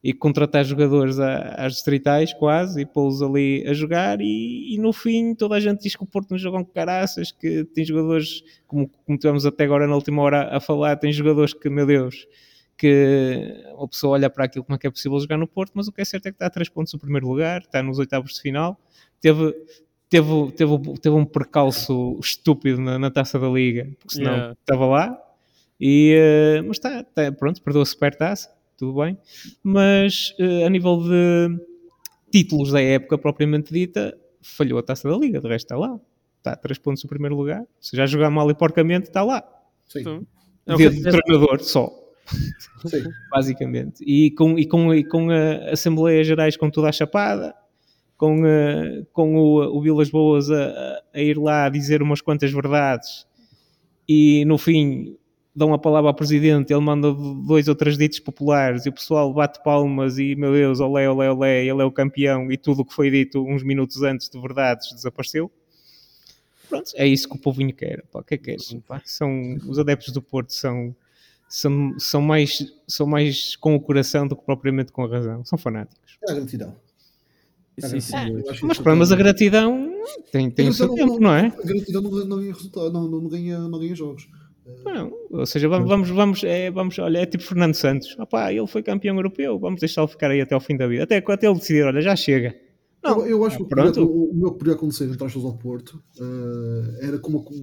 [0.03, 5.35] e contratar jogadores às distritais quase e pô-los ali a jogar e, e no fim
[5.35, 8.89] toda a gente diz que o Porto não jogam com caraças, que tem jogadores, como,
[9.05, 12.29] como tivemos até agora na última hora a falar, tem jogadores que, meu Deus,
[12.77, 15.89] que a pessoa olha para aquilo como é que é possível jogar no Porto, mas
[15.89, 17.99] o que é certo é que está a 3 pontos do primeiro lugar, está nos
[17.99, 18.81] oitavos de final,
[19.21, 19.53] teve,
[20.09, 24.57] teve, teve, teve um percalço estúpido na, na taça da Liga, porque senão Yeah.
[24.61, 25.19] estava lá,
[25.81, 29.17] e, eh, mas está, está, pronto, perdeu a supertaça, tudo bem,
[29.63, 31.59] mas eh, a nível de
[32.31, 35.99] títulos da época propriamente dita, falhou a taça da Liga, de resto está lá,
[36.39, 39.43] está a 3 pontos do primeiro lugar, se já jogar mal e porcamente, está lá,
[39.87, 40.27] Sim, Então,
[40.67, 41.11] É do acontece.
[41.23, 41.91] treinador só
[42.87, 43.03] sim.
[43.31, 44.05] basicamente.
[44.05, 47.55] E com, e com, e com a Assembleias Gerais com toda a chapada,
[48.19, 53.27] com, eh, com o, o Vilas Boas a, a ir lá dizer umas quantas verdades
[54.07, 55.17] e no fim
[55.55, 59.33] dão a palavra ao Presidente, ele manda dois ou três ditos populares e o pessoal
[59.33, 62.85] bate palmas e meu Deus, olé, olé, olé, ele é o campeão e tudo o
[62.85, 65.51] que foi dito uns minutos antes de verdades desapareceu.
[66.69, 68.05] Pronto, é isso que o povinho quer.
[68.13, 68.57] Pá, o que é que?
[68.87, 70.95] Pá, são, os adeptos do Porto são,
[71.49, 75.45] são, são, mais, são mais com o coração do que propriamente com a razão.
[75.45, 76.19] São fanáticos.
[76.29, 76.77] É a gratidão.
[77.79, 78.17] Sim, sim.
[78.17, 79.93] Eu acho Mas, mas a gratidão
[80.33, 81.47] tem, tem o seu tempo, não é?
[81.47, 84.29] A gratidão não, não ganha resultado, não, não, não ganha, não ganha jogos.
[84.85, 88.17] Não, ou seja, vamos, vamos, vamos, é, vamos, olha, é tipo Fernando Santos.
[88.19, 91.05] Opá, ele foi campeão europeu, vamos deixá-lo ficar aí até ao fim da vida.
[91.05, 92.55] Até, até ele decidir, olha, já chega.
[93.03, 94.03] Não, eu, eu acho que o, que pronto.
[94.03, 97.55] o, o meu que podia acontecer entre aspas ao Porto eh, era como com,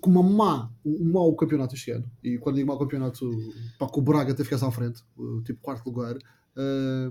[0.00, 2.04] com uma má, um mau campeonato este ano.
[2.22, 3.30] E quando digo mau campeonato,
[3.78, 6.16] para que o Braga até ficasse à frente, eh, tipo quarto lugar,
[6.56, 7.10] eh,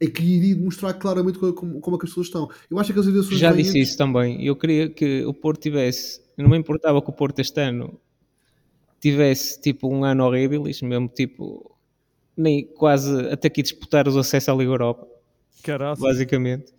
[0.00, 2.48] é que iria demonstrar claramente como, como, é que as pessoas estão.
[2.70, 4.44] Eu acho que as eleições Já disse antes- isso também.
[4.44, 6.20] Eu queria que o Porto tivesse.
[6.36, 7.98] Não me importava que o Porto este ano
[9.00, 11.70] tivesse tipo um ano horrível, isto mesmo tipo.
[12.36, 15.06] Nem quase até aqui disputar os acessos à Liga Europa,
[15.62, 16.00] Caraca.
[16.00, 16.72] basicamente,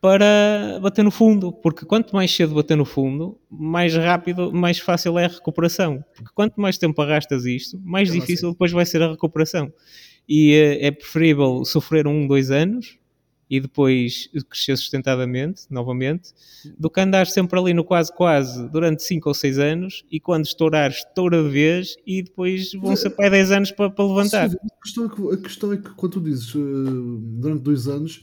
[0.00, 1.52] para bater no fundo.
[1.52, 6.04] Porque quanto mais cedo bater no fundo, mais rápido, mais fácil é a recuperação.
[6.16, 9.72] Porque quanto mais tempo arrastas isto, mais É difícil depois vai ser a recuperação.
[10.30, 12.96] E eh, é preferível sofrer um, dois anos
[13.50, 16.30] e depois crescer sustentadamente, novamente,
[16.78, 20.44] do que andar sempre ali no quase quase durante 5 ou 6 anos e quando
[20.44, 24.48] estourar, estoura de vez e depois vão ser para aí 10 anos para, para levantar.
[24.48, 26.58] Sim, a, questão é que, a questão é que, quando tu dizes eh,
[27.40, 28.22] durante dois anos,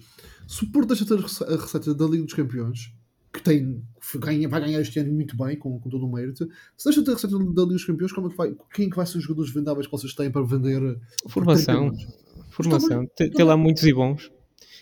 [1.05, 2.93] ter rece- a receita da Liga dos Campeões,
[3.37, 3.81] que tem,
[4.15, 6.47] ganha, vai ganhar este ano muito bem, com, com todo o mérito,
[6.77, 8.89] se deixa de ter receita da Liga dos Campeões, como é que vai, quem é
[8.89, 10.81] que vai ser os jogadores vendáveis que vocês têm para vender?
[10.83, 10.95] eh,
[11.27, 11.89] Formação.
[11.91, 12.17] 30 milhões?
[12.49, 13.05] Formação.
[13.15, 14.31] Tem, lá muitos e bons.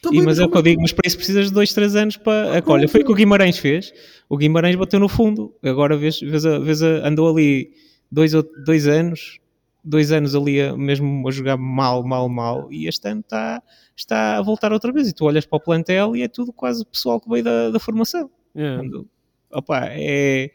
[0.01, 1.95] Também, E, mas é o que eu digo, mas para isso precisas de 2, 3
[1.95, 2.61] anos para.
[2.67, 3.91] Olha, foi o que o Guimarães fez.
[4.29, 5.53] O Guimarães bateu no fundo.
[5.63, 7.71] Agora vês, vês, a- vês a- andou ali
[8.11, 8.31] dois,
[8.65, 9.39] dois anos,
[9.83, 12.71] dois anos ali a- mesmo a jogar mal, mal, mal.
[12.71, 13.63] E este ano está,
[13.95, 15.09] está a voltar outra vez.
[15.09, 17.79] E tu olhas para o plantel e é tudo quase pessoal que veio da, da
[17.79, 18.29] formação.
[18.77, 19.07] Quando-
[19.51, 20.51] opa, é,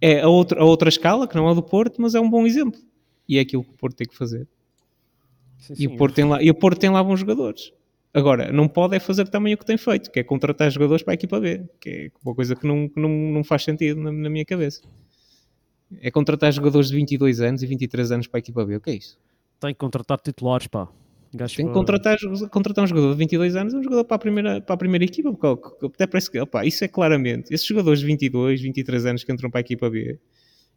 [0.00, 2.46] é a, outra, a outra escala, que não é do Porto, mas é um bom
[2.46, 2.80] exemplo.
[3.28, 4.46] E é aquilo que o Porto tem que fazer.
[5.58, 7.72] Sim, E o, Porto tem lá, e o Porto tem lá bons jogadores.
[8.12, 11.14] Agora, não pode é fazer também o que tem feito, que é contratar jogadores para
[11.14, 14.12] a equipa B, que é uma coisa que não, que não, não faz sentido na,
[14.12, 14.82] na minha cabeça.
[16.00, 18.76] É contratar jogadores de 22 anos e 23 anos para a equipa B.
[18.76, 19.18] O que é isso?
[19.58, 20.88] Tem que contratar titulares, pá.
[21.34, 22.16] Gajo Tem que contratar,
[22.50, 25.32] contratar um jogador de 22 anos, um jogador para a primeira, para a primeira equipa,
[25.32, 29.32] porque até parece que, opá, isso é claramente, esses jogadores de 22, 23 anos que
[29.32, 30.18] entram para a equipa B,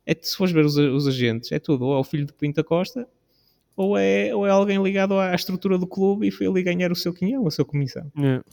[0.05, 2.63] é, se fores ver os, os agentes, é tudo, ou é o filho de Pinta
[2.63, 3.07] Costa,
[3.75, 6.95] ou é, ou é alguém ligado à estrutura do clube e foi ali ganhar o
[6.95, 8.11] seu quinhão, a sua comissão.
[8.17, 8.43] Yeah.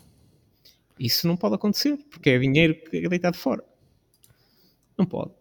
[1.01, 3.65] Isso não pode acontecer, porque é dinheiro que é deitado fora.
[4.99, 5.33] Não pode.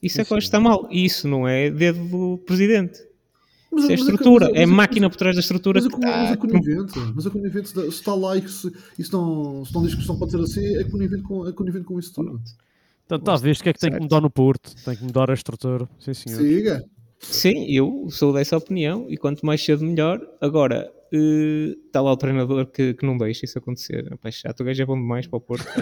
[0.00, 0.86] Isso é acho que está mal.
[0.90, 3.07] E isso não é dedo do presidente.
[3.70, 4.46] Mas- Isso é estrutura.
[4.50, 6.32] mas É mas máquina por trás da estrutura Mas que a, mas está.
[6.32, 9.74] a conivente, mas a conivente, se está lá e que se, e se, não, se
[9.74, 12.40] não diz que não pode ser assim, é conivente com, é conivente com isso tudo.
[13.10, 14.02] Então, vês o que é que tem que Certo.
[14.02, 14.74] mudar no Porto?
[14.84, 15.88] Tem que mudar a estrutura.
[15.98, 16.38] Sim, senhor.
[16.40, 16.84] Siga.
[17.20, 20.20] Sim, eu sou dessa opinião e quanto mais cedo melhor.
[20.40, 24.06] Agora, eh, está lá o treinador que, que não deixa isso acontecer.
[24.10, 25.66] Rapaz, chato, o gajo é bom demais para o Porto.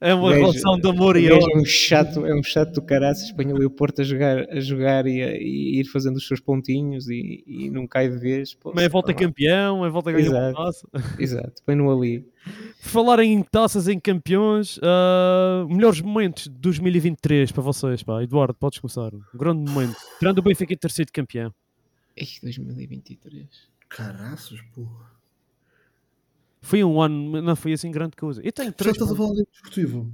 [0.00, 1.56] É uma Gajo- relação de amor e gajo ódio.
[1.58, 4.60] é um chato, é um chato do caraças, põe ali o Porto a jogar, a
[4.60, 8.54] jogar e, a, e ir fazendo os seus pontinhos e, e não cai de vez.
[8.54, 10.56] Pô, Meia volta tá campeão, meia volta ganhar uma Exato.
[10.64, 10.88] taça.
[11.20, 12.20] Exato, põe-no ali.
[12.82, 18.22] Por falar em taças, em campeões, ah, melhores momentos de 2023 para vocês, pá.
[18.22, 19.14] Eduardo, podes começar.
[19.14, 19.96] Um grande momento.
[20.18, 21.50] Tirando o Benfica ter sido campeão.
[22.16, 23.48] Ei, 2023.
[23.88, 25.12] Caraças, porra.
[26.60, 28.40] Foi um ano, não foi assim grande coisa.
[28.42, 30.12] Eu tenho Já três estás a falar de desportivo.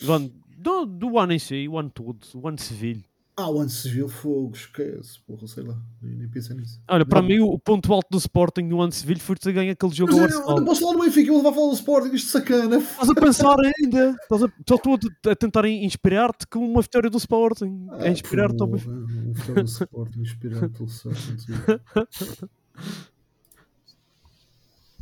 [0.00, 3.04] do, ano, do, do ano em si, o ano todo, o ano Sevilha.
[3.40, 6.80] Ah, o ano civil, fogo, esquece, porra, sei lá, nem, nem pensei nisso.
[6.88, 7.28] Olha, para Não.
[7.28, 10.40] mim, o ponto alto do Sporting no ano foi ter ganho aquele jogo Mas ao
[10.40, 12.78] eu, não posso falar do Benfica, eu vou levar a falar do Sporting, isto sacana.
[12.78, 14.16] Estás a pensar ainda.
[14.20, 14.98] Estás a, só estou
[15.28, 17.86] a, tentar inspirar-te com uma vitória do Sporting.
[18.00, 18.90] É inspirar-te ao Benfica.
[18.90, 21.36] Um vitória do Sporting, inspirar-te pelo Sporting.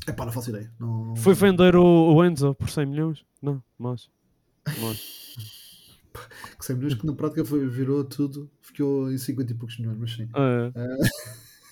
[0.06, 0.70] É pá, não faço ideia.
[0.78, 3.24] Não, não- Foi vender o, o Enzo por 100 milhões?
[3.42, 4.08] Não, mais.
[4.78, 5.26] mais.
[6.58, 9.98] Que 100 milhões que na prática foi, virou tudo, ficou em 50 e poucos milhões,
[9.98, 10.28] mas sim.
[10.34, 10.72] É.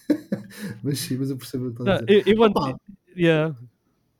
[0.82, 2.28] Mas sim, mas eu percebo o que estás a dizer.
[2.28, 2.76] eu, eu Opa,
[3.16, 3.56] yeah.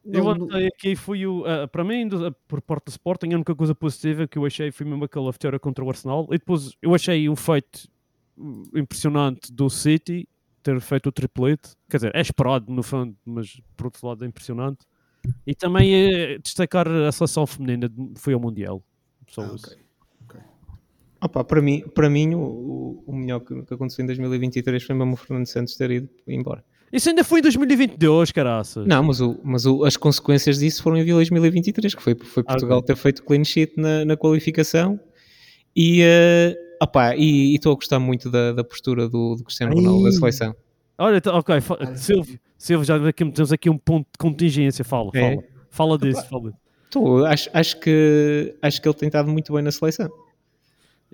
[0.03, 1.45] não- aqui foi o.
[1.47, 4.71] ah, para mim, do- por parte do Sporting, a única coisa positiva que eu achei
[4.73, 6.27] foi mesmo aquela vitória contra o Arsenal.
[6.31, 7.87] E depois eu achei um feito
[8.75, 10.29] impressionante do City
[10.63, 11.73] ter feito o triplete.
[11.89, 14.87] Quer dizer, é esperado no fundo, mas por outro lado é impressionante.
[15.47, 18.83] E também eh, destacar a seleção feminina foi ao Mundial.
[19.29, 19.77] Só Ah, isso.
[21.21, 25.15] Opa, para mim, para mim o, o- melhor que, que aconteceu em 2023 foi mesmo
[25.15, 26.63] o Fernando Santos ter ido embora.
[26.93, 28.87] Isso ainda foi em 2022, caraças.
[28.87, 32.53] Não, mas, o, mas o- as consequências disso foram em 2023, que foi, foi Ah,
[32.53, 32.95] Portugal ok.
[32.95, 35.01] ter feito clean sheet na, na qualificação
[35.75, 36.03] e,
[36.81, 40.55] opá, e estou a gostar muito da, da postura do, do Cristiano Ronaldo da seleção.
[40.97, 41.55] Olha, ok,
[41.97, 44.85] Silvio, Silvio, já aqui- temos aqui um ponto de contingência.
[44.85, 45.21] Fala, É.
[45.21, 45.45] fala.
[45.71, 46.53] Fala disso, fala.
[46.91, 50.09] Tô, acho, acho, que, acho que ele tem estado muito bem na seleção.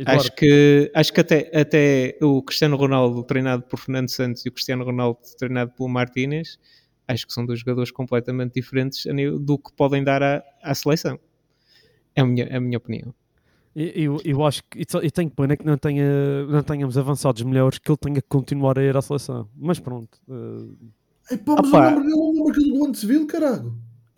[0.00, 4.48] Eduardo, Acho que, acho que até, até o Cristiano Ronaldo treinado por Fernando Santos e
[4.48, 6.58] o Cristiano Ronaldo treinado pelo Martínez,
[7.06, 9.04] acho que são dois jogadores completamente diferentes
[9.40, 11.18] do que podem dar à, à seleção.
[12.14, 13.14] É a minha, é a minha opinião.
[13.76, 17.42] E- Eu, eu acho que e eu tenho pena que não, tenha, não tenhamos avançados
[17.42, 19.48] melhores que ele tenha que continuar a ir à seleção.
[19.56, 20.18] Mas pronto.
[20.28, 21.78] eh, Ei, pá, mas Opa.
[21.78, 23.74] o número dele é o número do ano civil, caralho.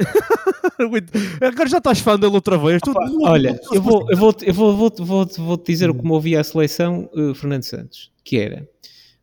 [1.41, 2.81] Agora já estás fã dele outra vez.
[2.83, 2.93] Tu-
[3.23, 6.45] Olha, eu vou, eu vou, eu vou, vou, vou, vou te dizer como ouvia a
[6.45, 8.69] seleção eh, Fernando Santos, que era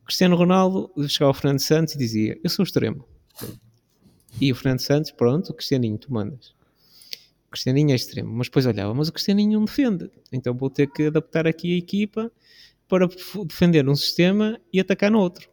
[0.06, 3.06] Cristiano Ronaldo chegava ao Fernando Santos e dizia: Eu sou extremo.
[4.40, 6.54] E o Fernando Santos, pronto, o Cristianinho, tu mandas.
[7.48, 10.88] O Cristianinho é extremo, mas depois olhava, mas o Cristianinho não defende, então vou ter
[10.88, 12.32] que adaptar aqui a equipa
[12.88, 13.08] para
[13.46, 15.50] defender um sistema e atacar no outro.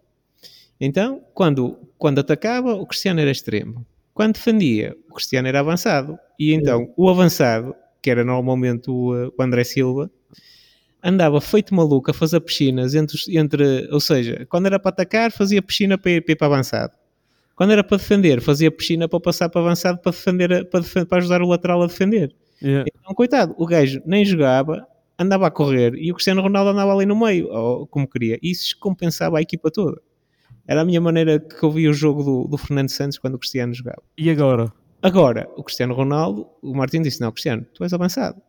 [0.78, 3.84] Então, quando, quando atacava, o Cristiano era extremo.
[4.16, 6.18] Quando defendia, o Cristiano era avançado.
[6.40, 10.10] E então, o avançado, que era normalmente o, eh, o André Silva,
[11.02, 15.62] andava feito maluco a fazer piscinas entre, entre ou seja, quando era para atacar, fazia
[15.62, 16.92] piscina para ir, para ir para avançado.
[17.56, 21.06] Quando era para defender, fazia piscina para passar para avançado para, defender, a- para, defen-
[21.06, 22.34] para ajudar o lateral a defender.
[22.62, 22.86] Yeah.
[23.00, 24.86] Então, coitado, o gajo nem jogava,
[25.18, 27.48] andava a correr e o Cristiano Ronaldo andava ali no meio,
[27.90, 28.38] como queria.
[28.42, 30.00] Isso compensava a equipa toda.
[30.66, 33.38] Era a minha maneira que eu via o jogo do, do Fernando Santos quando o
[33.38, 34.02] Cristiano jogava.
[34.18, 34.72] E agora?
[35.02, 38.40] Agora, o Cristiano Ronaldo, o Martin disse: Não, Cristiano, tu és avançado.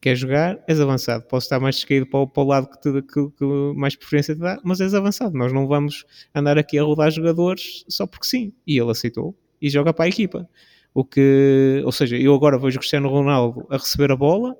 [0.00, 0.62] Queres jogar?
[0.68, 1.24] És avançado.
[1.24, 3.44] Posso estar mais descaído para, o- para o lado que, te, que, que
[3.74, 5.36] mais preferência te dá, mas és avançado.
[5.36, 8.52] Nós não vamos andar aqui a rodar jogadores só porque sim.
[8.64, 10.48] E ele aceitou e joga para a equipa.
[10.94, 14.56] O que, ou seja, eu agora vejo o Cristiano Ronaldo a receber a bola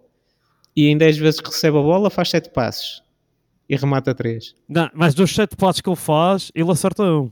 [0.74, 3.02] e em 10 vezes que recebe a bola faz 7 passes
[3.68, 4.54] e remata 3.
[4.68, 7.30] Não, mas dos sete passos que ele faz, ele acerta um.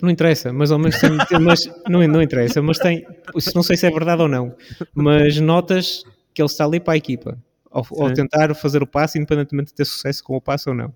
[0.00, 3.06] Não interessa, mas ao menos tem, mas, não, não interessa, mas tem,
[3.54, 4.56] não sei se é verdade ou não,
[4.94, 7.38] mas notas que ele está ali para a equipa,
[7.70, 10.94] ao, ao tentar fazer o passe, independentemente de ter sucesso com o passe ou não.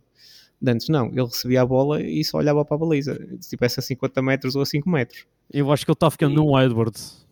[0.60, 3.78] De Antes não, ele recebia a bola e só olhava para a baliza, se tivesse
[3.78, 5.26] a 50 metros ou a 5 metros.
[5.52, 7.26] Eu acho que ele está ficando num Edwards.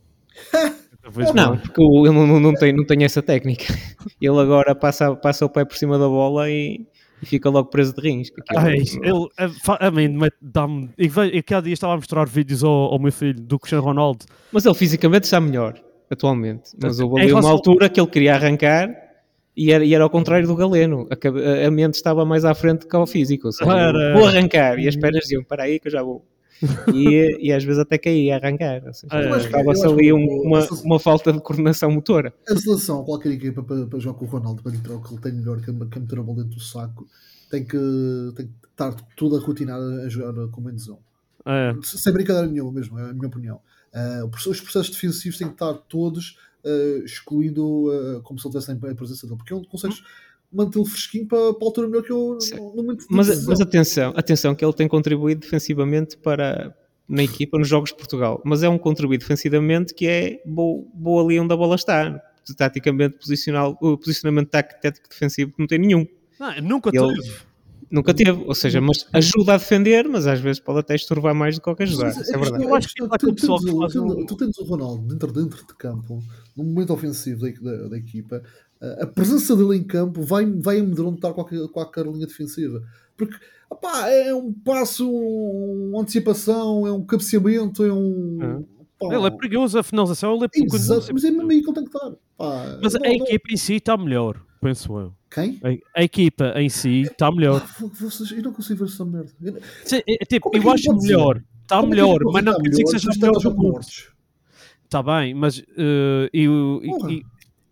[1.34, 3.72] Não, porque ele não, não, não tem, não tem essa técnica.
[4.20, 6.84] Ele agora passa, passa o pé por cima da bola e,
[7.22, 8.30] e fica logo preso de rins.
[8.30, 10.90] que aquilo- Ai, ele, a, fa- a mim, mete- dá-me.
[11.46, 14.24] Cada dia estava a mostrar vídeos ao, ao meu filho do Cristiano Ronaldo.
[14.52, 15.74] Mas ele fisicamente está melhor,
[16.10, 16.70] atualmente.
[16.82, 18.88] Mas houve ali uma altura que ele queria arrancar
[19.56, 21.08] e era, e era ao contrário do Galeno.
[21.10, 23.50] A, a- a mente estava mais à frente que ao físico.
[23.50, 23.70] Seja,
[24.14, 26.24] vou arrancar e as pernas diziam, para aí que eu já vou.
[26.94, 28.80] E, e às vezes até caía a arrancar.
[28.80, 32.32] Que- eu Estava-se ali um- uma, uma falta de coordenação motora.
[32.48, 35.12] A seleção, qualquer equipa para, para jogar com o Ronaldo, para lhe tirar o que
[35.12, 37.06] ele tem melhor, que é que é meter a bola dentro do saco,
[37.50, 37.76] tem que,
[38.36, 40.96] tem que estar toda rotinada a jogar com menos um.
[41.44, 41.74] É.
[41.82, 43.60] Sem brincadeira nenhuma mesmo, é a minha opinião.
[43.94, 48.52] Ah, processo- os processos defensivos têm que estar todos ah, excluindo ah, como se ele
[48.58, 50.02] tivesse a presença dele, porque ele consegues
[50.56, 53.60] mantê-lo fresquinho para, para a altura melhor que eu no, no momento de Mas, mas
[53.60, 56.74] atenção, atenção que ele tem contribuído defensivamente para
[57.08, 61.20] na equipa nos jogos de Portugal, mas é um contribuído defensivamente que é bom, bom
[61.24, 62.20] ali onde a bola está.
[62.56, 66.06] Taticamente, posicional, o posicionamento tático defensivo não tem nenhum.
[66.38, 67.32] Não, nunca Ele- teve.
[67.88, 71.54] Nunca teve, ou seja, mas ajuda a defender, mas às vezes pode até estorvar mais
[71.54, 72.12] do que qualquer ajudar.
[72.16, 72.64] Mas é a verdade.
[72.64, 76.20] Eu acho que tu tu- um- Tu tens o Ronaldo dentro, dentro de campo,
[76.56, 78.42] num momento ofensivo da, da, da equipa,
[79.02, 82.82] a presença dele em campo vai, vai amedrontar qualquer, qualquer linha defensiva.
[83.16, 83.36] Porque
[83.70, 88.64] opá, é um passo, uma antecipação, é um cabeceamento, é um.
[88.98, 90.76] pá, Ele é perigoso, a finalização ele é pouco.
[90.76, 92.10] Exato, mas é mesmo aí que ele tem que estar.
[92.36, 95.12] Pá, Mas não- a não- equipa em si está melhor, penso eu.
[95.30, 95.58] Quem?
[95.94, 97.62] A, a equipa em si está melhor.
[97.64, 99.32] Ah, vo- vocês, eu não consigo ver essa merda.
[99.42, 101.42] Eu- Se- é- é tipo, é eu acho melhor.
[101.62, 103.80] Está é melhor, mas não quer dizer que seja se melhor está do?
[104.84, 106.80] Está bem, mas eh, eu,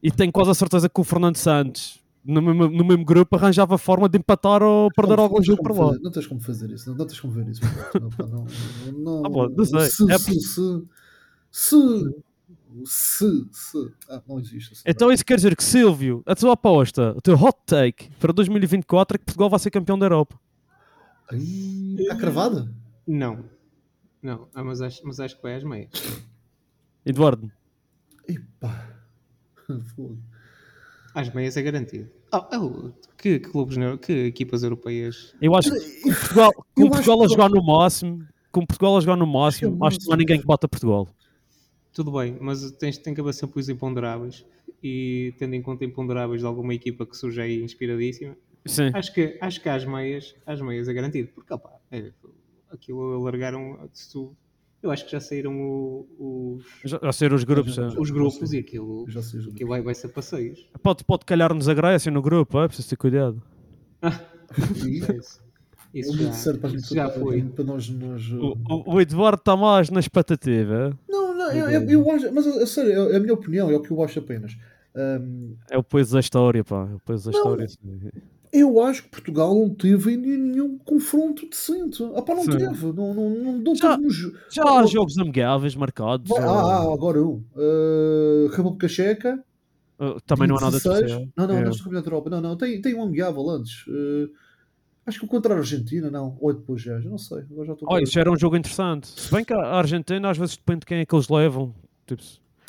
[0.09, 3.77] e- tenho quase a certeza que o Fernando Santos, no mesmo, no mesmo grupo, arranjava
[3.79, 5.99] forma de empatar ou perder algum jogo para lá.
[6.01, 7.61] Não tens como fazer isso, não, não tens como ver isso.
[8.01, 8.47] Não, não,
[8.93, 9.81] não, Ah, bom, não sei.
[9.91, 10.87] Se, É se, se,
[11.51, 12.15] se,
[12.85, 14.83] se, se, ah, não existe.
[14.87, 19.17] Então isso quer dizer que, Silvio, a tua aposta, o teu hot take para 2024
[19.17, 20.39] é que Portugal vai ser campeão da Europa.
[21.99, 22.71] Está cravada?
[23.07, 23.45] Não,
[24.23, 25.91] não, ah, mas, acho, mas acho que vai às meias.
[27.05, 27.51] Eduardo,
[28.27, 29.04] Epá.
[31.15, 32.11] Às meias é garantido.
[32.33, 37.23] Oh, oh, que, que clubes, que equipas europeias eu acho que com Portugal, com Portugal
[37.23, 40.41] a jogar no máximo, com Portugal a jogar no máximo, acho que não há ninguém
[40.41, 41.09] que bata Portugal.
[41.93, 44.45] Tudo bem, mas tens, tem que haver sempre os imponderáveis
[44.83, 48.37] e tendo em conta imponderáveis de alguma equipa que surge aí inspiradíssima,
[48.67, 48.91] Sim.
[48.93, 52.11] acho que, acho que às meias, às meias é garantido, porque opá, é,
[52.73, 54.37] aquilo alargaram, se tu-
[54.85, 57.75] eu acho que já saíram o- os, Já, já ser os grupos.
[57.75, 57.89] Já- é.
[57.99, 59.41] os grupos e aquilo, já sei.
[59.41, 60.67] aquilo vai, vai ser passeios.
[60.83, 63.43] Pode, pode calhar-nos a Grécia no grupo, é preciso ter cuidado.
[64.87, 65.41] Isso,
[65.95, 67.43] É isso já, certo para, a gente- isso já foi.
[67.43, 67.89] para nós.
[67.89, 70.97] nós O, o- o Eduardo está mais na expectativa.
[71.09, 73.75] Não, não, eu, eu, eu acho, mas a, a sério, é a minha opinião, é
[73.77, 74.57] o que eu acho apenas.
[74.95, 76.89] Ahm, É o peso da história, pá.
[76.91, 77.39] É o peso da Não.
[77.39, 77.67] história.
[78.55, 82.03] Eu acho que Portugal não teve nenhum confronto decente.
[82.15, 82.57] Ah, pá, não Sim.
[82.59, 82.87] teve.
[82.93, 86.29] Não, não, não, não Já- teve Já há jogos amigáveis marcados.
[86.29, 87.43] Vai- já- Ah, ah, agora um.
[87.55, 89.45] Uh, República Checa.
[89.99, 90.99] Uh, também não há nada 16.
[91.01, 91.29] especial.
[91.37, 91.65] Não, não, É.
[91.65, 92.31] não, é Campeonato Europa.
[92.31, 93.87] Não, não, tem, tem um amigável antes.
[93.87, 94.31] Uh,
[95.07, 96.37] acho que o contra a Argentina, não.
[96.41, 97.39] Ou é depois já, já não sei.
[97.51, 99.09] Agora já estou Olha, isso era um jogo interessante.
[99.09, 101.75] Se bem que a Argentina às vezes depende de quem é que eles levam.
[102.07, 102.23] Tipo,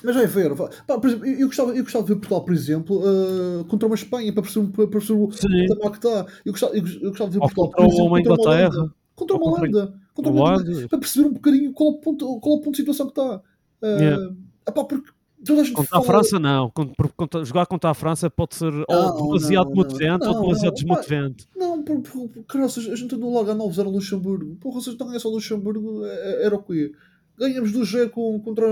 [0.06, 0.56] Mas vai ver.
[0.56, 3.96] Pá, por exemplo, eu, gostava, eu gostava de ver Portugal, por exemplo, uh, contra uma
[3.96, 5.28] Espanha, para perceber, para perceber o
[5.68, 6.26] tamanho que está.
[6.46, 8.76] Eu gostava, eu, gostava de ver Ou Portugal, contra por exemplo, uma contra uma Inglaterra.
[8.78, 8.94] Holanda.
[9.16, 9.94] Contra Ou uma Holanda.
[10.14, 10.88] Contra uma Holanda.
[10.88, 13.12] Para perceber um bocadinho qual, é o ponto, qual é o ponto de situação que
[13.20, 13.36] está.
[13.38, 13.42] Uh,
[13.86, 14.34] Yeah.
[14.68, 15.12] epá, porque
[15.46, 16.70] toda a gente Contra a fala- França, não.
[16.72, 20.34] Contra- porque contra- jogar contra a França pode ser ou Não, demasiado não, motivante não,
[20.34, 21.48] ou demasiado não, desmotivante.
[21.56, 24.56] Não, por, por, caraças, a gente andou logo a 9-0 ao Luxemburgo.
[24.56, 26.10] Porra, vocês estão a ganhar só Luxemburgo, é-
[26.44, 26.92] é- era o quê?
[27.38, 28.66] Ganhamos 2-0 com, contra,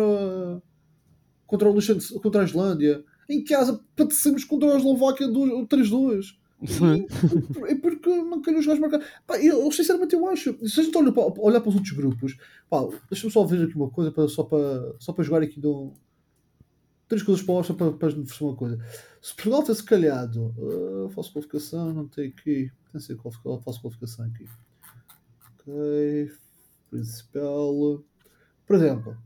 [1.54, 3.04] contra, o contra a Islândia.
[3.30, 6.36] Em casa, padecemos contra a Eslováquia do- 3-2.
[6.66, 7.06] Sim.
[7.68, 9.02] É porque não calhou os gajos marcar.
[9.28, 10.58] Pá, eu, sinceramente eu acho.
[10.68, 12.38] Se a gente olha para, olhar para os outros grupos,
[12.70, 15.94] pá, deixa-me só ver aqui uma coisa para, só, para, só para jogar aqui no.
[17.08, 18.80] Três coisas para só para, para oferecer uma coisa.
[19.22, 22.72] Se Portugal tivesse calhado, uh, falso qualificação, não tem aqui.
[22.92, 24.48] Que ser qualificação, falso qualificação aqui.
[25.60, 26.32] Ok.
[26.90, 28.04] Principal.
[28.66, 29.18] Por exemplo,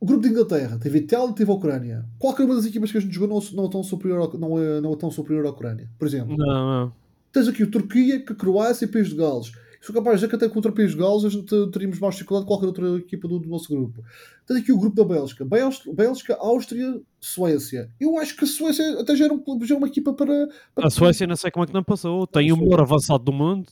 [0.00, 2.04] o grupo de Inglaterra teve Itália e teve a Ucrânia.
[2.18, 4.80] Qualquer uma das equipas que a gente jogou não, não, é tão superior não, é,
[4.80, 5.88] não é tão superior à Ucrânia.
[5.98, 6.46] Por exemplo, Não,
[6.86, 6.92] não.
[7.32, 9.52] tens aqui o Turquia, a Croácia e País de Gales.
[9.82, 12.14] Sou capaz de dizer que até contra o País de Gales a gente teríamos mais
[12.14, 14.02] dificuldade que qualquer outra equipa do, do nosso grupo.
[14.46, 15.42] Tens aqui o grupo da Bélgica.
[15.44, 17.90] Bélgica, Bélgica Áustria, Suécia.
[17.98, 20.86] Eu acho que a Suécia até já era, um, já era uma equipa para, para-
[20.86, 22.26] A Suécia não sei como é que não passou.
[22.26, 23.68] Tem o melhor avançado do mundo.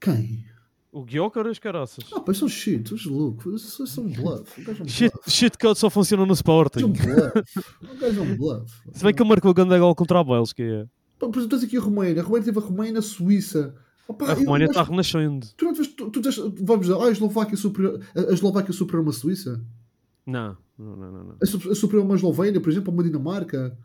[0.00, 0.44] Quem?
[0.90, 2.04] O Gyökeres, caraças.
[2.14, 3.62] Ah, pá, são shit, os loucos.
[3.78, 4.82] Isso é um bluff.
[4.82, 6.84] Um Shit, shit code só funciona no Sporting.
[6.86, 7.42] Um bluff.
[7.82, 8.72] O gajo é um bluff.
[8.92, 10.62] Se bem que ele marcou o grande gol contra a Bélgica.
[10.62, 10.84] é.
[11.18, 12.22] Pá, Por exemplo, tens aqui a Roménia.
[12.22, 13.74] A Roménia teve a Roménia na Suíça.
[14.18, 15.46] Pá, A Roménia acho- está renascendo.
[15.56, 18.72] Tu não tiveste, tu, tu disseste- vamos dizer, ah, a Eslováquia superior, a a Eslováquia
[18.72, 19.62] superior a uma Suíça?
[20.24, 21.24] Não, não, não, não.
[21.40, 21.74] não.
[21.74, 23.76] Superior a uma Eslovénia, por exemplo, a uma Dinamarca?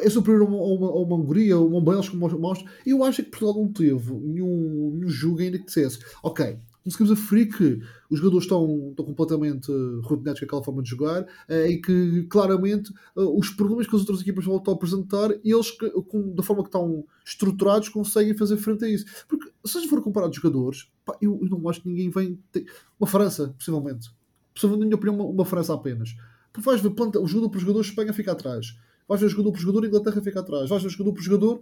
[0.00, 2.70] É superior a uma, uma, Hungria, a uma Bélgica, a uma uma Áustria?
[2.86, 7.56] Eu acho que Portugal não teve nenhum, nenhum jogo ainda que dissesse, ok, conseguimos aferir
[7.56, 7.80] que
[8.10, 9.70] os jogadores estão, estão completamente
[10.02, 14.00] rotinados com aquela forma de jogar eh, e que claramente eh, os problemas que as
[14.02, 18.88] outras equipas vão apresentar, eles, com- da forma que estão estruturados, conseguem fazer frente a
[18.88, 19.06] isso.
[19.28, 22.10] Porque se a gente for comparar de jogadores, pá, eu, eu não acho que ninguém
[22.10, 22.38] vem.
[22.52, 22.66] ter-
[23.00, 24.10] Uma França, possivelmente.
[24.52, 26.14] Possivelmente, na minha opinião, uma, uma França apenas.
[26.52, 28.76] Porque vais ver planta, o jogador por jogador, Espanha fica atrás.
[29.08, 30.68] Vais ver o jogador por jogador, Inglaterra fica atrás.
[30.68, 31.60] Vais ver o jogador por jogador,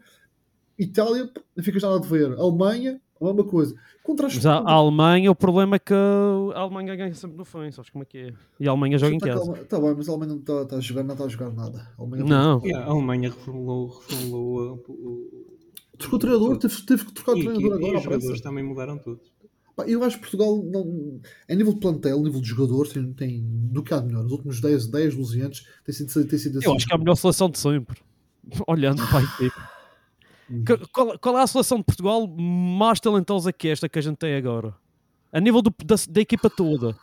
[0.79, 2.33] Itália, não ficas nada de ver.
[2.39, 3.75] Alemanha, a mesma coisa.
[4.03, 7.45] Contra as Mas a, a Alemanha, o problema é que a Alemanha ganha sempre no
[7.45, 8.33] fim, sabes como é que é?
[8.59, 9.53] E a Alemanha joga em casa.
[9.61, 11.89] Está bem, mas a Alemanha não está está a jogar, não está a jogar nada.
[11.97, 12.61] A Alemanha Não.
[12.65, 15.53] Yeah, a Alemanha reformulou, reformulou uh, o,
[15.99, 17.99] Trocou o treinador, teve, teve que trocar o e, treinador e- e agora.
[17.99, 18.21] os à pressa.
[18.21, 19.21] jogadores também mudaram tudo.
[19.87, 23.43] Eu acho que Portugal, não, a nível de plantel, a nível de jogadores, tem, tem
[23.45, 24.25] do que há de melhor.
[24.27, 26.69] Os últimos 10, 10 12 anos tem sido, tem sido assim.
[26.69, 28.01] Eu acho que é a melhor seleção de sempre.
[28.67, 29.61] Olhando para a equipe.
[30.51, 30.65] Hum.
[30.93, 34.35] Qual, qual é a seleção de Portugal mais talentosa que esta que a gente tem
[34.35, 34.75] agora?
[35.33, 36.95] A nível do- da, da equipa toda.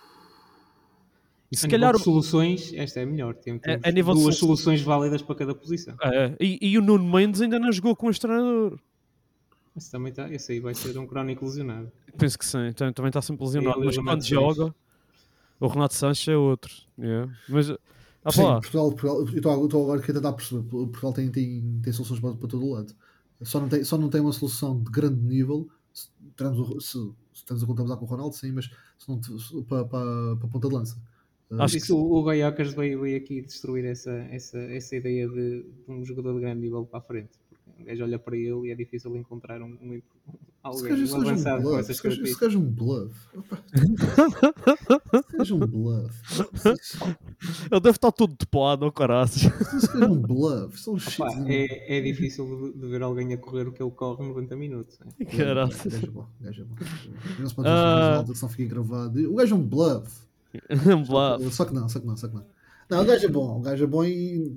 [1.51, 1.87] E se a calhar.
[1.93, 3.33] nível de soluções, esta é a melhor.
[3.33, 5.95] Tem, temos a nível de duas solu- soluções válidas para cada posição.
[6.03, 8.79] É, e, e o Nuno Mendes ainda não jogou com este treinador.
[9.79, 11.91] Esse, também tá, esse aí vai ser um crónico lesionado.
[12.17, 13.79] Penso que sim, tam- também está sempre lesionado.
[13.83, 14.75] Mas Renato quando joga,
[15.59, 16.71] o Renato Sanches é outro.
[16.97, 17.31] Yeah.
[17.49, 20.63] Mas, ah, Sim, Portugal, Portugal, eu estou- agora aqui a tentar perceber.
[20.69, 22.93] Portugal tem, tem, tem soluções para, para todo o lado.
[23.41, 25.67] Só não, tem, só não tem uma solução de grande nível.
[25.93, 26.09] Se,
[26.43, 28.65] o- se, se temos a contabilizar com o Ronaldo, sim, mas
[28.97, 31.01] se não, se- para, para, para a ponta de lança.
[31.57, 35.91] Acho isso o, o Goiacas veio, veio aqui destruir essa, essa, essa ideia de, de
[35.91, 37.31] um jogador de grande nível para a frente.
[37.79, 40.03] Um gajo olha para ele e é difícil encontrar um, um, Esse
[40.61, 41.79] alguém gajo, um esse gajo é um avançado com bluff.
[41.79, 42.47] essas esse características.
[42.47, 43.15] gajo é um bluff.
[43.37, 43.59] Opa.
[45.13, 46.15] Esse gajo é um bluff.
[47.71, 49.43] ele deve estar todo topado, oh caraças.
[49.73, 50.79] Esse gajo é um bluff.
[50.79, 50.97] São um.
[51.17, 54.55] Pá, é, é difícil de, de ver alguém a correr o que ele corre 90
[54.55, 54.99] minutos.
[54.99, 55.25] né?
[55.25, 55.71] Caralho.
[55.71, 56.27] O gajo é bom.
[56.39, 56.75] O gajo é bom.
[56.79, 57.41] é.
[57.41, 58.23] Não se pode Ah.
[58.25, 59.31] dizer que fica gravado.
[59.31, 60.11] O gajo é um bluff.
[60.93, 61.51] Um bluff.
[61.55, 62.45] Só que não, só que não, só que não.
[62.89, 64.51] Não, o gajo é bom, o gajo é bom e.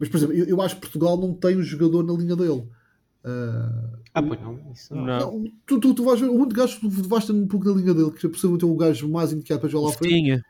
[0.00, 2.64] Mas, por exemplo, eu, eu acho que Portugal não tem um jogador na linha dele.
[3.22, 4.58] Ah, Ah, pois não.
[4.72, 5.04] Isso não.
[5.04, 5.18] Não.
[5.18, 7.68] não, tu, tu, tu vais ver, o único gajo que tu vais ter um pouco
[7.68, 9.96] na linha dele, que é possível ter o gajo mais indicado para jogar lá.
[9.96, 10.42] Tinha.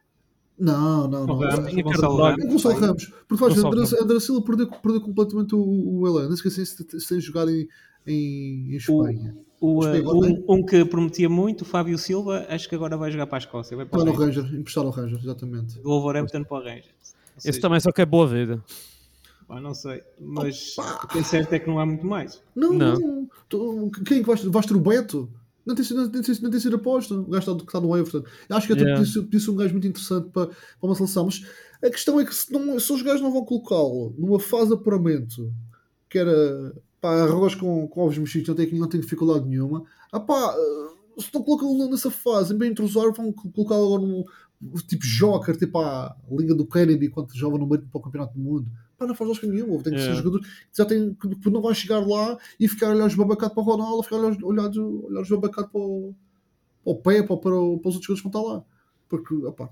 [0.59, 1.35] Não, não, não.
[1.35, 3.12] O o Gonçalo É Ramos.
[3.27, 6.28] Porque vais ver André, André Silva perder, perder completamente o, o Elan.
[6.28, 7.66] Não se esquecem se, tem jogado em,
[8.06, 9.35] em, em Espanha.
[9.59, 13.10] O, uh, agora um, um que prometia muito, o Fábio Silva, acho que agora vai
[13.10, 13.77] jogar para a Escócia.
[13.77, 14.14] Vai para Está o.
[14.14, 15.78] Ranger, emprestar ao Ranger, exatamente.
[15.81, 17.14] Do Wolverhampton para o Rangers.
[17.39, 18.62] seja, Esse também só quer boa vida.
[19.55, 22.43] Pá, não sei, mas o que é certo é que não há muito mais.
[22.55, 22.98] Não, Não.
[22.98, 23.28] não.
[23.48, 25.28] Tu- Quem é que vais, vais ter o Beto?
[25.66, 27.14] Não tem sido, não tem sido, não tem sido aposta.
[27.14, 28.22] O gajo está, que está no Everton.
[28.48, 28.98] Eu acho que até Yeah.
[29.01, 31.27] podia, ser, podia ser um gajo muito interessante para, para uma seleção.
[31.27, 31.44] Mas
[31.85, 34.74] a questão é que se, não, se os gajos não vão colocá-lo numa fase de
[34.74, 35.52] apuramento
[36.09, 39.85] que era pá, arroz com, com ovos mexidos, não tem, não tem dificuldade nenhuma.
[40.10, 40.55] Ah pá,
[41.18, 44.24] se não colocam nessa fase, em bem entrosar, vão colocá-lo agora num
[44.86, 48.40] tipo Joker, tipo a Liga do Kennedy, quando jogava no meio para o Campeonato do
[48.40, 48.70] Mundo.
[49.01, 49.82] Pá, não faz lógica nenhuma.
[49.82, 50.22] Tem que ser Yeah.
[50.22, 53.55] jogadores que já têm, que não vai chegar lá e ficar a olhar os babacados
[53.55, 56.14] para o Ronaldo, ficar a olhar, olhar, olhar os babacados para o,
[56.85, 58.64] para o Pepe ou para, o- para os outros jogadores que vão estar lá.
[59.09, 59.70] Porque, opá,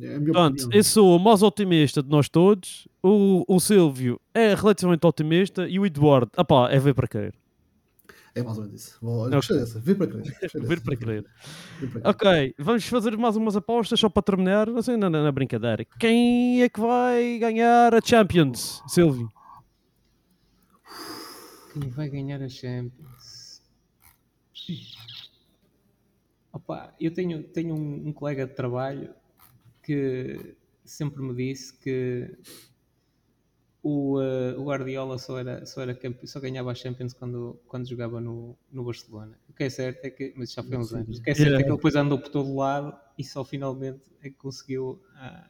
[0.00, 0.70] é a minha Portanto, opinião.
[0.72, 2.88] eu sou o mais otimista de nós todos.
[3.02, 7.34] O, o Silvio é relativamente otimista e o Eduardo, apá, é ver para crer.
[8.34, 8.98] É mais ou menos isso.
[9.00, 9.80] Vou, olha, Gostei dessa.
[9.80, 10.22] Vê para crer.
[10.54, 11.24] Vê para crer.
[12.04, 14.68] Ok, vamos fazer mais umas apostas só para terminar.
[14.70, 15.84] Assim, na, na, na brincadeira.
[15.98, 19.28] Quem é que vai ganhar a Champions, Silvio?
[21.72, 23.62] Quem vai ganhar a Champions?
[26.52, 29.14] Opa, eu tenho, tenho um, um colega de trabalho
[29.82, 32.36] que sempre me disse que
[33.82, 37.88] o, eh, o Guardiola só, era, só, era campe- só ganhava a Champions quando, quando
[37.88, 39.38] jogava no, no Barcelona.
[39.48, 41.34] O que é certo é que, mas já foi há uns anos, o que é
[41.34, 41.64] certo é Yeah.
[41.64, 45.48] que ele depois andou por todo lado e só finalmente é que conseguiu, ah,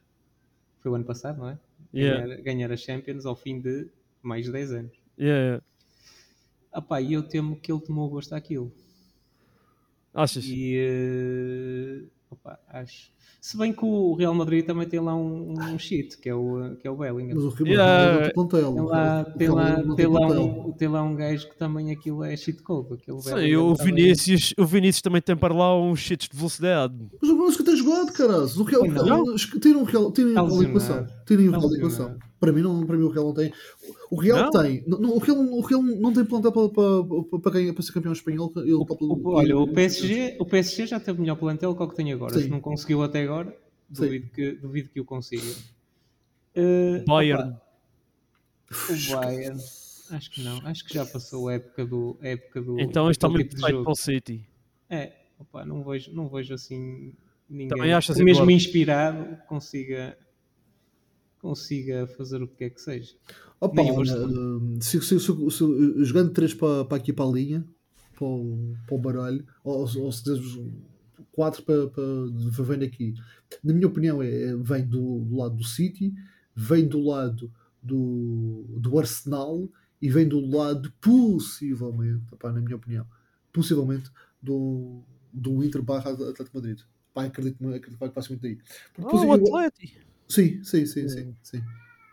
[0.80, 1.58] foi o ano passado, não é?
[1.94, 2.26] Yeah.
[2.26, 3.88] Ganhar, ganhar a Champions ao fim de
[4.22, 4.92] mais de 10 anos.
[5.18, 5.62] Yeah.
[6.72, 8.72] Ah pá, e eu temo que ele tomou gosto àquilo.
[10.14, 10.44] Achas?
[10.44, 13.12] E eh, opá, acho.
[13.40, 16.76] Se bem que o Real Madrid também tem lá um, um cheat, que é o,
[16.78, 17.34] que é o Bellingham.
[17.36, 18.12] Mas o Rio Yeah.
[18.12, 18.72] não tem plantel.
[18.74, 21.16] Tem O lá, Real- o tem, Real lá, Madrid tem, lá um, tem lá um
[21.16, 22.94] gajo que também aquilo é cheat code.
[22.94, 26.94] Aquele Sim, o Vinícius, o Vinícius também tem para lá uns cheats de velocidade.
[27.20, 28.42] Mas o Bruno que tem jogado, caralho.
[28.44, 31.06] O Real, o- tem um Real, tem um Real de equação.
[31.26, 31.76] Tem um Real lesionado.
[31.76, 32.29] equação.
[32.40, 33.52] Para mim, não, para mim o Real não tem.
[34.10, 34.50] O Real Não?
[34.50, 34.82] tem.
[34.86, 37.92] Não, o, Real, o Real não tem plantel para, para, para, para, ganhar, para ser
[37.92, 38.50] campeão espanhol.
[38.56, 41.94] Ele O- o- olha, o PSG, o PSG já teve melhor plantel que o que
[41.96, 42.34] tem agora.
[42.34, 42.44] Sim.
[42.44, 43.50] Se não conseguiu até agora,
[43.92, 44.02] Sim.
[44.04, 45.44] duvido que, duvido que o consiga.
[46.54, 47.54] Eh, Bayern.
[48.70, 49.60] o Bayern.
[50.10, 50.66] Acho que não.
[50.66, 52.16] Acho que já passou a época do.
[52.22, 53.84] A época do Então este está muito tipo de feito jogo.
[53.84, 54.40] para o City.
[54.88, 57.12] É, opá, não vejo, não vejo assim
[57.48, 60.16] ninguém Também mesmo inspirado consiga
[61.40, 63.14] consiga fazer o que quer que seja.
[63.60, 67.64] Opa, olha, eh, se, se, se, se- jogando 3 para, para aqui para a linha,
[68.16, 70.58] para o, para o baralho, ou, ou se quiseres
[71.32, 73.14] 4 para, para vem daqui.
[73.62, 76.12] Na minha opinião, é, vem do, do lado do City,
[76.54, 77.52] vem do lado
[77.82, 79.68] do, do Arsenal
[80.00, 83.06] e vem do lado, possivelmente, opá, na minha opinião,
[83.52, 84.10] possivelmente
[84.42, 85.02] do,
[85.32, 86.80] do Inter barra Atlético Madrid.
[87.12, 88.58] Pá, acredito, acredito que vai passar muito daí.
[88.94, 90.09] Porque Oh, o Atlético.
[90.30, 91.60] Sim, sim, sim, sim, sim.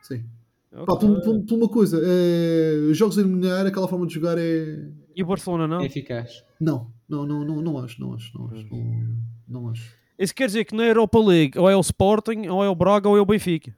[0.02, 0.23] sim.
[0.72, 1.07] Pá, Ok.
[1.07, 4.89] por, por- por uma coisa, é, jogos a eliminar, aquela forma de jogar é.
[5.15, 5.81] E o Barcelona não?
[5.81, 6.44] É eficaz.
[6.60, 8.68] Não, não, não, não, não acho, não acho, não acho.
[8.69, 9.15] Não,
[9.48, 9.95] não acho.
[10.19, 13.07] Isso quer dizer que na Europa League ou é o Sporting, ou é o Braga,
[13.07, 13.73] ou é o Benfica.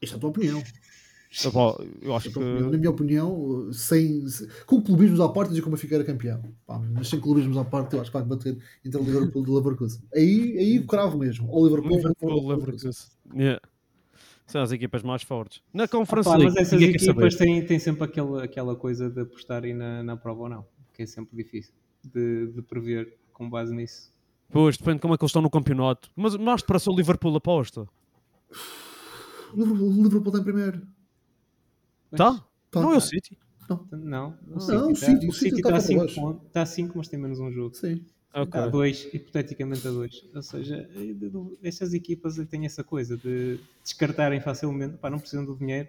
[0.00, 0.62] Isto é a tua opinião.
[1.44, 2.46] Epá, eu acho Isto que...
[2.46, 6.42] Na minha opinião, sem, se- com clubismos à parte, dizer como a ficar campeão.
[6.66, 9.50] Pá, mas sem clubismos à parte, eu acho que vai bater entre o Liverpool e
[9.50, 10.02] o Leverkusen.
[10.14, 11.48] Aí, aí cravo mesmo.
[11.50, 12.92] Ou Liverpool, Liverpool, ou Leverkusen.
[13.34, 13.60] Yeah.
[14.46, 15.60] São as equipas mais fortes.
[15.74, 19.74] Na Conference Opá, League, mas essas equipas têm, têm sempre aquela, aquela coisa de apostarem
[19.74, 20.64] na, na prova ou não,
[20.94, 24.14] que é sempre difícil de, de prever com base nisso.
[24.50, 26.10] Pois, depende de como é que eles estão no campeonato.
[26.14, 27.88] Mas mais depressa o Liverpool aposta.
[29.52, 30.82] O Liverpool, o Liverpool tem primeiro.
[32.10, 32.44] Tá?
[32.70, 32.80] Tá.
[32.82, 33.38] Não é o City.
[33.68, 36.14] Não, o Não, o City City- está o City está tá a para 5 baixo.
[36.20, 36.46] pontos.
[36.46, 37.74] Está a 5, mas tem menos um jogo.
[37.74, 38.04] Sim.
[38.32, 38.44] Ok.
[38.44, 40.24] Está a 2, hipoteticamente a 2.
[40.34, 40.88] Ou seja,
[41.62, 45.88] estas equipas têm essa coisa de descartarem facilmente, pá, não precisam do dinheiro.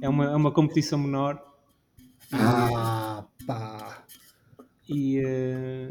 [0.00, 1.42] É uma, é uma competição menor
[2.32, 4.04] Ah, pá.
[4.88, 5.90] e, eh,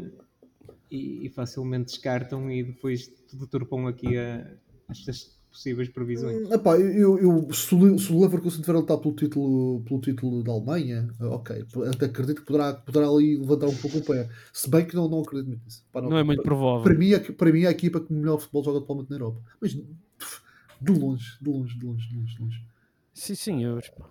[0.90, 4.50] e, e facilmente descartam e depois deturpam aqui a,
[4.88, 6.48] estas possíveis previsões.
[6.48, 10.52] Hum, epá, eu, eu- se, o, Leverkusen tiver a lutar pelo título, pelo título da
[10.52, 14.28] Alemanha, eh, ok, até acredito que poderá, poderá ali levantar um pouco o pé.
[14.52, 15.84] Se bem que não, não acredito muito nisso.
[15.92, 16.82] Pá, Não é muito para, provável.
[16.82, 19.40] para mim, é, para mim é a equipa que melhor futebol joga atualmente na Europa.
[19.60, 20.40] Mas pff,
[20.80, 22.64] de longe, de longe, de longe, de longe, de longe.
[23.12, 23.88] Sim, senhores.
[23.90, 24.08] pá.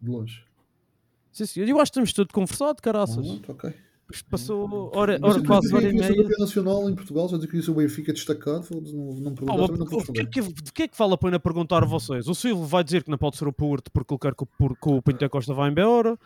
[0.00, 0.44] De longe.
[1.32, 1.68] Sim, senhor.
[1.68, 3.24] Eu acho que estamos tudo conversado, caraças.
[3.26, 3.74] Pronto, ok.
[4.30, 6.08] Passou hora, hora eu quase hora e meia.
[6.14, 9.44] campeão nacional em Portugal, já dizia que o Benfica destacado, foda-se, não, não me Pá,
[9.46, 11.82] perguntaste, também não o que, é que, de que é que vale a pena perguntar
[11.82, 12.26] a vocês?
[12.28, 14.46] O Silvio vai dizer que não pode ser o Porto porque ele quer que o,
[14.46, 16.18] Por- que o Pinto da Costa vá embora.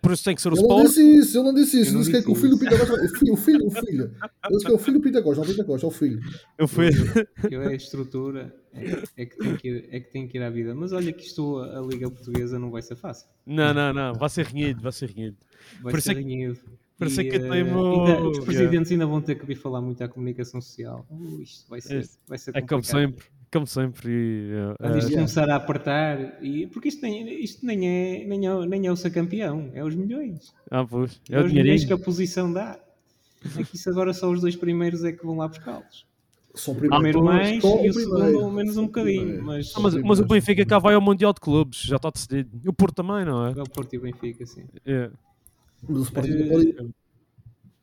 [0.00, 0.86] Por isso tem que ser o Ele não Sport.
[0.88, 1.90] disse isso, ele não disse isso.
[1.90, 2.58] Eu não Disse que é que o filho do.
[2.58, 2.94] Peter Costa.
[3.04, 4.04] O filho, o filho, o filho.
[4.04, 5.88] Ele disse que é o filho do Peter Costa, não é o Peter Costa, é
[5.88, 6.20] o filho.
[6.58, 6.88] Eu fui.
[7.50, 10.42] Eu é a estrutura, é, é que tem que ir, é que tem que ir
[10.42, 10.74] à vida.
[10.74, 13.28] Mas olha que isto, a, Liga Portuguesa não vai ser fácil.
[13.46, 14.14] Não, não, não.
[14.14, 15.36] Vai ser renhido, vai ser renhido.
[15.82, 16.54] Vai Por ser é que-
[16.94, 16.98] renhido.
[16.98, 18.44] por isso é E, que eu temo- ainda- os Yeah.
[18.44, 21.06] presidentes ainda vão ter que vir falar muito à comunicação social.
[21.10, 23.00] Uh, isto vai ser, Este- vai ser É como complicado.
[23.00, 23.24] sempre.
[23.52, 24.10] Como sempre.
[24.10, 24.50] E,
[24.98, 28.86] isto eh, começar a apertar, e, porque isto, nem, isto nem, é, nem, é, nem
[28.86, 30.52] é o ser campeão, é os milhões.
[30.70, 31.20] ah, pois.
[31.30, 31.94] É, É o os milhões que dinheirinho.
[31.94, 32.80] a posição dá.
[33.58, 36.04] É que isso agora só os dois primeiros é que vão lá buscá-los.
[36.54, 37.02] Só o O primeiro.
[37.02, 37.92] primeiro mais e o primeiro.
[38.02, 39.42] segundo menos um bocadinho.
[39.44, 41.80] Mas Ah, mas, mas o Benfica cá vai ao Mundial de Clubes.
[41.82, 42.50] Já está decidido.
[42.64, 43.50] E o Porto também, não é?
[43.50, 44.64] é o Porto e o Benfica, sim.
[44.86, 45.10] É.
[45.88, 46.94] Mas o Sporting não pode ir.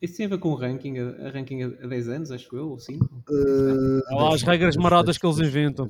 [0.01, 2.55] Isso tem a ver com o ranking, a, a ranking a, a 10 anos, acho
[2.55, 3.05] eu, ou 5.
[3.29, 5.89] Eh, Há lá as regras maradas que eles inventam.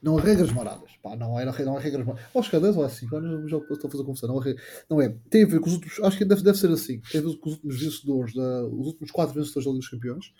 [0.00, 0.90] Não há regras maradas.
[1.02, 2.28] Pá, não, era, não há regras maradas.
[2.34, 3.16] Acho que é 10 ou é 5.
[3.16, 4.28] Agora já estou a fazer confusão.
[4.28, 4.56] Não, há re-
[4.88, 5.14] não é.
[5.28, 5.98] Tem a ver com os últimos.
[6.00, 7.00] Acho que deve, deve ser assim.
[7.10, 8.34] Tem a ver com os últimos vencedores.
[8.34, 10.32] Da, os últimos 4 vencedores da Liga dos Campeões.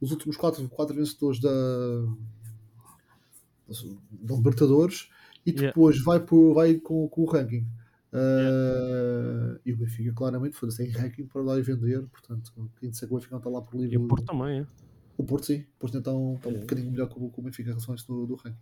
[0.00, 1.50] Os últimos 4, quatro vencedores da.
[4.12, 5.08] da Libertadores.
[5.46, 5.68] E Yeah.
[5.68, 7.66] depois vai, por, vai com, com o ranking.
[8.12, 12.06] Eh, e o Benfica claramente foi sem ranking para dar e vender.
[12.08, 13.94] Portanto, quem disser que o Benfica não está lá por livre.
[13.94, 14.66] E o Porto também, é.
[15.16, 17.68] O Porto sim, o Porto então está um bocadinho melhor que o, que o Benfica
[17.68, 18.58] em relação a isso do, do ranking.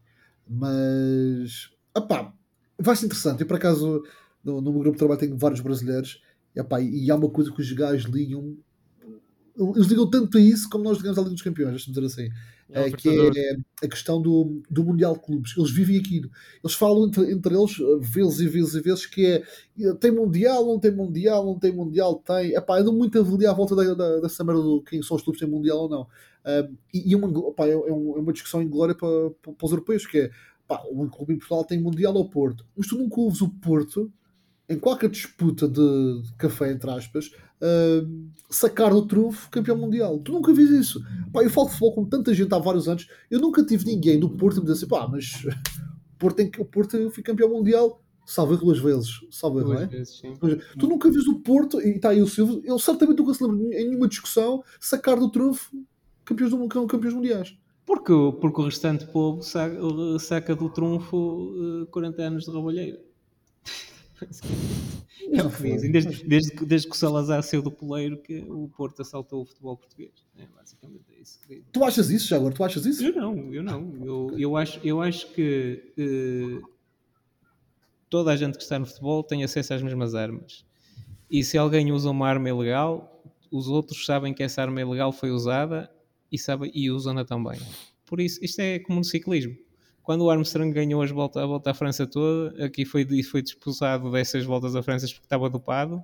[0.49, 2.35] Mas, opá,
[2.79, 3.41] vai ser interessante.
[3.41, 4.03] Eu por acaso,
[4.43, 6.23] no, no meu grupo de trabalho tenho vários brasileiros
[6.55, 8.57] e, opá, e há uma coisa que os gajos ligam.
[9.59, 12.31] Eles ligam tanto a isso como nós ligamos à Liga dos Campeões, deixa-me dizer assim.
[12.71, 13.57] É É, que é
[13.87, 15.55] a questão do, do Mundial de Clubes.
[15.57, 16.31] Eles vivem aquilo.
[16.63, 19.43] Eles falam entre, entre eles eh, vezes e vezes e vezes que é
[19.81, 22.53] eh, tem Mundial, não tem Mundial, não tem Mundial, tem.
[22.55, 25.23] Epá, andam muito a avaliar à volta da, da, dessa merda do quem são os
[25.23, 26.07] clubes que têm Mundial ou não.
[26.47, 29.53] Um, e e uma, opá, é, é um- é uma discussão em glória para, para,
[29.53, 30.31] para os europeus, que é
[30.67, 34.13] pá, um clube em Portugal tem Mundial ao Porto, mas tu nunca ouves o Porto
[34.69, 37.31] em qualquer disputa de, de café, entre aspas,
[37.63, 40.19] um, sacar do trunfo campeão mundial.
[40.19, 41.01] Tu nunca vis isso.
[41.33, 44.19] Pá, eu falo de futebol com tanta gente há vários anos, eu nunca tive ninguém
[44.19, 45.49] do Porto a me dizer assim, pá, mas o
[46.19, 49.87] Porto, que- o Porto foi campeão mundial, salve duas vezes, salve, não Duas é?
[49.87, 50.35] vezes, sim.
[50.79, 53.75] Tu nunca vis o Porto, e está aí o Silvio, ele certamente nunca se lembra
[53.79, 55.71] em nenhuma discussão sacar do trunfo
[56.25, 57.57] campeões, do, campeões mundiais.
[57.87, 59.79] Porque, o- porque o restante povo saca,
[60.19, 61.55] saca do trunfo
[61.85, 63.01] eh, 40 anos de roubalheira.
[65.31, 65.93] É o que dizem.
[65.93, 69.45] Desde, desde, que- desde que o Salazar saiu do poleiro que o Porto assaltou o
[69.45, 70.13] futebol português.
[70.39, 71.39] É, basicamente é isso.
[71.71, 72.55] Tu achas isso, já agora?
[72.55, 73.05] Tu achas isso?
[73.05, 73.95] Eu não, eu não.
[74.07, 76.61] Eu, eu, acho, eu acho que eh,
[78.09, 80.65] toda a gente que está no futebol tem acesso às mesmas armas.
[81.31, 85.31] E se alguém usa uma arma ilegal, os outros sabem que essa arma ilegal foi
[85.31, 85.91] usada
[86.33, 86.39] e,
[86.75, 87.61] e usam-na também.
[88.07, 89.55] Por isso, isto é como no ciclismo.
[90.09, 94.11] Quando o Armstrong ganhou as volta, a volta à França toda, aqui foi, foi expulsado
[94.11, 96.03] dessas voltas à França porque estava dopado.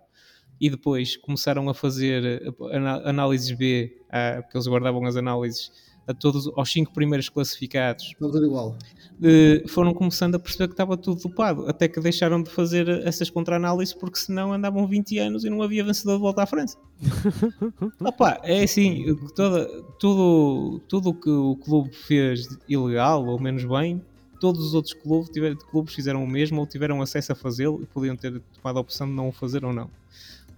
[0.61, 2.77] E depois começaram a fazer eh,
[3.07, 5.73] análises B, ah, porque eles guardavam as análises
[6.07, 8.77] a todos, aos cinco primeiros classificados, tudo igual.
[9.23, 13.31] eh, foram começando a perceber que estava tudo dopado, até que deixaram de fazer essas
[13.31, 16.79] contra-análises porque senão andavam 20 anos e não havia vencedor de volta à França.
[18.01, 19.67] Opa, é assim, toda,
[19.99, 24.03] tudo tudo o que o clube fez ilegal ou menos bem,
[24.41, 27.87] todos os outros clubes, tiver, clubes fizeram o mesmo ou tiveram acesso a fazê-lo e
[27.87, 29.89] podiam ter tomado a opção de não o fazer ou não.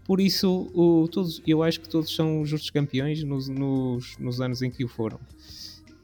[0.07, 4.63] Por isso, o- todos, eu acho que todos são justos campeões nos, nos, nos anos
[4.63, 5.19] em que o foram.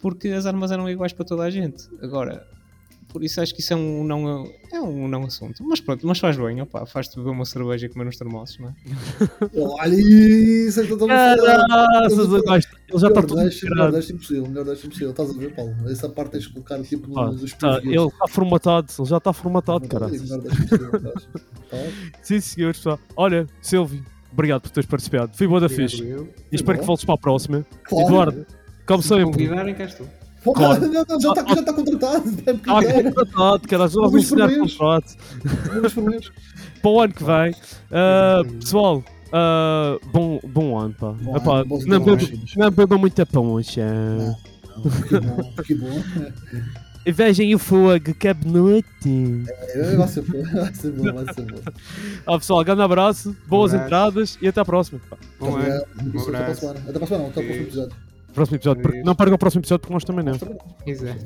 [0.01, 1.85] Porque as armas eram iguais para toda a gente.
[2.01, 2.47] Agora,
[3.13, 5.63] por isso acho que isso é um não, é um não assunto.
[5.65, 8.69] Mas pronto, mas faz bem, opa, faz-te beber uma cerveja e comer uns termossos, não
[8.69, 8.73] é?
[9.57, 11.69] Olha isso, é que estamos a falar.
[11.69, 12.19] Caraças.
[12.19, 15.11] Ele já está Melhor tudo deixa, melhor deixa impossível, melhor deixa impossível.
[15.11, 15.75] Estás a ver, Paulo?
[15.91, 19.17] Essa parte tens de colocar tipo no- Ah, nos tá, ele está formatado, ele já
[19.19, 20.09] está formatado, cara.
[20.09, 20.13] Tá?
[22.23, 22.99] Sim, senhor, pessoal.
[23.17, 25.37] Olha, Silvio, obrigado por teres participado.
[25.37, 26.03] Fui boa da fixe.
[26.03, 27.65] E espero que voltes para a próxima.
[27.85, 28.07] Claro.
[28.07, 28.47] Eduardo,
[28.87, 29.33] como se me sempre.
[29.47, 30.07] convidarem, cá estou.
[30.45, 30.55] Não,
[31.09, 32.25] não, já está tá contratado.
[32.47, 33.03] É Ah, é.
[33.05, 33.87] contratado, cara.
[33.89, 34.75] Vou Vamos mês.
[34.77, 35.17] contrato.
[36.83, 37.55] Para o ano que vem.
[37.93, 41.13] Ah, pessoal, ah, bom, bom ano, pá.
[41.13, 42.31] Bom Epá, ano, bons não, negócios.
[42.31, 43.87] bebam, não bebam muita poncha.
[45.09, 46.03] Que bom, que bom.
[47.05, 48.87] E Vejam o fogo, que é bonito.
[49.75, 51.59] É, Vai ser bom, vai ser bom, vai ser bom.
[52.25, 53.87] Ah, pessoal, grande abraço, boas abraço.
[53.87, 55.01] entradas e até à próxima.
[55.11, 55.17] pá.
[55.41, 56.61] Bom abraço.
[56.61, 56.81] semana.
[56.89, 57.31] Até para a semana, não.
[57.31, 57.97] Até o próximo episódio.
[58.35, 58.83] Próximo episódio.
[58.83, 60.33] porque- Não percam o próximo episódio porque nós também não.
[60.87, 61.21] Exato.